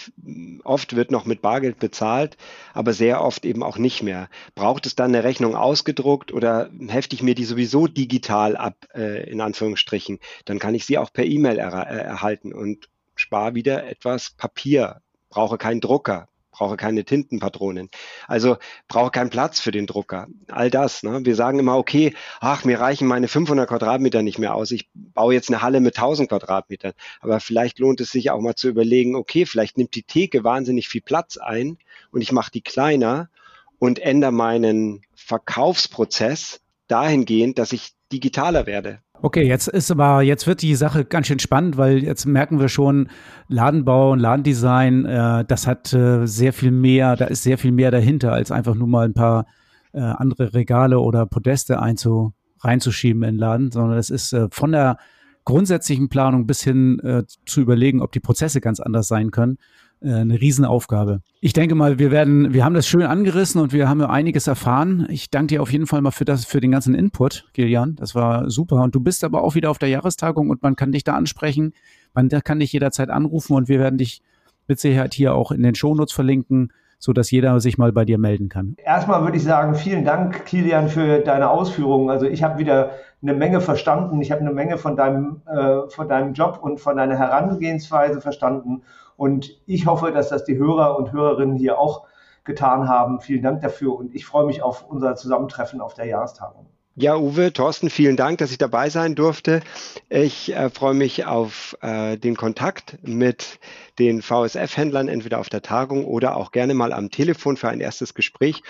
oft 0.64 0.96
wird 0.96 1.10
noch 1.10 1.26
mit 1.26 1.42
Bargeld 1.42 1.78
bezahlt, 1.78 2.36
aber 2.74 2.92
sehr 2.92 3.22
oft 3.22 3.44
eben 3.44 3.62
auch 3.62 3.78
nicht 3.78 4.02
mehr. 4.02 4.28
Braucht 4.54 4.86
es 4.86 4.94
dann 4.96 5.14
eine 5.14 5.24
Rechnung 5.24 5.54
ausgedruckt 5.54 6.32
oder 6.32 6.70
hefte 6.88 7.14
ich 7.14 7.22
mir 7.22 7.34
die 7.34 7.44
sowieso 7.44 7.86
digital 7.86 8.56
ab, 8.56 8.86
äh, 8.94 9.30
in 9.30 9.40
Anführungsstrichen, 9.40 10.18
dann 10.46 10.58
kann 10.58 10.74
ich 10.74 10.86
sie 10.86 10.98
auch 10.98 11.12
per 11.12 11.24
E-Mail 11.24 11.58
er 11.58 11.90
äh, 11.90 12.00
erhalten 12.00 12.52
und 12.52 12.88
spare 13.14 13.54
wieder 13.54 13.86
etwas 13.86 14.30
Papier, 14.30 15.02
brauche 15.28 15.58
keinen 15.58 15.80
Drucker, 15.80 16.28
brauche 16.50 16.76
keine 16.76 17.04
Tintenpatronen. 17.04 17.90
Also 18.26 18.56
brauche 18.88 19.10
keinen 19.10 19.30
Platz 19.30 19.60
für 19.60 19.70
den 19.70 19.86
Drucker. 19.86 20.26
All 20.48 20.70
das. 20.70 21.02
Ne? 21.02 21.20
Wir 21.24 21.36
sagen 21.36 21.58
immer, 21.58 21.76
okay, 21.76 22.14
ach, 22.40 22.64
mir 22.64 22.80
reichen 22.80 23.06
meine 23.06 23.28
500 23.28 23.68
Quadratmeter 23.68 24.22
nicht 24.22 24.38
mehr 24.38 24.54
aus. 24.54 24.70
Ich 24.70 24.88
baue 24.94 25.34
jetzt 25.34 25.48
eine 25.48 25.62
Halle 25.62 25.80
mit 25.80 25.96
1000 25.96 26.28
Quadratmetern. 26.28 26.92
Aber 27.20 27.40
vielleicht 27.40 27.78
lohnt 27.78 28.00
es 28.00 28.10
sich 28.10 28.30
auch 28.30 28.40
mal 28.40 28.54
zu 28.54 28.68
überlegen, 28.68 29.14
okay, 29.14 29.46
vielleicht 29.46 29.78
nimmt 29.78 29.94
die 29.94 30.02
Theke 30.02 30.44
wahnsinnig 30.44 30.88
viel 30.88 31.02
Platz 31.02 31.36
ein 31.36 31.78
und 32.10 32.20
ich 32.20 32.32
mache 32.32 32.50
die 32.50 32.62
kleiner 32.62 33.30
und 33.78 33.98
ändere 33.98 34.32
meinen 34.32 35.02
Verkaufsprozess 35.14 36.60
dahingehend, 36.88 37.58
dass 37.58 37.72
ich 37.72 37.92
digitaler 38.12 38.66
werde. 38.66 39.00
Okay, 39.22 39.46
jetzt 39.46 39.68
ist 39.68 39.90
aber, 39.90 40.22
jetzt 40.22 40.46
wird 40.46 40.62
die 40.62 40.74
Sache 40.74 41.04
ganz 41.04 41.26
schön 41.26 41.38
spannend, 41.38 41.76
weil 41.76 42.02
jetzt 42.02 42.24
merken 42.24 42.58
wir 42.58 42.70
schon, 42.70 43.10
Ladenbau 43.48 44.12
und 44.12 44.18
Ladendesign, 44.18 45.04
äh, 45.04 45.44
das 45.44 45.66
hat 45.66 45.92
äh, 45.92 46.26
sehr 46.26 46.54
viel 46.54 46.70
mehr, 46.70 47.16
da 47.16 47.26
ist 47.26 47.42
sehr 47.42 47.58
viel 47.58 47.70
mehr 47.70 47.90
dahinter, 47.90 48.32
als 48.32 48.50
einfach 48.50 48.74
nur 48.74 48.88
mal 48.88 49.04
ein 49.04 49.12
paar 49.12 49.44
äh, 49.92 50.00
andere 50.00 50.54
Regale 50.54 51.00
oder 51.00 51.26
Podeste 51.26 51.82
einzu, 51.82 52.32
reinzuschieben 52.60 53.22
in 53.24 53.34
den 53.34 53.38
Laden, 53.38 53.70
sondern 53.70 53.98
es 53.98 54.08
ist 54.08 54.32
äh, 54.32 54.48
von 54.50 54.72
der 54.72 54.96
grundsätzlichen 55.44 56.08
Planung 56.08 56.46
bis 56.46 56.62
hin 56.62 56.98
äh, 57.00 57.24
zu 57.44 57.60
überlegen, 57.60 58.00
ob 58.00 58.12
die 58.12 58.20
Prozesse 58.20 58.62
ganz 58.62 58.80
anders 58.80 59.06
sein 59.06 59.30
können, 59.30 59.58
eine 60.02 60.40
Riesenaufgabe. 60.40 61.20
Ich 61.40 61.52
denke 61.52 61.74
mal, 61.74 61.98
wir 61.98 62.10
werden, 62.10 62.52
wir 62.52 62.64
haben 62.64 62.74
das 62.74 62.86
schön 62.86 63.02
angerissen 63.02 63.60
und 63.60 63.72
wir 63.72 63.88
haben 63.88 64.02
einiges 64.02 64.46
erfahren. 64.46 65.06
Ich 65.10 65.30
danke 65.30 65.48
dir 65.48 65.62
auf 65.62 65.72
jeden 65.72 65.86
Fall 65.86 66.00
mal 66.00 66.10
für 66.10 66.24
das, 66.24 66.44
für 66.44 66.60
den 66.60 66.70
ganzen 66.70 66.94
Input, 66.94 67.48
Gillian. 67.52 67.96
Das 67.96 68.14
war 68.14 68.50
super. 68.50 68.82
Und 68.82 68.94
du 68.94 69.00
bist 69.00 69.24
aber 69.24 69.42
auch 69.42 69.54
wieder 69.54 69.70
auf 69.70 69.78
der 69.78 69.88
Jahrestagung 69.88 70.50
und 70.50 70.62
man 70.62 70.76
kann 70.76 70.92
dich 70.92 71.04
da 71.04 71.14
ansprechen. 71.14 71.74
Man 72.14 72.28
kann 72.28 72.60
dich 72.60 72.72
jederzeit 72.72 73.10
anrufen 73.10 73.54
und 73.54 73.68
wir 73.68 73.78
werden 73.78 73.98
dich 73.98 74.22
mit 74.66 74.80
Sicherheit 74.80 75.14
hier 75.14 75.34
auch 75.34 75.50
in 75.50 75.62
den 75.62 75.74
Shownotes 75.74 76.12
verlinken, 76.12 76.72
so 76.98 77.12
dass 77.12 77.30
jeder 77.30 77.60
sich 77.60 77.78
mal 77.78 77.92
bei 77.92 78.04
dir 78.04 78.18
melden 78.18 78.48
kann. 78.48 78.76
Erstmal 78.78 79.22
würde 79.22 79.36
ich 79.36 79.42
sagen, 79.42 79.74
vielen 79.74 80.04
Dank, 80.04 80.44
Kilian, 80.46 80.88
für 80.88 81.20
deine 81.20 81.50
Ausführungen. 81.50 82.10
Also 82.10 82.26
ich 82.26 82.42
habe 82.42 82.58
wieder 82.58 82.90
eine 83.22 83.34
Menge 83.34 83.60
verstanden. 83.60 84.20
Ich 84.22 84.30
habe 84.30 84.40
eine 84.40 84.52
Menge 84.52 84.78
von 84.78 84.96
deinem, 84.96 85.42
äh, 85.46 85.88
von 85.88 86.08
deinem 86.08 86.32
Job 86.34 86.58
und 86.62 86.80
von 86.80 86.96
deiner 86.96 87.18
Herangehensweise 87.18 88.20
verstanden. 88.20 88.82
Und 89.20 89.60
ich 89.66 89.86
hoffe, 89.86 90.12
dass 90.12 90.30
das 90.30 90.44
die 90.44 90.56
Hörer 90.56 90.96
und 90.96 91.12
Hörerinnen 91.12 91.54
hier 91.54 91.78
auch 91.78 92.06
getan 92.44 92.88
haben. 92.88 93.20
Vielen 93.20 93.42
Dank 93.42 93.60
dafür 93.60 93.94
und 93.94 94.14
ich 94.14 94.24
freue 94.24 94.46
mich 94.46 94.62
auf 94.62 94.88
unser 94.88 95.14
Zusammentreffen 95.14 95.82
auf 95.82 95.92
der 95.92 96.06
Jahrestagung. 96.06 96.70
Ja, 97.00 97.16
Uwe, 97.16 97.50
Thorsten, 97.50 97.88
vielen 97.88 98.18
Dank, 98.18 98.36
dass 98.36 98.50
ich 98.50 98.58
dabei 98.58 98.90
sein 98.90 99.14
durfte. 99.14 99.62
Ich 100.10 100.52
äh, 100.52 100.68
freue 100.68 100.92
mich 100.92 101.24
auf 101.24 101.74
äh, 101.80 102.18
den 102.18 102.36
Kontakt 102.36 102.98
mit 103.00 103.58
den 103.98 104.20
VSF-Händlern, 104.20 105.08
entweder 105.08 105.38
auf 105.38 105.48
der 105.48 105.62
Tagung 105.62 106.04
oder 106.04 106.36
auch 106.36 106.52
gerne 106.52 106.74
mal 106.74 106.92
am 106.92 107.10
Telefon 107.10 107.56
für 107.56 107.70
ein 107.70 107.80
erstes 107.80 108.12
Gespräch 108.12 108.62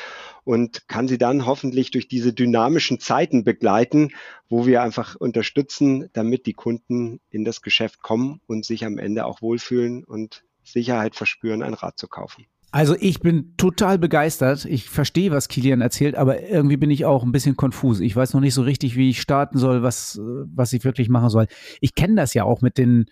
und 0.45 0.87
kann 0.87 1.09
sie 1.09 1.19
dann 1.19 1.45
hoffentlich 1.45 1.91
durch 1.91 2.07
diese 2.07 2.33
dynamischen 2.33 3.01
Zeiten 3.01 3.43
begleiten, 3.43 4.13
wo 4.49 4.65
wir 4.65 4.81
einfach 4.85 5.17
unterstützen, 5.17 6.09
damit 6.13 6.47
die 6.47 6.55
Kunden 6.55 7.19
in 7.31 7.45
das 7.45 7.63
Geschäft 7.63 8.01
kommen 8.01 8.41
und 8.47 8.65
sich 8.65 8.85
am 8.85 8.99
Ende 8.99 9.27
auch 9.27 9.43
wohlfühlen 9.43 10.05
und 10.05 10.45
Sicherheit 10.63 11.17
verspüren, 11.17 11.65
ein 11.65 11.75
Rad 11.75 11.99
zu 11.99 12.07
kaufen. 12.07 12.47
Also 12.73 12.95
ich 12.99 13.21
bin 13.21 13.55
total 13.57 13.99
begeistert. 13.99 14.65
Ich 14.65 14.89
verstehe, 14.89 15.33
was 15.33 15.49
Kilian 15.49 15.81
erzählt, 15.81 16.15
aber 16.15 16.49
irgendwie 16.49 16.77
bin 16.77 16.91
ich 16.91 17.05
auch 17.05 17.25
ein 17.25 17.33
bisschen 17.33 17.57
konfus. 17.57 18.01
Ich 18.01 18.15
weiß 18.15 18.35
noch 18.35 18.41
nicht 18.41 18.55
so 18.55 18.63
richtig, 18.63 18.97
wie 18.97 19.11
ich 19.11 19.21
starten 19.21 19.59
soll, 19.59 19.83
was, 19.83 20.21
was 20.23 20.73
ich 20.73 20.85
wirklich 20.85 21.09
machen 21.09 21.31
soll. 21.31 21.47
Ich 21.81 21.95
kenne 21.95 22.15
das 22.15 22.33
ja 22.35 22.45
auch 22.45 22.63
mit 22.63 22.79
den 22.79 23.07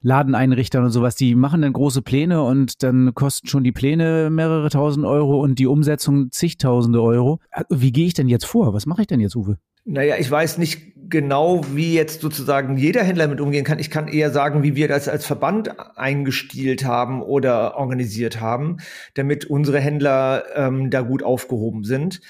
Ladeneinrichtern 0.00 0.84
und 0.84 0.90
sowas, 0.90 1.16
die 1.16 1.34
machen 1.34 1.62
dann 1.62 1.72
große 1.72 2.00
Pläne 2.00 2.42
und 2.42 2.82
dann 2.82 3.14
kosten 3.14 3.48
schon 3.48 3.64
die 3.64 3.72
Pläne 3.72 4.30
mehrere 4.30 4.70
tausend 4.70 5.04
Euro 5.04 5.42
und 5.42 5.58
die 5.58 5.66
Umsetzung 5.66 6.30
zigtausende 6.30 7.02
Euro. 7.02 7.40
Wie 7.70 7.92
gehe 7.92 8.06
ich 8.06 8.14
denn 8.14 8.28
jetzt 8.28 8.46
vor? 8.46 8.72
Was 8.72 8.86
mache 8.86 9.02
ich 9.02 9.06
denn 9.08 9.20
jetzt, 9.20 9.36
Uwe? 9.36 9.58
Naja, 9.88 10.16
ich 10.18 10.28
weiß 10.28 10.58
nicht 10.58 10.94
genau, 11.08 11.62
wie 11.72 11.94
jetzt 11.94 12.20
sozusagen 12.20 12.76
jeder 12.76 13.04
Händler 13.04 13.28
mit 13.28 13.40
umgehen 13.40 13.64
kann. 13.64 13.78
Ich 13.78 13.88
kann 13.88 14.08
eher 14.08 14.32
sagen, 14.32 14.64
wie 14.64 14.74
wir 14.74 14.88
das 14.88 15.08
als 15.08 15.24
Verband 15.24 15.78
eingestielt 15.96 16.84
haben 16.84 17.22
oder 17.22 17.76
organisiert 17.76 18.40
haben, 18.40 18.78
damit 19.14 19.44
unsere 19.44 19.78
Händler 19.78 20.42
ähm, 20.56 20.90
da 20.90 21.02
gut 21.02 21.22
aufgehoben 21.22 21.84
sind. 21.84 22.20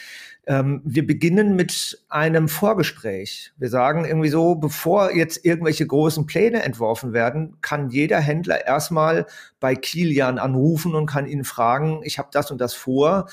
Ähm, 0.48 0.80
wir 0.84 1.04
beginnen 1.04 1.56
mit 1.56 1.98
einem 2.08 2.48
Vorgespräch. 2.48 3.52
Wir 3.56 3.68
sagen 3.68 4.04
irgendwie 4.04 4.28
so, 4.28 4.54
bevor 4.54 5.12
jetzt 5.12 5.44
irgendwelche 5.44 5.84
großen 5.84 6.26
Pläne 6.26 6.62
entworfen 6.62 7.12
werden, 7.12 7.56
kann 7.62 7.90
jeder 7.90 8.20
Händler 8.20 8.64
erstmal 8.64 9.26
bei 9.58 9.74
Kilian 9.74 10.38
anrufen 10.38 10.94
und 10.94 11.06
kann 11.06 11.26
ihn 11.26 11.42
fragen, 11.42 12.00
ich 12.04 12.18
habe 12.18 12.28
das 12.32 12.52
und 12.52 12.60
das 12.60 12.74
vor. 12.74 13.28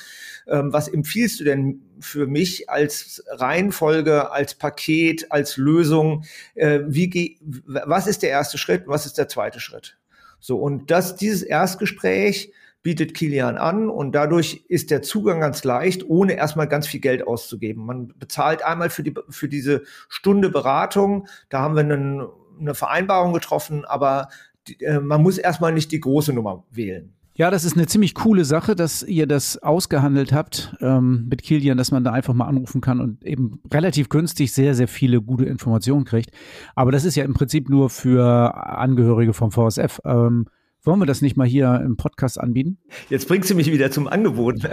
Ähm, 0.47 0.73
was 0.73 0.87
empfiehlst 0.87 1.39
du 1.39 1.43
denn 1.43 1.83
für 1.99 2.25
mich 2.25 2.71
als 2.71 3.23
Reihenfolge, 3.29 4.31
als 4.31 4.55
Paket, 4.55 5.31
als 5.31 5.57
Lösung? 5.57 6.23
Äh, 6.55 6.79
wie, 6.87 7.37
was 7.41 8.07
ist 8.07 8.23
der 8.23 8.31
erste 8.31 8.57
Schritt? 8.57 8.87
Was 8.87 9.05
ist 9.05 9.19
der 9.19 9.27
zweite 9.27 9.59
Schritt? 9.59 9.97
So, 10.39 10.57
und 10.57 10.89
das, 10.89 11.15
dieses 11.15 11.43
Erstgespräch, 11.43 12.51
bietet 12.83 13.13
Kilian 13.13 13.57
an 13.57 13.89
und 13.89 14.13
dadurch 14.13 14.65
ist 14.67 14.91
der 14.91 15.01
Zugang 15.01 15.39
ganz 15.39 15.63
leicht, 15.63 16.07
ohne 16.07 16.33
erstmal 16.33 16.67
ganz 16.67 16.85
viel 16.85 16.99
Geld 16.99 17.25
auszugeben. 17.25 17.85
Man 17.85 18.13
bezahlt 18.19 18.63
einmal 18.63 18.89
für, 18.89 19.03
die, 19.03 19.13
für 19.29 19.47
diese 19.47 19.83
Stunde 20.09 20.49
Beratung, 20.49 21.27
da 21.49 21.61
haben 21.61 21.75
wir 21.75 21.83
einen, 21.83 22.27
eine 22.59 22.75
Vereinbarung 22.75 23.33
getroffen, 23.33 23.85
aber 23.85 24.27
die, 24.67 24.81
äh, 24.83 24.99
man 24.99 25.23
muss 25.23 25.37
erstmal 25.37 25.71
nicht 25.71 25.91
die 25.91 26.01
große 26.01 26.33
Nummer 26.33 26.65
wählen. 26.69 27.13
Ja, 27.35 27.49
das 27.49 27.63
ist 27.63 27.75
eine 27.75 27.87
ziemlich 27.87 28.13
coole 28.13 28.45
Sache, 28.45 28.75
dass 28.75 29.01
ihr 29.01 29.25
das 29.25 29.57
ausgehandelt 29.57 30.33
habt 30.33 30.75
ähm, 30.81 31.25
mit 31.29 31.41
Kilian, 31.41 31.77
dass 31.77 31.89
man 31.89 32.03
da 32.03 32.11
einfach 32.11 32.35
mal 32.35 32.45
anrufen 32.45 32.79
kann 32.79 32.99
und 32.99 33.25
eben 33.25 33.59
relativ 33.73 34.09
günstig 34.09 34.51
sehr, 34.51 34.75
sehr 34.75 34.87
viele 34.87 35.19
gute 35.19 35.45
Informationen 35.45 36.05
kriegt. 36.05 36.29
Aber 36.75 36.91
das 36.91 37.05
ist 37.05 37.15
ja 37.15 37.23
im 37.23 37.33
Prinzip 37.33 37.69
nur 37.69 37.89
für 37.89 38.53
Angehörige 38.55 39.33
vom 39.33 39.51
VSF. 39.51 39.99
Ähm, 40.05 40.45
wollen 40.83 40.99
wir 40.99 41.05
das 41.05 41.21
nicht 41.21 41.37
mal 41.37 41.47
hier 41.47 41.81
im 41.83 41.95
Podcast 41.95 42.39
anbieten? 42.39 42.77
Jetzt 43.09 43.27
bringst 43.27 43.49
du 43.49 43.55
mich 43.55 43.71
wieder 43.71 43.89
zum 43.89 44.07
Angebot. 44.07 44.61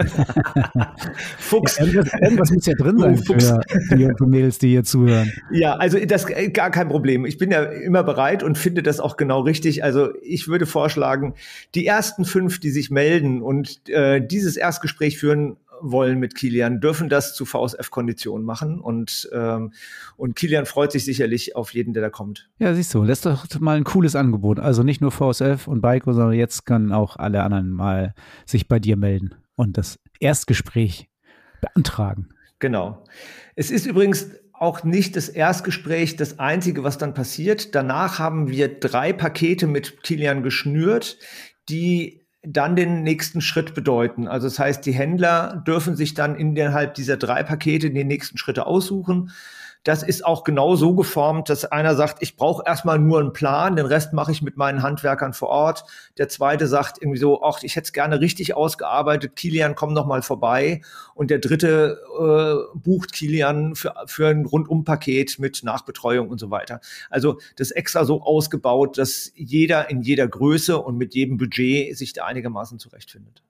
Fuchs. 1.39 1.77
Ja, 1.77 1.85
irgendwas, 1.85 2.13
irgendwas, 2.21 2.51
muss 2.51 2.65
ja 2.65 2.73
drin 2.73 2.97
sein 2.97 3.19
oh, 3.19 3.33
für 3.33 3.95
die 3.95 4.05
und 4.05 4.29
Mädels, 4.29 4.57
die 4.57 4.69
hier 4.69 4.83
zuhören. 4.83 5.31
Ja, 5.51 5.75
also 5.75 5.97
das 6.05 6.29
äh, 6.29 6.49
gar 6.49 6.69
kein 6.69 6.89
Problem. 6.89 7.25
Ich 7.25 7.37
bin 7.37 7.51
ja 7.51 7.63
immer 7.63 8.03
bereit 8.03 8.43
und 8.43 8.57
finde 8.57 8.83
das 8.83 8.99
auch 8.99 9.15
genau 9.15 9.41
richtig. 9.41 9.83
Also 9.83 10.09
ich 10.21 10.47
würde 10.47 10.65
vorschlagen, 10.65 11.35
die 11.75 11.85
ersten 11.85 12.25
fünf, 12.25 12.59
die 12.59 12.71
sich 12.71 12.91
melden 12.91 13.41
und 13.41 13.87
äh, 13.89 14.25
dieses 14.25 14.57
Erstgespräch 14.57 15.17
führen, 15.17 15.57
wollen 15.81 16.19
mit 16.19 16.35
Kilian, 16.35 16.79
dürfen 16.79 17.09
das 17.09 17.33
zu 17.33 17.45
VSF-Konditionen 17.45 18.45
machen 18.45 18.79
und, 18.79 19.29
ähm, 19.33 19.73
und 20.17 20.35
Kilian 20.35 20.65
freut 20.65 20.91
sich 20.91 21.05
sicherlich 21.05 21.55
auf 21.55 21.73
jeden, 21.73 21.93
der 21.93 22.01
da 22.01 22.09
kommt. 22.09 22.49
Ja, 22.59 22.73
siehst 22.73 22.93
du, 22.93 23.05
das 23.05 23.19
ist 23.19 23.25
doch 23.25 23.59
mal 23.59 23.77
ein 23.77 23.83
cooles 23.83 24.15
Angebot. 24.15 24.59
Also 24.59 24.83
nicht 24.83 25.01
nur 25.01 25.11
VSF 25.11 25.67
und 25.67 25.81
Baiko, 25.81 26.13
sondern 26.13 26.33
jetzt 26.33 26.65
können 26.65 26.91
auch 26.91 27.17
alle 27.17 27.43
anderen 27.43 27.69
mal 27.69 28.13
sich 28.45 28.67
bei 28.67 28.79
dir 28.79 28.97
melden 28.97 29.35
und 29.55 29.77
das 29.77 29.99
Erstgespräch 30.19 31.09
beantragen. 31.61 32.29
Genau. 32.59 33.03
Es 33.55 33.71
ist 33.71 33.85
übrigens 33.85 34.27
auch 34.53 34.83
nicht 34.83 35.15
das 35.15 35.27
Erstgespräch 35.27 36.15
das 36.15 36.37
einzige, 36.37 36.83
was 36.83 36.99
dann 36.99 37.15
passiert. 37.15 37.73
Danach 37.73 38.19
haben 38.19 38.47
wir 38.49 38.79
drei 38.79 39.11
Pakete 39.11 39.65
mit 39.65 40.03
Kilian 40.03 40.43
geschnürt, 40.43 41.17
die 41.67 42.20
dann 42.43 42.75
den 42.75 43.03
nächsten 43.03 43.41
Schritt 43.41 43.75
bedeuten. 43.75 44.27
Also 44.27 44.47
das 44.47 44.57
heißt, 44.57 44.85
die 44.85 44.93
Händler 44.93 45.63
dürfen 45.67 45.95
sich 45.95 46.13
dann 46.13 46.35
innerhalb 46.35 46.95
dieser 46.95 47.17
drei 47.17 47.43
Pakete 47.43 47.91
die 47.91 48.03
nächsten 48.03 48.37
Schritte 48.37 48.65
aussuchen. 48.65 49.31
Das 49.83 50.03
ist 50.03 50.23
auch 50.23 50.43
genau 50.43 50.75
so 50.75 50.93
geformt, 50.93 51.49
dass 51.49 51.65
einer 51.65 51.95
sagt, 51.95 52.21
ich 52.21 52.35
brauche 52.35 52.63
erstmal 52.65 52.99
nur 52.99 53.19
einen 53.19 53.33
Plan, 53.33 53.75
den 53.75 53.87
Rest 53.87 54.13
mache 54.13 54.31
ich 54.31 54.43
mit 54.43 54.55
meinen 54.55 54.83
Handwerkern 54.83 55.33
vor 55.33 55.49
Ort. 55.49 55.85
Der 56.19 56.29
zweite 56.29 56.67
sagt 56.67 57.01
irgendwie 57.01 57.17
so, 57.17 57.43
ach, 57.43 57.63
ich 57.63 57.75
hätte 57.75 57.85
es 57.85 57.93
gerne 57.93 58.21
richtig 58.21 58.55
ausgearbeitet, 58.55 59.35
Kilian, 59.35 59.73
komm 59.73 59.93
noch 59.93 60.05
mal 60.05 60.21
vorbei. 60.21 60.81
Und 61.15 61.31
der 61.31 61.39
dritte 61.39 61.99
äh, 62.19 62.77
bucht 62.77 63.11
Kilian 63.11 63.73
für, 63.73 63.95
für 64.05 64.27
ein 64.27 64.45
Rundumpaket 64.45 65.39
mit 65.39 65.63
Nachbetreuung 65.63 66.29
und 66.29 66.37
so 66.37 66.51
weiter. 66.51 66.79
Also 67.09 67.39
das 67.55 67.71
extra 67.71 68.05
so 68.05 68.21
ausgebaut, 68.21 68.99
dass 68.99 69.31
jeder 69.33 69.89
in 69.89 70.01
jeder 70.01 70.27
Größe 70.27 70.77
und 70.77 70.97
mit 70.97 71.15
jedem 71.15 71.37
Budget 71.37 71.97
sich 71.97 72.13
da 72.13 72.25
einigermaßen 72.25 72.77
zurechtfindet. 72.77 73.41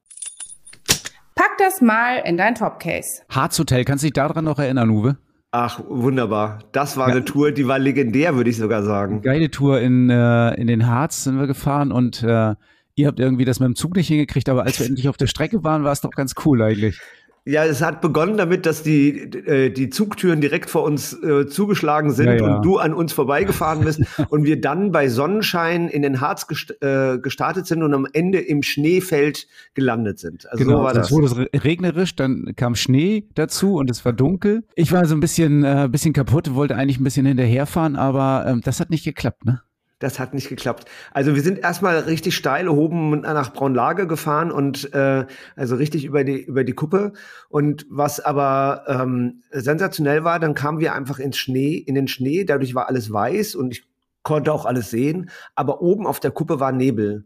Pack 1.36 1.58
das 1.58 1.82
mal 1.82 2.20
in 2.20 2.38
dein 2.38 2.56
Topcase. 2.56 3.24
Harz 3.28 3.60
Hotel, 3.60 3.84
kannst 3.84 4.04
du 4.04 4.08
dich 4.08 4.14
daran 4.14 4.46
noch 4.46 4.60
erinnern, 4.60 4.90
Uwe? 4.90 5.18
Ach, 5.54 5.82
wunderbar. 5.90 6.60
Das 6.72 6.96
war 6.96 7.08
eine 7.08 7.26
Tour, 7.26 7.52
die 7.52 7.68
war 7.68 7.78
legendär, 7.78 8.36
würde 8.36 8.50
ich 8.50 8.56
sogar 8.56 8.84
sagen. 8.84 9.22
Geile 9.22 9.52
Tour 9.52 9.82
in, 9.82 10.10
äh, 10.10 10.54
in 10.56 10.68
den 10.68 10.88
Harz 10.88 11.26
sind 11.26 11.38
wir 11.38 11.46
gefahren 11.46 11.92
und 11.92 12.24
äh, 12.24 12.56
ihr 12.96 13.08
habt 13.08 13.20
irgendwie 13.20 13.44
das 13.44 13.60
mit 13.60 13.68
dem 13.68 13.76
Zug 13.76 13.98
nicht 13.98 14.08
hingekriegt, 14.08 14.48
aber 14.48 14.64
als 14.64 14.80
wir 14.80 14.86
endlich 14.86 15.10
auf 15.10 15.18
der 15.18 15.28
Strecke 15.28 15.62
waren, 15.62 15.84
war 15.84 15.92
es 15.92 16.00
doch 16.00 16.12
ganz 16.12 16.36
cool 16.46 16.62
eigentlich. 16.62 17.02
Ja, 17.44 17.66
es 17.66 17.82
hat 17.82 18.02
begonnen 18.02 18.38
damit, 18.38 18.68
dass 18.68 18.84
die, 18.84 19.20
äh, 19.20 19.72
die 19.72 19.90
Zugtüren 19.90 20.42
direkt 20.42 20.70
vor 20.70 20.84
uns 20.84 21.14
äh, 21.24 21.48
zugeschlagen 21.48 22.12
sind 22.12 22.28
ja, 22.28 22.36
ja. 22.36 22.56
und 22.56 22.64
du 22.64 22.78
an 22.78 22.94
uns 22.94 23.14
vorbeigefahren 23.14 23.84
bist 23.84 24.02
und 24.30 24.44
wir 24.44 24.62
dann 24.62 24.92
bei 24.92 25.10
Sonnenschein 25.10 25.90
in 25.90 26.04
den 26.04 26.22
Harz 26.22 26.48
gest 26.48 26.76
äh, 26.84 27.18
gestartet 27.18 27.66
sind 27.66 27.82
und 27.82 27.96
am 27.96 28.08
Ende 28.14 28.40
im 28.40 28.62
Schneefeld 28.62 29.48
gelandet 29.74 30.20
sind. 30.20 30.48
Also 30.52 30.64
genau, 30.64 30.78
so 30.78 30.84
war 30.84 30.94
das. 30.94 31.08
Es 31.08 31.12
wurde 31.12 31.50
regnerisch, 31.56 32.16
dann 32.16 32.54
kam 32.56 32.76
Schnee 32.76 33.28
dazu 33.34 33.76
und 33.76 33.90
es 33.90 34.06
war 34.06 34.14
dunkel. 34.14 34.64
Ich 34.76 34.92
war 34.92 35.06
so 35.06 35.16
ein 35.16 35.20
bisschen, 35.20 35.64
äh, 35.64 35.90
bisschen 35.92 36.14
kaputt, 36.14 36.54
wollte 36.54 36.76
eigentlich 36.76 37.00
ein 37.00 37.04
bisschen 37.04 37.26
hinterherfahren, 37.26 37.96
aber 37.96 38.46
ähm, 38.48 38.62
das 38.64 38.80
hat 38.80 38.92
nicht 38.92 39.04
geklappt, 39.04 39.46
ne? 39.46 39.62
Das 40.02 40.18
hat 40.18 40.34
nicht 40.34 40.50
geklappt. 40.50 40.86
Also 41.12 41.36
wir 41.36 41.44
sind 41.44 41.60
erstmal 41.60 42.00
richtig 42.00 42.36
steil 42.36 42.68
oben 42.68 43.22
nach 43.22 43.54
Braunlage 43.54 44.08
gefahren 44.08 44.52
und 44.52 44.92
äh, 44.96 45.28
also 45.56 45.76
richtig 45.76 46.06
über 46.06 46.24
die 46.24 46.42
über 46.42 46.64
die 46.64 46.74
Kuppe. 46.74 47.14
Und 47.50 47.86
was 47.88 48.20
aber 48.20 48.84
ähm, 48.88 49.44
sensationell 49.52 50.24
war, 50.24 50.40
dann 50.40 50.56
kamen 50.56 50.80
wir 50.80 50.96
einfach 50.96 51.20
ins 51.20 51.38
Schnee, 51.38 51.76
in 51.76 51.94
den 51.94 52.08
Schnee. 52.08 52.46
Dadurch 52.46 52.74
war 52.74 52.90
alles 52.90 53.14
weiß 53.14 53.54
und 53.54 53.74
ich 53.74 53.84
konnte 54.24 54.52
auch 54.52 54.66
alles 54.66 54.90
sehen. 54.90 55.30
Aber 55.54 55.84
oben 55.84 56.08
auf 56.08 56.20
der 56.20 56.32
Kuppe 56.32 56.60
war 56.60 56.72
Nebel. 56.72 57.26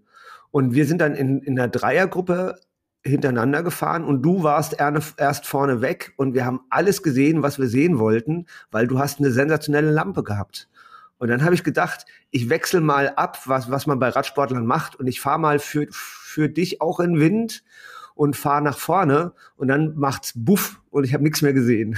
Und 0.52 0.74
wir 0.74 0.86
sind 0.86 1.00
dann 1.00 1.16
in, 1.16 1.40
in 1.40 1.58
einer 1.58 1.70
Dreiergruppe 1.70 2.56
hintereinander 3.06 3.64
gefahren 3.64 4.04
und 4.04 4.22
du 4.22 4.44
warst 4.44 4.76
erst 4.80 5.46
vorne 5.46 5.80
weg 5.80 6.14
und 6.18 6.34
wir 6.34 6.44
haben 6.44 6.62
alles 6.70 7.04
gesehen, 7.04 7.42
was 7.42 7.58
wir 7.58 7.68
sehen 7.68 8.00
wollten, 8.00 8.48
weil 8.72 8.88
du 8.88 9.00
hast 9.00 9.20
eine 9.20 9.32
sensationelle 9.32 9.92
Lampe 9.92 10.24
gehabt. 10.24 10.68
Und 11.18 11.30
dann 11.30 11.44
habe 11.44 11.56
ich 11.56 11.64
gedacht, 11.64 12.06
ich 12.32 12.50
wechsle 12.50 12.82
mal 12.82 13.10
ab, 13.10 13.40
was, 13.46 13.72
was 13.72 13.88
man 13.88 14.00
bei 14.00 14.10
Radsportlern 14.10 14.66
macht 14.66 14.96
und 14.96 15.08
ich 15.08 15.22
fahre 15.22 15.40
mal 15.40 15.60
für, 15.60 15.88
für 15.92 16.50
dich 16.50 16.82
auch 16.82 17.00
in 17.00 17.20
Wind 17.20 17.64
und 18.16 18.36
fahre 18.36 18.62
nach 18.62 18.78
vorne 18.78 19.34
und 19.56 19.68
dann 19.68 19.96
macht's 19.96 20.34
buff 20.36 20.82
und 20.90 21.04
ich 21.04 21.14
habe 21.14 21.24
nichts 21.24 21.42
mehr 21.42 21.54
gesehen. 21.54 21.98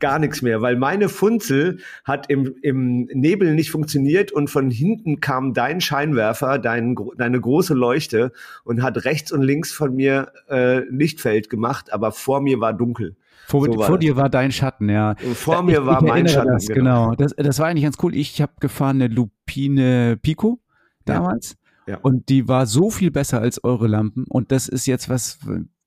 Gar 0.00 0.18
nichts 0.18 0.42
mehr, 0.42 0.62
weil 0.62 0.76
meine 0.76 1.08
Funzel 1.08 1.78
hat 2.04 2.30
im, 2.30 2.54
im 2.62 3.08
Nebel 3.12 3.54
nicht 3.54 3.70
funktioniert 3.70 4.32
und 4.32 4.48
von 4.48 4.70
hinten 4.70 5.20
kam 5.20 5.54
dein 5.54 5.80
Scheinwerfer, 5.80 6.58
dein, 6.58 6.96
deine 7.16 7.40
große 7.40 7.74
Leuchte 7.74 8.32
und 8.64 8.82
hat 8.82 9.04
rechts 9.04 9.32
und 9.32 9.42
links 9.42 9.72
von 9.72 9.94
mir 9.94 10.32
äh, 10.48 10.80
Lichtfeld 10.90 11.50
gemacht, 11.50 11.92
aber 11.92 12.12
vor 12.12 12.40
mir 12.40 12.60
war 12.60 12.72
dunkel. 12.72 13.16
Vor, 13.48 13.64
so 13.64 13.82
vor 13.82 13.98
dir 13.98 14.14
war 14.16 14.28
dein 14.28 14.52
Schatten, 14.52 14.90
ja. 14.90 15.14
Vor 15.16 15.62
mir 15.62 15.80
ich, 15.80 15.86
war 15.86 16.02
ich 16.02 16.08
mein 16.08 16.28
Schatten. 16.28 16.52
Das, 16.52 16.66
genau. 16.66 17.10
genau. 17.10 17.14
Das, 17.14 17.34
das 17.34 17.58
war 17.58 17.68
eigentlich 17.68 17.84
ganz 17.84 17.96
cool. 18.02 18.14
Ich 18.14 18.42
habe 18.42 18.52
gefahren 18.60 19.00
eine 19.00 19.08
Lupine 19.08 20.18
Pico 20.20 20.60
damals. 21.06 21.56
Ja. 21.86 21.94
ja. 21.94 21.98
Und 22.02 22.28
die 22.28 22.46
war 22.46 22.66
so 22.66 22.90
viel 22.90 23.10
besser 23.10 23.40
als 23.40 23.64
eure 23.64 23.86
Lampen. 23.86 24.26
Und 24.28 24.52
das 24.52 24.68
ist 24.68 24.84
jetzt 24.84 25.08
was, 25.08 25.38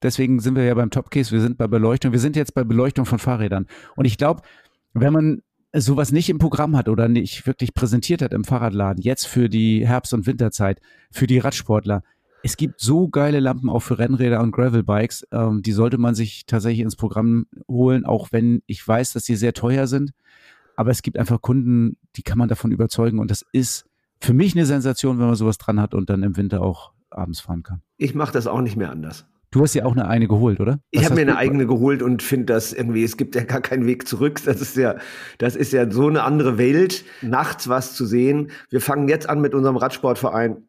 deswegen 0.01 0.39
sind 0.39 0.55
wir 0.55 0.63
ja 0.63 0.73
beim 0.73 0.89
Topcase, 0.89 1.31
wir 1.31 1.41
sind 1.41 1.57
bei 1.57 1.67
Beleuchtung. 1.67 2.11
Wir 2.11 2.19
sind 2.19 2.35
jetzt 2.35 2.53
bei 2.53 2.63
Beleuchtung 2.63 3.05
von 3.05 3.19
Fahrrädern. 3.19 3.67
Und 3.95 4.05
ich 4.05 4.17
glaube, 4.17 4.41
wenn 4.93 5.13
man 5.13 5.41
sowas 5.73 6.11
nicht 6.11 6.29
im 6.29 6.37
Programm 6.37 6.75
hat 6.75 6.89
oder 6.89 7.07
nicht 7.07 7.47
wirklich 7.47 7.73
präsentiert 7.73 8.21
hat 8.21 8.33
im 8.33 8.43
Fahrradladen, 8.43 9.01
jetzt 9.01 9.25
für 9.25 9.49
die 9.49 9.87
Herbst- 9.87 10.13
und 10.13 10.25
Winterzeit, 10.25 10.81
für 11.11 11.27
die 11.27 11.39
Radsportler, 11.39 12.03
es 12.43 12.57
gibt 12.57 12.79
so 12.79 13.07
geile 13.07 13.39
Lampen 13.39 13.69
auch 13.69 13.81
für 13.81 13.99
Rennräder 13.99 14.41
und 14.41 14.51
Gravelbikes. 14.51 15.27
Ähm, 15.31 15.61
die 15.61 15.71
sollte 15.71 15.97
man 15.97 16.15
sich 16.15 16.45
tatsächlich 16.45 16.81
ins 16.81 16.95
Programm 16.95 17.45
holen, 17.67 18.05
auch 18.05 18.29
wenn 18.31 18.63
ich 18.65 18.85
weiß, 18.85 19.13
dass 19.13 19.25
sie 19.25 19.35
sehr 19.35 19.53
teuer 19.53 19.87
sind. 19.87 20.11
Aber 20.75 20.89
es 20.89 21.03
gibt 21.03 21.17
einfach 21.17 21.41
Kunden, 21.41 21.97
die 22.15 22.23
kann 22.23 22.39
man 22.39 22.49
davon 22.49 22.71
überzeugen. 22.71 23.19
Und 23.19 23.29
das 23.29 23.45
ist 23.51 23.85
für 24.19 24.33
mich 24.33 24.55
eine 24.55 24.65
Sensation, 24.65 25.19
wenn 25.19 25.27
man 25.27 25.35
sowas 25.35 25.59
dran 25.59 25.79
hat 25.79 25.93
und 25.93 26.09
dann 26.09 26.23
im 26.23 26.37
Winter 26.37 26.61
auch 26.61 26.91
abends 27.11 27.41
fahren 27.41 27.61
kann. 27.63 27.81
Ich 27.97 28.15
mache 28.15 28.33
das 28.33 28.47
auch 28.47 28.61
nicht 28.61 28.77
mehr 28.77 28.91
anders. 28.91 29.27
Du 29.51 29.61
hast 29.61 29.73
ja 29.73 29.83
auch 29.83 29.91
eine 29.91 30.07
eigene 30.07 30.29
geholt, 30.29 30.61
oder? 30.61 30.73
Was 30.73 30.79
ich 30.91 31.05
habe 31.05 31.15
mir 31.15 31.21
eine 31.21 31.35
eigene 31.35 31.67
geholt 31.67 32.01
und 32.01 32.23
finde 32.23 32.45
das 32.45 32.71
irgendwie, 32.71 33.03
es 33.03 33.17
gibt 33.17 33.35
ja 33.35 33.43
gar 33.43 33.59
keinen 33.59 33.85
Weg 33.85 34.07
zurück. 34.07 34.39
Das 34.45 34.61
ist 34.61 34.77
ja, 34.77 34.95
das 35.39 35.57
ist 35.57 35.73
ja 35.73 35.91
so 35.91 36.07
eine 36.07 36.23
andere 36.23 36.57
Welt, 36.57 37.03
nachts 37.21 37.67
was 37.67 37.93
zu 37.93 38.05
sehen. 38.05 38.51
Wir 38.69 38.79
fangen 38.79 39.09
jetzt 39.09 39.29
an 39.29 39.41
mit 39.41 39.53
unserem 39.53 39.75
Radsportverein 39.75 40.63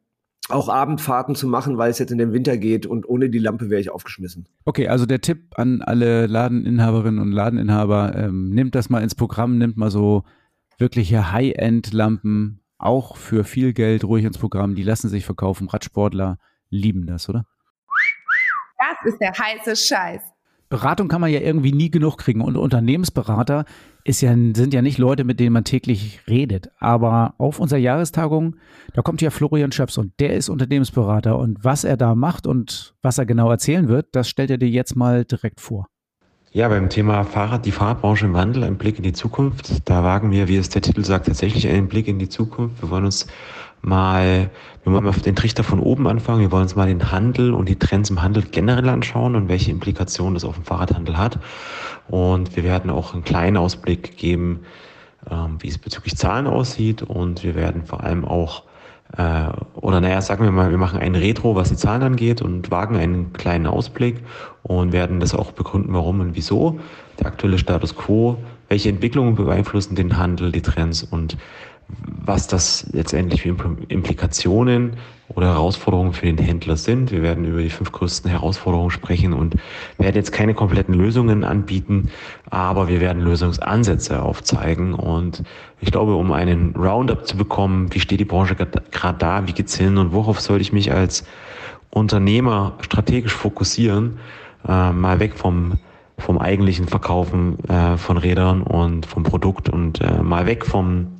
auch 0.49 0.69
Abendfahrten 0.69 1.37
zu 1.37 1.47
machen, 1.47 1.79
weil 1.79 1.91
es 1.91 2.01
jetzt 2.01 2.11
in 2.11 2.19
den 2.19 2.33
Winter 2.33 2.57
geht 2.59 2.85
und 2.85 3.09
ohne 3.09 3.31
die 3.31 3.39
Lampe 3.39 3.71
wäre 3.71 3.81
ich 3.81 3.91
aufgeschmissen. 3.91 4.49
Okay, 4.65 4.89
also 4.89 5.07
der 5.07 5.21
Tipp 5.21 5.55
an 5.57 5.83
alle 5.83 6.27
Ladeninhaberinnen 6.27 7.21
und 7.21 7.31
Ladeninhaber, 7.31 8.17
ähm, 8.17 8.51
nimmt 8.51 8.75
das 8.75 8.91
mal 8.91 9.03
ins 9.03 9.15
Programm, 9.15 9.59
nimmt 9.59 9.77
mal 9.77 9.93
so 9.93 10.25
wirkliche 10.79 11.31
High-End-Lampen, 11.31 12.61
auch 12.79 13.17
für 13.17 13.45
viel 13.45 13.73
Geld 13.73 14.03
ruhig 14.03 14.25
ins 14.25 14.39
Programm, 14.39 14.75
die 14.75 14.83
lassen 14.83 15.09
sich 15.09 15.25
verkaufen. 15.25 15.69
Radsportler 15.69 16.39
lieben 16.69 17.07
das, 17.07 17.29
oder? 17.29 17.47
Das 18.83 19.13
ist 19.13 19.21
der 19.21 19.33
heiße 19.33 19.77
Scheiß. 19.77 20.23
Beratung 20.69 21.09
kann 21.09 21.21
man 21.21 21.31
ja 21.31 21.41
irgendwie 21.41 21.73
nie 21.73 21.91
genug 21.91 22.17
kriegen. 22.17 22.41
Und 22.41 22.57
Unternehmensberater 22.57 23.67
ist 24.05 24.23
ja, 24.23 24.31
sind 24.33 24.73
ja 24.73 24.81
nicht 24.81 24.99
Leute, 24.99 25.23
mit 25.23 25.39
denen 25.39 25.53
man 25.53 25.65
täglich 25.65 26.21
redet. 26.27 26.71
Aber 26.79 27.35
auf 27.37 27.61
unserer 27.61 27.79
Jahrestagung, 27.79 28.57
da 28.95 29.03
kommt 29.03 29.21
ja 29.21 29.31
Florian 29.31 29.71
Schöps 29.71 29.99
und 29.99 30.19
der 30.19 30.35
ist 30.35 30.49
Unternehmensberater. 30.49 31.39
Und 31.39 31.63
was 31.63 31.85
er 31.85 31.97
da 31.97 32.15
macht 32.15 32.47
und 32.47 32.95
was 33.03 33.19
er 33.19 33.27
genau 33.27 33.51
erzählen 33.51 33.89
wird, 33.89 34.09
das 34.13 34.29
stellt 34.29 34.51
er 34.51 34.59
dir 34.59 34.69
jetzt 34.69 34.97
mal 34.97 35.25
direkt 35.27 35.61
vor. 35.61 35.87
Ja, 36.53 36.69
beim 36.69 36.89
Thema 36.89 37.25
Fahrrad, 37.25 37.65
die 37.67 37.73
Fahrradbranche 37.73 38.27
im 38.27 38.35
Wandel, 38.35 38.65
ein 38.65 38.79
Blick 38.79 38.97
in 38.97 39.05
die 39.05 39.13
Zukunft. 39.13 39.89
Da 39.89 40.03
wagen 40.03 40.31
wir, 40.31 40.49
wie 40.49 40.57
es 40.57 40.71
der 40.71 40.83
Titel 40.83 41.05
sagt, 41.05 41.27
tatsächlich 41.27 41.69
einen 41.69 41.89
Blick 41.89 42.09
in 42.09 42.19
die 42.19 42.29
Zukunft. 42.29 42.83
Wir 42.83 42.91
wollen 42.91 43.05
uns 43.05 43.27
mal, 43.83 44.51
wir 44.85 44.93
wollen 44.93 45.05
mal 45.05 45.11
auf 45.11 45.21
den 45.21 45.37
Trichter 45.37 45.65
von 45.65 45.81
oben 45.81 46.07
anfangen. 46.07 46.41
Wir 46.41 46.51
wollen 46.53 46.63
uns 46.63 46.77
mal 46.77 46.87
den 46.87 47.13
Handel 47.13 47.53
und 47.53 47.69
die 47.69 47.79
Trends 47.79 48.11
im 48.11 48.23
Handel 48.23 48.45
generell 48.51 48.89
anschauen 48.89 49.37
und 49.37 49.49
welche 49.49 49.71
Implikationen 49.71 50.35
das 50.35 50.45
auf 50.45 50.55
den 50.55 50.65
Fahrradhandel 50.65 51.19
hat. 51.19 51.39
Und 52.09 52.57
wir 52.57 52.65
werden 52.65 52.91
auch 52.91 53.15
einen 53.15 53.25
kleinen 53.25 53.57
Ausblick 53.57 54.17
geben, 54.17 54.61
ähm, 55.31 55.57
wie 55.61 55.69
es 55.69 55.79
bezüglich 55.79 56.17
Zahlen 56.17 56.47
aussieht. 56.47 57.03
Und 57.03 57.43
wir 57.43 57.55
werden 57.55 57.85
vor 57.85 58.03
allem 58.03 58.25
auch 58.25 58.63
äh, 59.17 59.49
oder 59.75 60.01
naja, 60.01 60.21
sagen 60.21 60.45
wir 60.45 60.53
mal, 60.53 60.71
wir 60.71 60.79
machen 60.79 60.99
ein 60.99 61.15
Retro, 61.15 61.55
was 61.55 61.69
die 61.69 61.77
Zahlen 61.77 62.03
angeht 62.03 62.41
und 62.41 62.71
wagen 62.71 62.97
einen 62.97 63.33
kleinen 63.33 63.67
Ausblick 63.67 64.21
und 64.63 64.93
werden 64.93 65.21
das 65.21 65.35
auch 65.35 65.53
begründen, 65.53 65.93
warum 65.93 66.21
und 66.21 66.35
wieso. 66.35 66.81
Der 67.19 67.27
aktuelle 67.27 67.59
Status 67.59 67.95
quo, 67.95 68.39
welche 68.69 68.89
Entwicklungen 68.89 69.35
beeinflussen 69.35 69.97
den 69.97 70.17
Handel, 70.17 70.51
die 70.51 70.63
Trends 70.63 71.03
und 71.03 71.37
was 72.25 72.47
das 72.47 72.87
letztendlich 72.93 73.43
für 73.43 73.57
Implikationen 73.89 74.97
oder 75.29 75.49
Herausforderungen 75.49 76.13
für 76.13 76.27
den 76.27 76.39
Händler 76.39 76.77
sind. 76.77 77.11
Wir 77.11 77.23
werden 77.23 77.45
über 77.45 77.63
die 77.63 77.71
fünf 77.71 77.93
größten 77.93 78.31
Herausforderungen 78.31 78.91
sprechen 78.91 79.33
und 79.33 79.57
werden 79.99 80.17
jetzt 80.17 80.33
keine 80.33 80.55
kompletten 80.55 80.95
Lösungen 80.95 81.45
anbieten, 81.45 82.11
aber 82.51 82.89
wir 82.89 83.01
werden 83.01 83.23
Lösungsansätze 83.23 84.23
aufzeigen. 84.23 84.95
Und 84.95 85.43
ich 85.81 85.91
glaube, 85.91 86.15
um 86.15 86.33
einen 86.33 86.75
Roundup 86.77 87.27
zu 87.27 87.37
bekommen, 87.37 87.93
wie 87.93 88.01
steht 88.01 88.21
die 88.21 88.25
Branche 88.25 88.55
gerade 88.55 89.19
da, 89.19 89.47
wie 89.47 89.53
geht's 89.53 89.77
hin 89.77 89.99
und 89.99 90.13
worauf 90.13 90.41
sollte 90.41 90.63
ich 90.63 90.73
mich 90.73 90.93
als 90.93 91.25
Unternehmer 91.91 92.75
strategisch 92.81 93.35
fokussieren, 93.35 94.19
äh, 94.67 94.93
mal 94.93 95.19
weg 95.21 95.35
vom 95.35 95.79
vom 96.19 96.39
eigentlichen 96.39 96.87
Verkaufen 96.87 97.59
äh, 97.69 97.97
von 97.97 98.17
Rädern 98.17 98.63
und 98.63 99.07
vom 99.07 99.25
Produkt 99.25 99.69
und 99.69 100.01
äh, 100.01 100.23
mal 100.23 100.47
weg 100.47 100.65
vom 100.65 101.19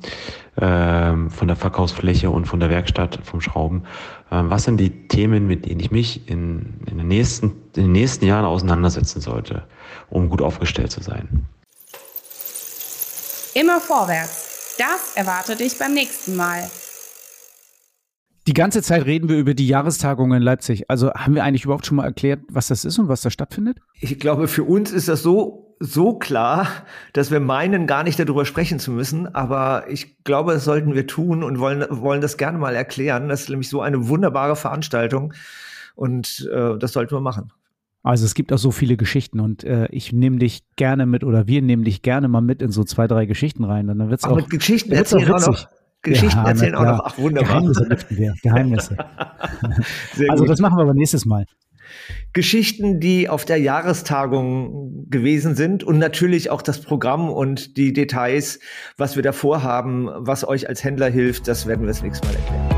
ähm, 0.59 1.29
von 1.29 1.47
der 1.47 1.57
Verkaufsfläche 1.57 2.29
und 2.29 2.45
von 2.45 2.59
der 2.59 2.69
Werkstatt, 2.69 3.19
vom 3.23 3.41
Schrauben. 3.41 3.83
Ähm, 4.31 4.49
was 4.49 4.63
sind 4.63 4.77
die 4.77 5.07
Themen, 5.07 5.47
mit 5.47 5.65
denen 5.65 5.79
ich 5.79 5.91
mich 5.91 6.27
in, 6.29 6.81
in, 6.89 6.97
den 6.97 7.07
nächsten, 7.07 7.47
in 7.75 7.83
den 7.83 7.91
nächsten 7.91 8.25
Jahren 8.25 8.45
auseinandersetzen 8.45 9.21
sollte, 9.21 9.63
um 10.09 10.29
gut 10.29 10.41
aufgestellt 10.41 10.91
zu 10.91 11.01
sein? 11.01 11.45
Immer 13.55 13.79
vorwärts. 13.79 14.75
Das 14.77 15.15
erwartet 15.15 15.59
dich 15.59 15.77
beim 15.77 15.93
nächsten 15.93 16.35
Mal. 16.35 16.69
Die 18.45 18.53
ganze 18.53 18.81
Zeit 18.81 19.05
reden 19.05 19.29
wir 19.29 19.37
über 19.37 19.53
die 19.53 19.67
Jahrestagung 19.67 20.33
in 20.33 20.41
Leipzig. 20.41 20.89
Also 20.89 21.13
haben 21.13 21.33
wir 21.33 21.43
eigentlich 21.43 21.63
überhaupt 21.63 21.85
schon 21.85 21.97
mal 21.97 22.05
erklärt, 22.05 22.41
was 22.49 22.67
das 22.67 22.83
ist 22.83 22.99
und 22.99 23.07
was 23.07 23.21
da 23.21 23.29
stattfindet? 23.29 23.79
Ich 23.99 24.19
glaube, 24.19 24.47
für 24.49 24.63
uns 24.63 24.91
ist 24.91 25.07
das 25.07 25.23
so, 25.23 25.75
so 25.79 26.17
klar, 26.17 26.67
dass 27.13 27.31
wir 27.31 27.39
meinen, 27.39 27.87
gar 27.87 28.03
nicht 28.03 28.19
darüber 28.19 28.45
sprechen 28.45 28.79
zu 28.79 28.91
müssen. 28.91 29.33
Aber 29.33 29.85
ich 29.89 30.23
glaube, 30.25 30.53
das 30.53 30.65
sollten 30.65 30.93
wir 30.93 31.07
tun 31.07 31.41
und 31.41 31.59
wollen, 31.59 31.85
wollen 31.89 32.19
das 32.19 32.37
gerne 32.37 32.57
mal 32.57 32.75
erklären. 32.75 33.29
Das 33.29 33.43
ist 33.43 33.49
nämlich 33.49 33.69
so 33.69 33.81
eine 33.81 34.09
wunderbare 34.09 34.57
Veranstaltung 34.57 35.33
und 35.95 36.49
äh, 36.53 36.77
das 36.77 36.91
sollten 36.91 37.15
wir 37.15 37.21
machen. 37.21 37.51
Also 38.05 38.25
es 38.25 38.33
gibt 38.33 38.51
auch 38.51 38.57
so 38.57 38.71
viele 38.71 38.97
Geschichten 38.97 39.39
und 39.39 39.63
äh, 39.63 39.87
ich 39.89 40.11
nehme 40.11 40.37
dich 40.37 40.63
gerne 40.75 41.05
mit 41.05 41.23
oder 41.23 41.47
wir 41.47 41.61
nehmen 41.61 41.85
dich 41.85 42.01
gerne 42.01 42.27
mal 42.27 42.41
mit 42.41 42.61
in 42.61 42.69
so 42.69 42.83
zwei, 42.83 43.07
drei 43.07 43.25
Geschichten 43.25 43.63
rein. 43.63 43.89
Und 43.89 43.99
dann 43.99 44.09
wird's 44.09 44.25
auch, 44.25 44.35
mit 44.35 44.49
Geschichten 44.49 44.91
erzählen 44.91 45.31
auch 45.31 45.47
noch. 45.47 45.67
Geschichten 46.03 46.37
ja, 46.37 46.49
erzählen 46.49 46.75
auch 46.75 46.83
noch. 46.83 47.01
Ach, 47.05 47.17
wunderbar. 47.17 47.49
Geheimnisse 47.49 47.83
lüften 47.85 48.17
wir. 48.17 48.35
Geheimnisse. 48.43 48.97
also, 50.29 50.45
das 50.45 50.59
machen 50.59 50.77
wir 50.77 50.83
aber 50.83 50.93
nächstes 50.93 51.25
Mal. 51.25 51.45
Geschichten, 52.33 52.99
die 52.99 53.29
auf 53.29 53.45
der 53.45 53.57
Jahrestagung 53.57 55.09
gewesen 55.09 55.55
sind 55.55 55.83
und 55.83 55.99
natürlich 55.99 56.49
auch 56.49 56.61
das 56.61 56.81
Programm 56.81 57.29
und 57.29 57.77
die 57.77 57.93
Details, 57.93 58.59
was 58.97 59.15
wir 59.15 59.23
da 59.23 59.31
vorhaben, 59.31 60.09
was 60.13 60.45
euch 60.45 60.67
als 60.67 60.83
Händler 60.83 61.09
hilft, 61.09 61.47
das 61.47 61.67
werden 61.67 61.81
wir 61.81 61.87
das 61.87 62.01
nächste 62.01 62.27
Mal 62.27 62.35
erklären. 62.35 62.69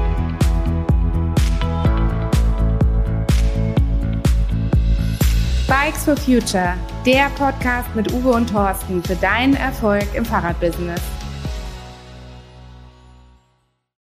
Bikes 5.68 6.04
for 6.04 6.16
Future, 6.18 6.76
der 7.06 7.30
Podcast 7.38 7.96
mit 7.96 8.12
Uwe 8.14 8.30
und 8.30 8.52
Thorsten 8.52 9.02
für 9.02 9.16
deinen 9.16 9.56
Erfolg 9.56 10.06
im 10.14 10.26
Fahrradbusiness. 10.26 11.02